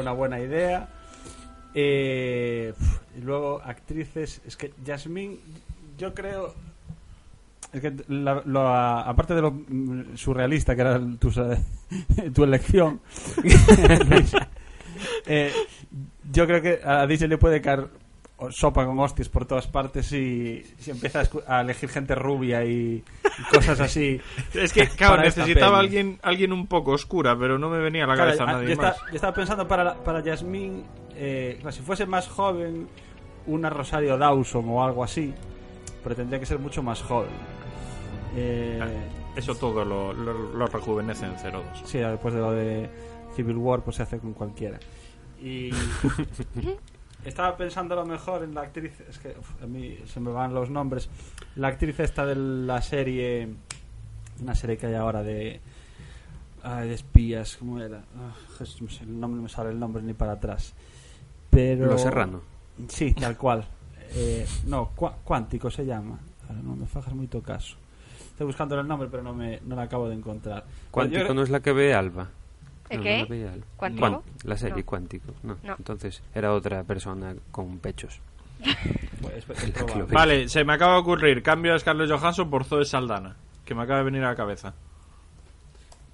una 0.00 0.12
buena 0.12 0.38
idea. 0.40 0.88
Eh, 1.74 2.72
y 3.16 3.20
luego 3.20 3.60
actrices. 3.62 4.40
Es 4.46 4.56
que 4.56 4.72
Jasmine, 4.84 5.38
yo 5.98 6.14
creo. 6.14 6.54
Es 7.72 7.80
que 7.80 7.94
la- 8.08 8.42
lo- 8.44 8.68
aparte 8.68 9.34
de 9.34 9.42
lo 9.42 9.52
mm, 9.52 10.16
surrealista 10.16 10.74
que 10.74 10.80
era 10.80 11.00
tu, 11.20 11.30
tu 12.34 12.44
elección, 12.44 13.00
eh, 15.26 15.52
yo 16.32 16.46
creo 16.46 16.60
que 16.62 16.80
a 16.84 17.06
Disney 17.06 17.28
le 17.30 17.38
puede 17.38 17.60
caer 17.60 17.88
sopa 18.50 18.86
con 18.86 18.98
hostias 19.00 19.28
por 19.28 19.44
todas 19.44 19.66
partes 19.66 20.06
si, 20.06 20.62
si 20.78 20.90
empieza 20.90 21.22
a, 21.46 21.60
elegir 21.60 21.88
gente 21.90 22.14
rubia 22.14 22.64
y, 22.64 23.04
y 23.38 23.42
cosas 23.54 23.78
así. 23.80 24.20
Es 24.54 24.72
que, 24.72 24.88
claro, 24.96 25.22
necesitaba 25.22 25.78
alguien, 25.78 26.18
alguien 26.22 26.52
un 26.52 26.66
poco 26.66 26.92
oscura, 26.92 27.36
pero 27.38 27.58
no 27.58 27.68
me 27.68 27.78
venía 27.78 28.04
a 28.04 28.06
la 28.06 28.14
Claro, 28.14 28.30
cabeza 28.30 28.44
ah, 28.44 28.52
nadie 28.54 28.70
yo, 28.70 28.76
más. 28.76 28.92
estaba, 28.92 29.10
yo 29.10 29.14
estaba 29.16 29.34
pensando 29.34 29.68
para, 29.68 29.84
la- 29.84 29.94
para 29.94 30.20
Yasmín, 30.22 30.84
eh, 31.14 31.60
si 31.70 31.82
fuese 31.82 32.06
más 32.06 32.28
joven, 32.28 32.88
una 33.46 33.68
Rosario 33.70 34.16
Dawson 34.16 34.64
o 34.68 34.82
algo 34.84 35.04
así, 35.04 35.32
pero 36.02 36.14
tendría 36.16 36.40
que 36.40 36.46
ser 36.46 36.58
mucho 36.58 36.82
más 36.82 37.02
joven. 37.02 37.30
Eh, 38.36 38.80
Eso 39.36 39.54
todo 39.54 39.84
lo, 39.84 40.12
lo, 40.12 40.32
lo 40.32 40.66
rejuvenece 40.66 41.26
en 41.26 41.34
02. 41.34 41.62
sí, 41.84 41.98
después 41.98 42.32
de 42.34 42.40
lo 42.40 42.52
de 42.52 42.88
Civil 43.34 43.56
War, 43.56 43.80
pues 43.82 43.96
se 43.96 44.02
hace 44.04 44.18
con 44.18 44.32
cualquiera. 44.32 44.78
Y 45.42 45.70
estaba 47.24 47.56
pensando 47.56 47.94
a 47.94 47.98
lo 47.98 48.06
mejor 48.06 48.42
en 48.44 48.54
la 48.54 48.62
actriz, 48.62 48.92
es 49.08 49.18
que 49.18 49.34
uf, 49.38 49.62
a 49.62 49.66
mí 49.66 49.98
se 50.06 50.20
me 50.20 50.30
van 50.30 50.54
los 50.54 50.70
nombres, 50.70 51.08
la 51.56 51.68
actriz 51.68 51.98
esta 52.00 52.24
de 52.26 52.34
la 52.36 52.80
serie, 52.82 53.48
una 54.40 54.54
serie 54.54 54.76
que 54.76 54.86
hay 54.86 54.94
ahora 54.94 55.22
de, 55.22 55.60
ay, 56.62 56.88
de 56.88 56.94
espías, 56.94 57.56
¿cómo 57.56 57.80
era? 57.80 57.98
Ah, 58.16 58.32
Jesús, 58.58 59.00
el 59.02 59.18
nombre 59.20 59.36
no 59.38 59.42
me 59.44 59.48
sale 59.48 59.70
el 59.70 59.78
nombre 59.78 60.02
ni 60.02 60.14
para 60.14 60.32
atrás. 60.32 60.72
Pero 61.50 61.86
Lo 61.86 61.98
Serrano. 61.98 62.40
Sí, 62.88 63.12
tal 63.12 63.36
cual. 63.36 63.66
Eh, 64.14 64.46
no, 64.66 64.90
Cuá- 64.96 65.16
Cuántico 65.24 65.70
se 65.70 65.84
llama. 65.84 66.18
Ahora 66.48 66.60
no 66.62 66.76
me 66.76 66.86
fajas 66.86 67.12
muy 67.14 67.26
caso. 67.28 67.76
Estoy 68.30 68.46
buscando 68.46 68.78
el 68.80 68.86
nombre, 68.88 69.08
pero 69.10 69.22
no 69.22 69.34
me 69.34 69.60
no 69.66 69.76
la 69.76 69.82
acabo 69.82 70.08
de 70.08 70.14
encontrar. 70.14 70.64
Cuántico 70.90 71.26
Yo- 71.28 71.34
no 71.34 71.42
es 71.42 71.50
la 71.50 71.60
que 71.60 71.72
ve 71.72 71.92
Alba. 71.94 72.28
¿El 72.90 72.98
No, 72.98 73.02
qué? 73.04 73.26
no 73.28 73.34
la. 73.34 73.52
¿Cuántico? 73.76 74.00
Cuán- 74.08 74.20
la 74.44 74.56
serie 74.56 74.76
No. 74.82 74.86
Cuántico. 74.86 75.32
No. 75.42 75.56
No. 75.62 75.74
Entonces 75.78 76.22
era 76.34 76.52
otra 76.52 76.84
persona 76.84 77.34
con 77.50 77.78
pechos. 77.78 78.20
pues, 79.22 79.48
es 79.48 79.48
La 79.48 79.54
probable. 79.72 79.86
que 79.92 79.98
lo 79.98 80.06
ve. 80.06 80.14
Vale, 80.14 80.48
se 80.48 80.64
me 80.64 80.72
acaba 80.74 80.94
de 80.94 81.00
ocurrir 81.00 81.42
cambio 81.42 81.74
a 81.74 81.78
Scarlett 81.78 82.10
Johansson 82.10 82.50
por 82.50 82.64
Zoe 82.64 82.84
Saldana, 82.84 83.36
que 83.64 83.74
me 83.74 83.82
acaba 83.82 84.00
de 84.00 84.04
venir 84.04 84.22
a 84.24 84.28
la 84.30 84.36
cabeza. 84.36 84.74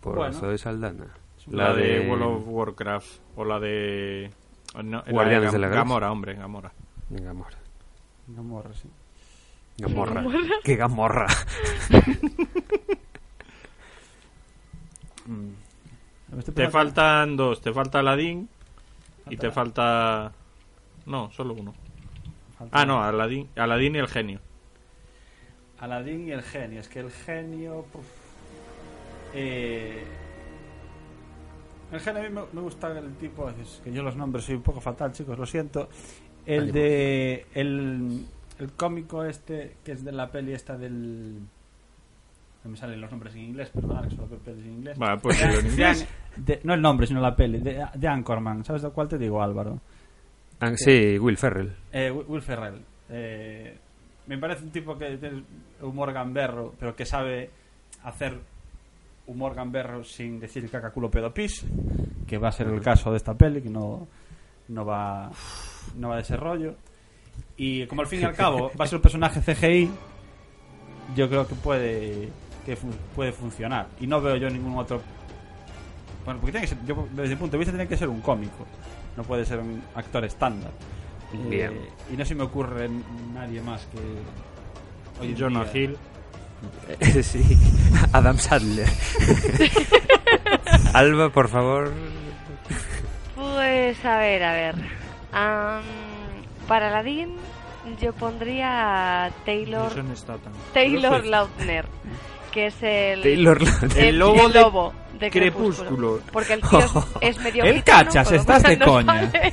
Por 0.00 0.14
Bueno. 0.16 0.32
Zoe 0.34 0.56
Saldana. 0.58 1.06
La, 1.48 1.72
de, 1.72 2.08
World 2.08 2.22
of 2.24 2.42
Warcraft 2.48 3.08
o 3.36 3.44
la 3.44 3.60
de 3.60 4.30
o 4.74 4.82
no, 4.82 5.02
la 5.06 5.12
Guardianes 5.12 5.52
de 5.52 5.58
la 5.58 5.68
Galaxia. 5.68 5.84
Gamora, 5.84 6.10
hombre, 6.12 6.34
Gamora. 6.34 6.72
Gamorra. 7.08 7.56
Gamorra, 8.26 8.74
sí. 8.74 8.88
Gamorra. 9.78 10.24
¡Qué 10.64 10.74
gamorra! 10.76 11.26
Estoy 11.90 12.02
Te 16.44 16.52
pensando- 16.52 16.70
faltan 16.70 17.36
dos, 17.36 17.60
te 17.60 17.72
falta 17.72 18.00
Aladdin 18.00 18.48
y 19.30 19.36
te 19.36 19.50
falta 19.50 20.32
no, 21.06 21.30
solo 21.32 21.54
uno. 21.54 21.72
falta 22.58 22.78
Ah, 22.80 22.84
no, 22.86 23.02
Aladdin, 23.02 23.48
Aladdin 23.56 23.94
y 23.96 23.98
el 23.98 24.08
genio. 24.08 24.40
Aladín 25.78 26.26
y 26.26 26.30
el 26.32 26.42
genio. 26.42 26.80
Es 26.80 26.88
que 26.88 27.00
el 27.00 27.10
genio. 27.10 27.84
Eh, 29.34 30.02
el 31.92 32.00
genio 32.00 32.20
a 32.22 32.24
mí 32.24 32.30
me, 32.34 32.40
me 32.52 32.60
gusta 32.62 32.96
el 32.98 33.14
tipo. 33.16 33.48
Es 33.50 33.80
que 33.84 33.92
yo 33.92 34.02
los 34.02 34.16
nombres 34.16 34.44
soy 34.44 34.54
un 34.56 34.62
poco 34.62 34.80
fatal, 34.80 35.12
chicos, 35.12 35.38
lo 35.38 35.46
siento. 35.46 35.88
El 36.46 36.72
de. 36.72 37.46
El, 37.54 38.24
el 38.58 38.72
cómico 38.72 39.24
este, 39.24 39.76
que 39.84 39.92
es 39.92 40.04
de 40.04 40.12
la 40.12 40.30
peli 40.30 40.52
esta 40.52 40.76
del. 40.78 41.40
No 42.66 42.72
me 42.72 42.76
salen 42.76 43.00
los 43.00 43.08
nombres 43.12 43.32
en 43.36 43.42
inglés, 43.42 43.70
perdona, 43.72 44.02
que 44.08 44.16
solo 44.16 44.26
pelis 44.38 44.64
en 44.66 44.72
inglés. 44.72 44.98
Vale, 44.98 45.20
pues 45.20 45.38
De- 45.38 45.44
en 45.60 45.66
inglés. 45.66 46.08
de- 46.36 46.60
no 46.64 46.74
el 46.74 46.82
nombre, 46.82 47.06
sino 47.06 47.20
la 47.20 47.36
peli. 47.36 47.58
De, 47.60 47.86
de 47.94 48.08
Anchorman. 48.08 48.64
¿Sabes 48.64 48.82
de 48.82 48.90
cuál 48.90 49.06
te 49.06 49.18
digo, 49.18 49.40
Álvaro? 49.40 49.78
Ah, 50.58 50.72
sí, 50.74 51.16
Will 51.16 51.36
Ferrell. 51.36 51.72
Eh, 51.92 52.10
Will 52.10 52.42
Ferrell. 52.42 52.80
Eh, 53.08 53.78
me 54.26 54.36
parece 54.38 54.64
un 54.64 54.70
tipo 54.72 54.98
que 54.98 55.16
tiene 55.16 55.44
humor 55.80 56.12
gamberro, 56.12 56.74
pero 56.76 56.96
que 56.96 57.04
sabe 57.06 57.50
hacer 58.02 58.36
humor 59.28 59.54
gamberro 59.54 60.02
sin 60.02 60.40
decir 60.40 60.68
caca 60.68 60.90
culo 60.90 61.08
pedo 61.08 61.32
pis, 61.32 61.64
que 62.26 62.36
va 62.38 62.48
a 62.48 62.52
ser 62.52 62.66
el 62.66 62.80
caso 62.80 63.12
de 63.12 63.18
esta 63.18 63.34
peli, 63.34 63.62
que 63.62 63.70
no, 63.70 64.08
no 64.68 64.84
va 64.84 65.30
no 65.96 66.08
va 66.08 66.16
de 66.16 66.22
ese 66.22 66.36
rollo. 66.36 66.74
Y 67.56 67.86
como 67.86 68.00
al 68.00 68.08
fin 68.08 68.22
y 68.22 68.24
al 68.24 68.34
cabo 68.36 68.72
va 68.78 68.84
a 68.86 68.88
ser 68.88 68.96
un 68.96 69.02
personaje 69.02 69.40
CGI, 69.40 69.88
yo 71.14 71.28
creo 71.28 71.46
que 71.46 71.54
puede 71.54 72.28
que 72.66 72.76
fu- 72.76 72.90
puede 73.14 73.32
funcionar. 73.32 73.86
Y 74.00 74.06
no 74.06 74.20
veo 74.20 74.36
yo 74.36 74.50
ningún 74.50 74.76
otro 74.76 75.00
bueno, 76.24 76.40
porque 76.40 76.50
tiene 76.52 76.66
que 76.66 76.74
ser, 76.74 76.84
yo, 76.84 77.06
desde 77.12 77.28
mi 77.30 77.36
punto 77.36 77.52
de 77.52 77.58
vista 77.58 77.70
tiene 77.72 77.86
que 77.88 77.96
ser 77.96 78.08
un 78.08 78.20
cómico, 78.20 78.66
no 79.16 79.22
puede 79.22 79.44
ser 79.46 79.60
un 79.60 79.80
actor 79.94 80.24
estándar. 80.24 80.72
Eh, 81.32 81.48
Bien. 81.48 81.80
y 82.12 82.16
no 82.16 82.24
se 82.24 82.34
me 82.34 82.42
ocurre 82.42 82.88
nadie 83.32 83.60
más 83.62 83.86
que 83.86 85.20
hoy 85.22 85.30
en 85.30 85.38
Jonah 85.38 85.64
día- 85.66 85.82
Hill. 85.82 85.96
sí. 87.22 87.42
Adam 88.12 88.38
Sadler. 88.38 88.88
Alba, 90.94 91.30
por 91.30 91.48
favor. 91.48 91.92
Pues 93.36 94.04
a 94.04 94.18
ver, 94.18 94.42
a 94.42 94.52
ver. 94.52 94.74
Am, 95.32 95.82
para 96.66 96.88
Aladdin 96.88 97.36
yo 98.00 98.12
pondría 98.14 99.26
a 99.26 99.30
Taylor. 99.44 99.92
Taylor 100.72 101.24
Lautner, 101.24 101.86
que 102.56 102.68
es 102.68 102.82
el 102.82 103.20
Taylor 103.20 103.60
Lautner. 103.60 103.98
El 103.98 104.18
lobo 104.18 104.48
de 104.48 104.60
lobo 104.60 104.94
de 105.20 105.30
Crepúsculo. 105.30 106.20
Porque 106.32 106.54
el 106.54 106.62
tío 106.62 106.78
es, 107.20 107.36
es 107.36 107.44
medio 107.44 107.64
El 107.66 107.76
gitano, 107.76 108.04
cachas, 108.06 108.32
estás 108.32 108.62
de 108.62 108.76
no 108.78 108.86
coña. 108.86 109.30
sale. 109.30 109.52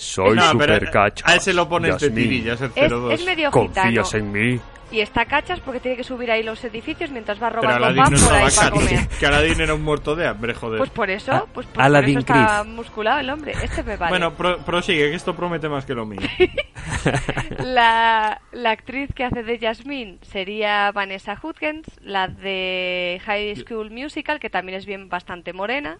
Soy 0.00 0.34
No, 0.36 0.50
super 0.52 0.90
cacho. 0.90 1.24
A 1.28 1.34
ese 1.36 1.52
lo 1.52 1.68
pones 1.68 1.94
de 2.00 2.06
Yasmín. 2.08 2.24
tirillas, 2.24 2.60
el 2.62 2.72
Es, 2.74 2.90
02. 2.90 3.12
es 3.12 3.24
medio 3.26 3.52
gitano. 3.52 3.68
¿Confías 3.84 4.14
en 4.14 4.32
mí? 4.32 4.60
Y 4.92 5.00
está 5.00 5.24
cachas 5.24 5.60
porque 5.60 5.78
tiene 5.78 5.96
que 5.96 6.02
subir 6.02 6.32
ahí 6.32 6.42
los 6.42 6.64
edificios 6.64 7.10
mientras 7.12 7.40
va 7.40 7.48
robando 7.50 7.94
pan 7.94 8.12
no 8.12 8.18
por 8.18 8.32
ahí 8.34 8.48
para 8.56 8.70
comer. 8.72 9.08
Que 9.20 9.26
Aladdin 9.26 9.60
era 9.60 9.74
un 9.74 9.82
muerto 9.82 10.16
de 10.16 10.26
hambre, 10.26 10.52
joder. 10.52 10.78
Pues 10.78 10.90
por 10.90 11.10
eso, 11.10 11.32
A- 11.32 11.46
pues, 11.46 11.66
por 11.68 11.80
Aladdin 11.84 12.18
eso 12.18 12.20
está 12.20 12.64
musculado 12.64 13.20
el 13.20 13.30
hombre. 13.30 13.52
Este 13.62 13.84
me 13.84 13.96
vale. 13.96 14.10
Bueno, 14.10 14.32
pro- 14.34 14.58
prosigue, 14.64 15.10
que 15.10 15.14
esto 15.14 15.36
promete 15.36 15.68
más 15.68 15.84
que 15.84 15.94
lo 15.94 16.06
mío. 16.06 16.18
La, 17.58 18.40
la 18.52 18.70
actriz 18.70 19.10
que 19.14 19.24
hace 19.24 19.42
de 19.42 19.58
Jasmine 19.58 20.18
sería 20.22 20.90
Vanessa 20.92 21.38
Hudgens, 21.40 21.86
la 22.02 22.28
de 22.28 23.20
High 23.24 23.56
School 23.56 23.90
Musical, 23.90 24.40
que 24.40 24.50
también 24.50 24.78
es 24.78 24.86
bien 24.86 25.08
bastante 25.08 25.52
morena. 25.52 25.98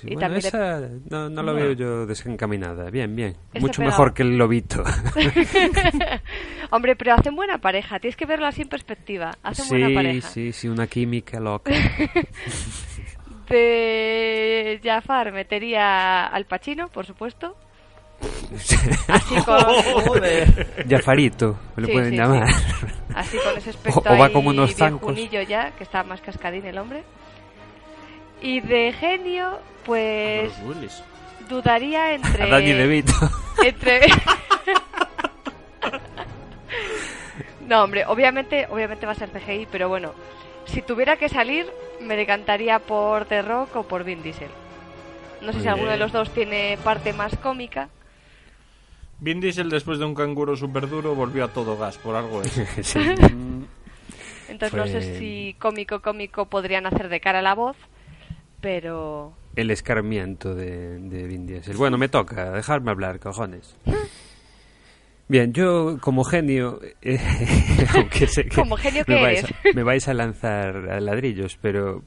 Sí, 0.00 0.08
Y 0.10 0.14
bueno, 0.14 0.20
también 0.20 0.42
le- 0.42 0.48
esa 0.48 0.80
no, 1.08 1.30
no 1.30 1.42
la 1.42 1.52
veo 1.52 1.72
yo 1.72 2.04
desencaminada. 2.06 2.90
Bien, 2.90 3.16
bien. 3.16 3.34
Ese 3.54 3.60
Mucho 3.60 3.80
mejor 3.82 4.12
que 4.12 4.22
el 4.24 4.36
lobito. 4.36 4.84
Hombre, 6.70 6.96
pero 6.96 7.14
hacen 7.14 7.34
buena 7.34 7.58
pareja, 7.58 7.98
tienes 7.98 8.16
que 8.16 8.26
verlo 8.26 8.46
así 8.46 8.62
en 8.62 8.68
perspectiva. 8.68 9.32
Hacen 9.42 9.68
buena 9.68 9.88
sí, 9.88 9.94
pareja. 9.94 10.28
sí, 10.28 10.52
sí, 10.52 10.68
una 10.68 10.86
química 10.86 11.40
loca. 11.40 11.72
De 13.48 14.80
Jafar 14.82 15.32
metería 15.32 16.26
al 16.26 16.46
Pacino, 16.46 16.88
por 16.88 17.06
supuesto. 17.06 17.56
Así 19.08 19.36
con, 19.44 20.20
Jafarito, 20.88 21.56
me 21.76 21.82
lo 21.82 21.86
Sí, 21.86 21.92
pueden 21.92 22.10
sí, 22.10 22.16
llamar. 22.16 22.48
así 23.14 23.36
con 23.38 23.56
ese 23.58 23.70
aspecto 23.70 24.00
O- 24.00 24.14
o 24.14 24.18
va 24.18 24.26
ahí 24.26 24.32
como 24.32 24.50
unos 24.50 24.74
zancos. 24.74 25.16
ya, 25.48 25.70
que 25.72 25.84
está 25.84 26.02
más 26.02 26.20
cascadín 26.22 26.64
el 26.66 26.78
hombre. 26.78 27.02
Y 28.40 28.60
de 28.60 28.92
genio, 28.92 29.58
pues 29.86 30.52
Bruce 30.60 30.78
Willis. 30.78 31.02
dudaría 31.48 32.12
entre... 32.14 32.42
A 32.44 32.46
Danny 32.48 32.72
DeVito. 32.72 33.12
entre 33.64 34.00
no 37.66 37.84
hombre 37.84 38.04
obviamente 38.06 38.66
obviamente 38.70 39.06
va 39.06 39.12
a 39.12 39.14
ser 39.14 39.30
CGI 39.30 39.66
pero 39.70 39.88
bueno 39.88 40.12
si 40.66 40.82
tuviera 40.82 41.16
que 41.16 41.28
salir 41.28 41.66
me 42.00 42.16
decantaría 42.16 42.80
por 42.80 43.24
The 43.26 43.42
Rock 43.42 43.76
o 43.76 43.82
por 43.84 44.04
Vin 44.04 44.22
Diesel 44.22 44.50
no 45.40 45.52
sé 45.52 45.60
si 45.60 45.68
alguno 45.68 45.90
de 45.92 45.96
los 45.98 46.12
dos 46.12 46.30
tiene 46.30 46.78
parte 46.82 47.12
más 47.12 47.36
cómica 47.36 47.88
Vin 49.18 49.40
Diesel, 49.40 49.70
después 49.70 49.98
de 49.98 50.04
un 50.04 50.14
canguro 50.14 50.56
súper 50.56 50.90
duro, 50.90 51.14
volvió 51.14 51.44
a 51.44 51.48
todo 51.48 51.78
gas, 51.78 51.96
por 51.96 52.16
algo 52.16 52.42
es. 52.42 52.52
Sí. 52.82 52.98
entonces 54.50 54.74
no 54.74 54.86
sé 54.86 55.18
si 55.18 55.56
cómico 55.58 56.02
cómico 56.02 56.46
podrían 56.46 56.84
hacer 56.86 57.08
de 57.08 57.20
cara 57.20 57.38
a 57.38 57.42
la 57.42 57.54
voz 57.54 57.76
pero 58.60 59.32
El 59.56 59.70
escarmiento 59.70 60.54
de, 60.54 60.98
de 60.98 61.26
Vin 61.26 61.46
Diesel. 61.46 61.76
Bueno, 61.76 61.96
me 61.98 62.08
toca, 62.08 62.50
dejarme 62.52 62.90
hablar, 62.90 63.18
cojones. 63.18 63.74
Bien, 65.28 65.52
yo 65.52 65.98
como 66.00 66.22
genio, 66.24 66.78
eh, 67.02 67.18
aunque 67.94 68.28
sé 68.28 68.44
que 68.44 68.54
Como 68.54 68.76
genio 68.76 69.02
me, 69.08 69.16
que 69.16 69.22
vais 69.22 69.38
eres. 69.44 69.50
a, 69.50 69.74
me 69.74 69.82
vais 69.82 70.06
a 70.08 70.14
lanzar 70.14 70.88
a 70.90 71.00
ladrillos, 71.00 71.58
pero 71.60 72.04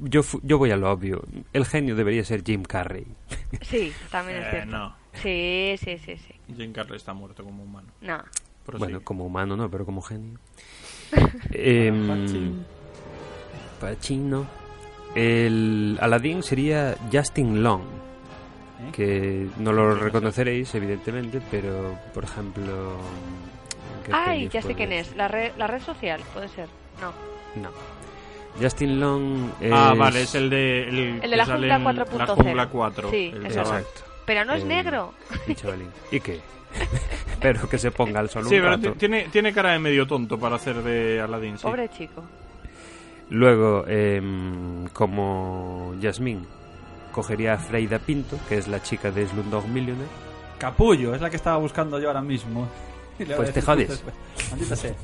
yo, 0.00 0.22
fu- 0.22 0.40
yo 0.42 0.58
voy 0.58 0.70
a 0.72 0.76
lo 0.76 0.90
obvio. 0.90 1.22
El 1.54 1.64
genio 1.64 1.94
debería 1.96 2.22
ser 2.24 2.42
Jim 2.44 2.64
Carrey. 2.64 3.06
sí 3.62 3.92
también 4.10 4.38
es 4.40 4.46
Eh, 4.46 4.50
cierto 4.50 4.70
no. 4.76 4.96
sí 5.14 5.74
sí 5.78 5.96
sí 5.98 6.16
sí 6.18 6.34
Jim 6.54 6.72
Carrey 6.72 6.96
está 6.96 7.14
muerto 7.14 7.44
como 7.44 7.62
humano. 7.62 7.88
no 8.02 8.18
Prosigue. 8.66 8.78
Bueno, 8.92 9.00
como 9.04 9.24
humano 9.26 9.56
no, 9.56 9.70
pero 9.70 9.84
como 9.86 10.02
genio. 10.02 10.38
Em, 11.50 12.64
Pacino. 13.80 14.46
El 15.14 15.98
Aladdin 16.00 16.42
sería 16.42 16.94
Justin 17.12 17.62
Long. 17.62 17.82
¿Eh? 17.82 18.90
Que 18.92 19.46
no 19.58 19.72
lo 19.72 19.94
reconoceréis, 19.94 20.74
evidentemente, 20.74 21.40
pero, 21.50 21.96
por 22.14 22.24
ejemplo... 22.24 22.96
¿qué 24.04 24.10
ay 24.12 24.48
ya 24.48 24.60
sé 24.62 24.74
quién 24.74 24.90
es 24.92 25.14
la 25.14 25.28
red 25.28 25.52
la 25.56 25.68
red 25.68 25.80
social 25.80 26.20
puede 26.34 26.48
ser 26.48 26.68
no 27.00 27.12
No. 27.62 27.70
Justin 28.60 28.98
Long 28.98 29.50
es... 29.60 29.72
Ah, 29.72 29.94
vale, 29.96 30.22
es 30.22 30.34
el 30.34 30.50
de, 30.50 30.88
el, 30.88 30.98
El 31.22 31.30
de 31.30 31.36
la 31.36 31.44
en 31.44 31.50
4.0. 31.84 32.16
La 32.18 32.26
Jungla 32.26 32.68
4. 32.68 33.10
Sí, 33.10 33.30
el. 33.34 33.46
Exacto. 33.46 34.00
pero 34.26 34.44
no 34.44 34.54
es 34.54 34.62
El- 34.62 34.68
negro 34.68 35.14
el. 35.46 35.86
¿Y 36.10 36.20
qué? 36.20 36.40
Espero 37.32 37.68
que 37.68 37.78
se 37.78 37.90
ponga 37.92 38.18
al 38.20 38.28
sol 38.30 38.44
Sí, 38.48 38.56
un 38.56 38.60
pero 38.62 38.70
rato. 38.76 38.92
ti- 38.92 38.98
tiene, 38.98 39.28
tiene 39.30 39.52
cara 39.52 39.72
de 39.72 39.78
medio 39.78 40.06
tonto 40.06 40.38
para 40.38 40.56
hacer 40.56 40.82
de 40.82 41.20
Aladdin, 41.20 41.56
sí. 41.58 41.62
pobre 41.62 41.88
chico 41.90 42.24
Luego, 43.32 43.84
em, 43.88 44.86
como 44.92 45.94
Yasmín, 45.98 46.46
cogería 47.12 47.54
a 47.54 47.58
Freida 47.58 47.98
Pinto, 47.98 48.38
que 48.46 48.58
es 48.58 48.68
la 48.68 48.82
chica 48.82 49.10
de 49.10 49.26
Slumdog 49.26 49.66
Millionaire. 49.68 50.10
Capullo, 50.58 51.14
es 51.14 51.20
la 51.22 51.30
que 51.30 51.36
estaba 51.36 51.56
buscando 51.56 51.98
yo 51.98 52.08
ahora 52.08 52.20
mismo. 52.22 52.68
Pues 53.36 53.52
te 53.52 53.62
jodes. 53.62 54.02
pues, 54.34 54.50
Maldita 54.50 54.74
sea. 54.76 54.94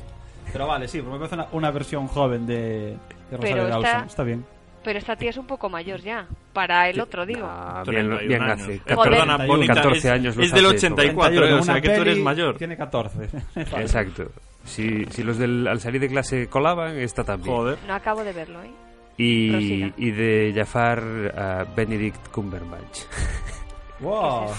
Pero 0.51 0.67
vale, 0.67 0.87
sí, 0.87 0.97
porque 0.99 1.13
me 1.13 1.17
parece 1.19 1.35
una, 1.35 1.47
una 1.53 1.71
versión 1.71 2.07
joven 2.07 2.45
de, 2.45 2.97
de 3.29 3.37
Rosario 3.37 3.55
Pero 3.55 3.67
Dawson. 3.69 3.85
está- 3.85 4.05
Está 4.05 4.23
bien. 4.23 4.45
Pero 4.83 4.99
esta 4.99 5.15
tía 5.15 5.29
es 5.29 5.37
un 5.37 5.45
poco 5.45 5.69
mayor 5.69 5.99
ya. 6.01 6.25
Para 6.53 6.89
el 6.89 6.99
otro, 6.99 7.25
digo. 7.25 7.45
Ah, 7.49 7.83
bien, 7.87 8.07
31 8.09 8.27
bien 8.27 8.41
años. 8.41 8.61
hace. 8.61 8.75
Eh, 8.75 8.81
14, 8.85 9.09
perdona, 9.09 9.37
31. 9.37 9.47
bonita, 9.53 9.73
14 9.75 9.97
es, 9.99 10.05
años 10.13 10.35
los 10.37 10.45
es 10.45 10.51
del 10.53 10.65
hace, 10.65 10.75
84, 10.75 11.29
31, 11.29 11.45
eh, 11.47 11.53
o 11.53 11.55
una 11.55 11.63
sea 11.73 11.81
que 11.81 11.89
tú 11.89 12.01
eres 12.01 12.17
mayor. 12.19 12.57
Tiene 12.57 12.77
14. 12.77 13.29
Exacto. 13.55 14.31
Si, 14.63 15.05
si 15.05 15.23
los 15.23 15.37
del 15.37 15.67
al 15.67 15.79
salir 15.79 16.01
de 16.01 16.09
clase 16.09 16.47
colaban, 16.47 16.97
esta 16.97 17.23
también. 17.23 17.55
Joder. 17.55 17.77
No 17.87 17.93
acabo 17.93 18.23
de 18.23 18.33
verlo, 18.33 18.61
¿eh? 18.61 18.71
Y, 19.17 19.93
y 19.97 20.11
de 20.11 20.53
Jafar 20.55 20.99
a 21.37 21.65
Benedict 21.75 22.29
Cumberbatch. 22.29 23.01
wow. 23.99 24.49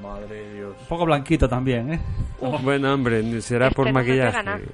Madre 0.00 0.34
de 0.34 0.54
Dios. 0.54 0.76
Un 0.80 0.86
poco 0.86 1.04
blanquito 1.06 1.48
también, 1.48 1.94
¿eh? 1.94 2.00
Bueno, 2.62 2.94
hombre, 2.94 3.40
será 3.40 3.66
Este 3.66 3.76
por 3.76 3.92
maquillaje. 3.92 4.64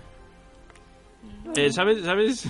Eh, 1.56 1.72
¿Sabes? 1.72 2.04
¿Sabes? 2.04 2.48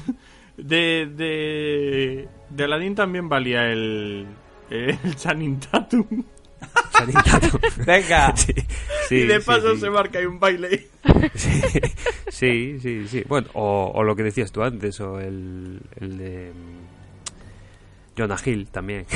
De, 0.57 1.07
de, 1.07 2.29
de 2.51 2.65
Aladdin 2.65 2.95
también 2.97 3.29
valía 3.29 3.67
el, 3.71 4.27
el 4.71 5.17
Channing 5.17 5.61
Tatum. 5.61 6.05
Venga. 7.87 8.35
Sí, 9.09 9.17
sí, 9.17 9.23
y 9.25 9.27
de 9.27 9.41
paso 9.41 9.75
sí. 9.75 9.81
se 9.81 9.91
marca 9.91 10.19
ahí 10.19 10.27
un 10.27 10.39
baile. 10.39 10.87
Sí, 11.35 11.71
sí, 12.29 12.79
sí, 12.79 13.09
sí. 13.09 13.25
Bueno, 13.27 13.49
o, 13.55 13.91
o 13.95 14.05
lo 14.05 14.15
que 14.15 14.23
decías 14.23 14.53
tú 14.53 14.63
antes, 14.63 15.01
o 15.01 15.19
el, 15.19 15.81
el 15.99 16.19
de 16.19 16.53
mm, 16.53 18.19
Jonah 18.19 18.37
Hill 18.45 18.69
también. 18.69 19.07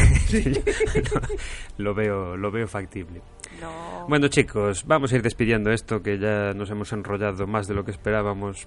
lo 1.77 1.95
veo, 1.95 2.37
lo 2.37 2.51
veo 2.51 2.67
factible. 2.67 3.21
No. 3.61 4.07
Bueno, 4.09 4.29
chicos, 4.29 4.85
vamos 4.87 5.13
a 5.13 5.17
ir 5.17 5.23
despidiendo 5.23 5.71
esto 5.71 6.03
que 6.03 6.19
ya 6.19 6.53
nos 6.55 6.71
hemos 6.71 6.93
enrollado 6.93 7.47
más 7.47 7.69
de 7.69 7.75
lo 7.75 7.85
que 7.85 7.91
esperábamos. 7.91 8.67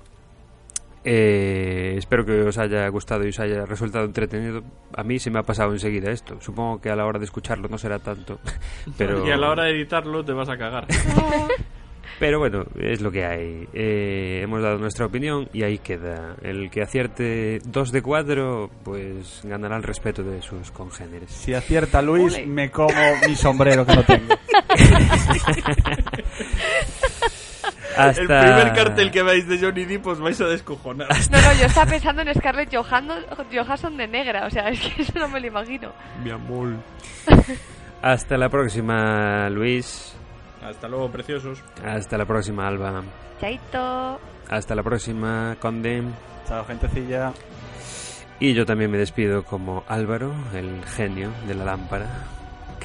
Eh, 1.08 1.94
espero 1.98 2.26
que 2.26 2.42
os 2.42 2.58
haya 2.58 2.88
gustado 2.90 3.24
y 3.26 3.30
os 3.30 3.40
haya 3.40 3.64
resultado 3.66 4.06
entretenido. 4.06 4.64
A 4.96 5.04
mí 5.04 5.20
se 5.20 5.30
me 5.30 5.38
ha 5.38 5.44
pasado 5.44 5.72
enseguida 5.72 6.10
esto. 6.10 6.42
Supongo 6.42 6.82
que 6.82 6.90
a 6.90 6.96
la 6.96 7.06
hora 7.06 7.20
de 7.20 7.26
escucharlo 7.26 7.68
no 7.70 7.78
será 7.78 8.00
tanto, 8.00 8.40
pero 8.98 9.26
Y 9.26 9.32
a 9.32 9.38
la 9.38 9.52
hora 9.52 9.66
de 9.66 9.72
editarlo 9.72 10.26
te 10.26 10.34
vas 10.34 10.50
a 10.50 10.58
cagar. 10.58 10.88
pero 12.20 12.40
bueno, 12.40 12.66
es 12.80 13.02
lo 13.02 13.12
que 13.12 13.24
hay. 13.24 13.68
Eh, 13.72 14.40
hemos 14.42 14.64
dado 14.64 14.80
nuestra 14.80 15.06
opinión 15.06 15.48
y 15.54 15.62
ahí 15.62 15.78
queda. 15.78 16.38
El 16.42 16.72
que 16.72 16.82
acierte 16.82 17.60
dos 17.66 17.92
de 17.92 18.02
cuadro, 18.02 18.72
pues 18.84 19.42
ganará 19.44 19.78
el 19.78 19.84
respeto 19.84 20.24
de 20.24 20.42
sus 20.42 20.72
congéneres. 20.72 21.30
Si 21.30 21.54
acierta 21.54 22.02
Luis, 22.02 22.34
Ole. 22.34 22.48
me 22.48 22.72
como 22.72 22.90
mi 23.28 23.36
sombrero 23.36 23.86
que 23.86 23.96
no 23.96 24.04
tengo. 24.04 24.36
Hasta... 27.98 28.22
El 28.22 28.28
primer 28.28 28.74
cartel 28.74 29.12
que 29.12 29.24
veáis 29.24 29.48
de 29.48 29.60
Johnny 29.60 29.86
Depp 29.86 30.08
os 30.08 30.20
vais 30.20 30.40
a 30.42 30.46
descojonar. 30.48 31.08
No, 31.32 31.42
no, 31.42 31.54
yo 31.54 31.66
estaba 31.66 31.90
pensando 31.92 32.22
en 32.22 32.34
Scarlett 32.34 32.74
Johansson, 32.74 33.24
Johansson 33.54 33.98
de 33.98 34.08
negra. 34.08 34.46
O 34.46 34.50
sea, 34.50 34.70
es 34.70 34.80
que 34.80 35.02
eso 35.02 35.20
no 35.20 35.28
me 35.28 35.40
lo 35.40 35.48
imagino. 35.48 35.92
Mi 36.24 36.32
amor. 36.32 36.76
Hasta 38.02 38.38
la 38.38 38.50
próxima, 38.50 39.50
Luis. 39.50 40.16
Hasta 40.64 40.88
luego, 40.88 41.10
preciosos. 41.12 41.64
Hasta 41.84 42.18
la 42.18 42.26
próxima, 42.26 42.68
Alba. 42.68 43.04
Chaito. 43.40 44.20
Hasta 44.50 44.76
la 44.76 44.84
próxima, 44.84 45.56
Conde. 45.60 46.04
Chao, 46.48 46.64
gentecilla. 46.66 47.34
Y 48.40 48.54
yo 48.54 48.66
también 48.66 48.92
me 48.92 48.98
despido 48.98 49.44
como 49.44 49.84
Álvaro, 49.88 50.34
el 50.54 50.84
genio 50.86 51.32
de 51.48 51.56
la 51.56 51.66
lámpara, 51.66 52.08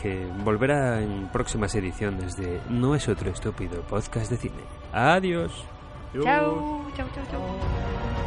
que 0.01 0.27
volverá 0.45 1.01
en 1.01 1.29
próximas 1.29 1.75
ediciones 1.75 2.37
de 2.37 2.61
No 2.69 2.95
es 2.95 3.09
otro 3.09 3.31
estúpido 3.31 3.83
podcast 3.83 4.31
de 4.31 4.37
cine. 4.37 4.63
Adiós. 4.93 5.65
Chao, 6.23 6.87
chao, 6.97 7.07
chao, 7.15 7.25
chao. 7.31 8.20